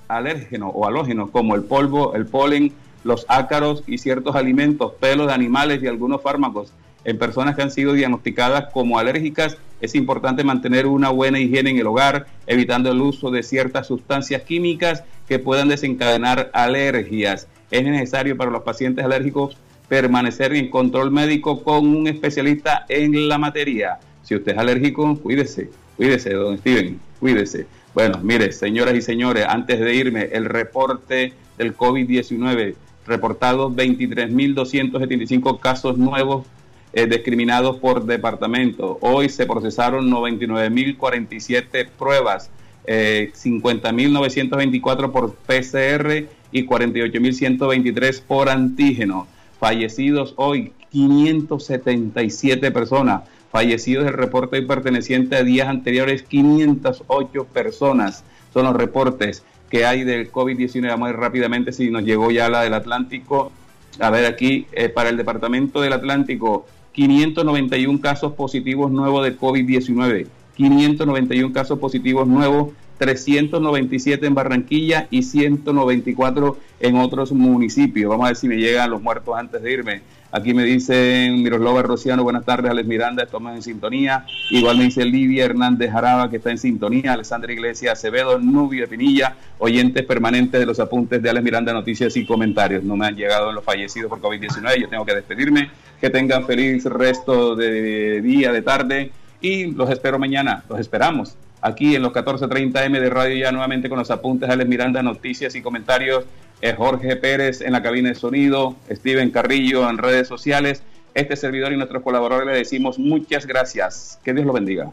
alérgenos 0.09 0.73
o 0.75 0.89
halógenos, 0.89 1.31
como 1.31 1.55
el 1.55 1.63
polvo, 1.63 2.17
el 2.17 2.27
polen, 2.27 2.73
los 3.05 3.27
ácaros 3.29 3.85
y 3.87 3.99
ciertos 3.99 4.35
alimentos, 4.35 4.91
pelos 4.95 5.29
de 5.29 5.35
animales 5.35 5.81
y 5.85 5.87
algunos 5.87 6.21
fármacos. 6.21 6.73
En 7.05 7.19
personas 7.19 7.55
que 7.55 7.63
han 7.63 7.71
sido 7.71 7.93
diagnosticadas 7.93 8.73
como 8.73 8.99
alérgicas, 8.99 9.59
es 9.81 9.95
importante 9.95 10.43
mantener 10.43 10.87
una 10.87 11.11
buena 11.11 11.39
higiene 11.39 11.71
en 11.71 11.79
el 11.79 11.87
hogar, 11.87 12.27
evitando 12.47 12.91
el 12.91 13.01
uso 13.01 13.31
de 13.31 13.43
ciertas 13.43 13.87
sustancias 13.87 14.43
químicas 14.43 15.05
que 15.29 15.39
puedan 15.39 15.69
desencadenar 15.69 16.51
alergias. 16.55 17.47
Es 17.71 17.85
necesario 17.85 18.37
para 18.37 18.51
los 18.51 18.63
pacientes 18.63 19.05
alérgicos 19.05 19.59
permanecer 19.89 20.55
en 20.55 20.71
control 20.71 21.11
médico 21.11 21.63
con 21.63 21.87
un 21.87 22.07
especialista 22.07 22.87
en 22.89 23.29
la 23.29 23.37
materia. 23.37 23.99
Si 24.23 24.35
usted 24.35 24.53
es 24.53 24.59
alérgico, 24.59 25.19
cuídese, 25.19 25.69
cuídese, 25.97 26.33
don 26.33 26.57
Steven, 26.59 26.99
cuídese. 27.21 27.67
Bueno, 27.93 28.19
mire, 28.23 28.51
señoras 28.53 28.95
y 28.95 29.03
señores, 29.03 29.45
antes 29.47 29.79
de 29.79 29.95
irme, 29.95 30.31
el 30.33 30.47
reporte 30.47 31.35
del 31.59 31.77
COVID-19, 31.77 32.75
reportados 33.07 33.73
23.275 33.75 35.61
casos 35.61 35.99
nuevos 35.99 36.47
eh, 36.95 37.07
discriminados 37.07 37.79
por 37.79 38.05
departamento. 38.05 38.99
Hoy 39.01 39.29
se 39.29 39.47
procesaron 39.47 40.11
99.047 40.11 41.89
pruebas, 41.99 42.51
eh, 42.87 43.33
50.924 43.35 45.11
por 45.11 45.35
PCR 45.35 46.29
y 46.53 46.67
48.123 46.67 48.23
por 48.23 48.49
antígeno. 48.49 49.27
Fallecidos 49.59 50.35
hoy 50.37 50.73
577 50.91 52.71
personas. 52.71 53.23
Fallecidos 53.51 54.07
el 54.07 54.13
reporte 54.13 54.63
perteneciente 54.63 55.37
a 55.37 55.43
días 55.43 55.69
anteriores 55.69 56.23
508 56.23 57.45
personas. 57.47 58.25
Son 58.53 58.65
los 58.65 58.77
reportes 58.77 59.43
que 59.69 59.85
hay 59.85 60.05
del 60.05 60.31
COVID-19. 60.31 60.89
Vamos 60.89 61.09
a 61.09 61.11
ir 61.11 61.17
rápidamente 61.17 61.73
si 61.73 61.91
nos 61.91 62.05
llegó 62.05 62.31
ya 62.31 62.49
la 62.49 62.63
del 62.63 62.75
Atlántico. 62.75 63.51
A 63.99 64.11
ver 64.11 64.27
aquí, 64.27 64.67
eh, 64.73 64.89
para 64.89 65.09
el 65.09 65.17
Departamento 65.17 65.81
del 65.81 65.93
Atlántico, 65.93 66.67
591 66.95 68.01
casos 68.01 68.33
positivos 68.33 68.91
nuevos 68.91 69.25
de 69.25 69.37
COVID-19, 69.37 70.27
591 70.57 71.53
casos 71.53 71.79
positivos 71.79 72.27
nuevos, 72.27 72.73
397 72.99 74.25
en 74.25 74.35
Barranquilla 74.35 75.09
y 75.11 75.25
194 75.25 76.57
en 76.79 76.97
otros 76.97 77.33
municipios. 77.33 78.09
Vamos 78.11 78.25
a 78.25 78.29
ver 78.29 78.37
si 78.37 78.47
me 78.47 78.57
llegan 78.57 78.91
los 78.91 79.03
muertos 79.03 79.37
antes 79.37 79.61
de 79.61 79.73
irme. 79.73 80.03
Aquí 80.37 80.53
me 80.53 80.65
dicen 80.65 81.45
Miroslava 81.45 81.83
Rociano, 81.83 82.25
buenas 82.25 82.45
tardes, 82.45 82.69
Alex 82.69 82.89
Miranda, 82.89 83.23
estamos 83.23 83.55
en 83.55 83.63
sintonía. 83.63 84.27
Igual 84.51 84.79
me 84.79 84.83
dice 84.83 85.05
Livia 85.05 85.45
Hernández 85.45 85.93
Jaraba, 85.93 86.29
que 86.29 86.39
está 86.39 86.51
en 86.51 86.59
sintonía. 86.59 87.13
Alessandra 87.13 87.53
Iglesias 87.53 87.93
Acevedo, 87.93 88.41
Nubio 88.41 88.89
Pinilla, 88.89 89.37
oyentes 89.59 90.05
permanentes 90.05 90.59
de 90.59 90.67
los 90.67 90.81
apuntes 90.81 91.23
de 91.23 91.31
Alex 91.31 91.45
Miranda, 91.45 91.73
noticias 91.73 92.17
y 92.17 92.27
comentarios. 92.27 92.83
No 92.83 92.97
me 92.97 93.07
han 93.07 93.15
llegado 93.15 93.53
los 93.53 93.63
fallecidos 93.63 94.11
por 94.11 94.21
COVID-19, 94.21 94.81
yo 94.81 94.89
tengo 94.89 95.07
que 95.07 95.15
despedirme. 95.15 95.71
Que 96.01 96.11
tengan 96.11 96.45
feliz 96.47 96.85
resto 96.87 97.55
de 97.55 98.21
día, 98.21 98.51
de 98.51 98.63
tarde 98.63 99.13
y 99.41 99.67
los 99.71 99.89
espero 99.89 100.19
mañana, 100.19 100.65
los 100.69 100.81
esperamos 100.81 101.37
aquí 101.65 101.97
en 101.97 102.03
los 102.03 102.13
14.30 102.13 102.85
M 102.85 103.01
de 103.01 103.11
Radio 103.11 103.37
ya 103.37 103.51
nuevamente 103.51 103.89
con 103.89 103.99
los 103.99 104.11
apuntes 104.11 104.49
Alex 104.49 104.69
Miranda, 104.69 105.03
noticias 105.03 105.55
y 105.57 105.63
comentarios 105.63 106.25
Jorge 106.73 107.17
Pérez 107.17 107.61
en 107.61 107.73
la 107.73 107.83
cabina 107.83 108.09
de 108.09 108.15
sonido, 108.15 108.77
Steven 108.91 109.31
Carrillo 109.31 109.89
en 109.91 109.99
redes 109.99 110.29
sociales. 110.29 110.83
Este 111.13 111.37
servidor 111.37 111.73
y 111.73 111.77
nuestros 111.77 112.03
colaboradores 112.03 112.47
le 112.47 112.59
decimos 112.59 112.99
muchas 112.99 113.47
gracias. 113.47 114.19
Que 114.25 114.33
Dios 114.33 114.47
lo 114.47 114.53
bendiga. 114.53 114.91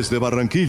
Desde 0.00 0.18
Barranquilla. 0.18 0.68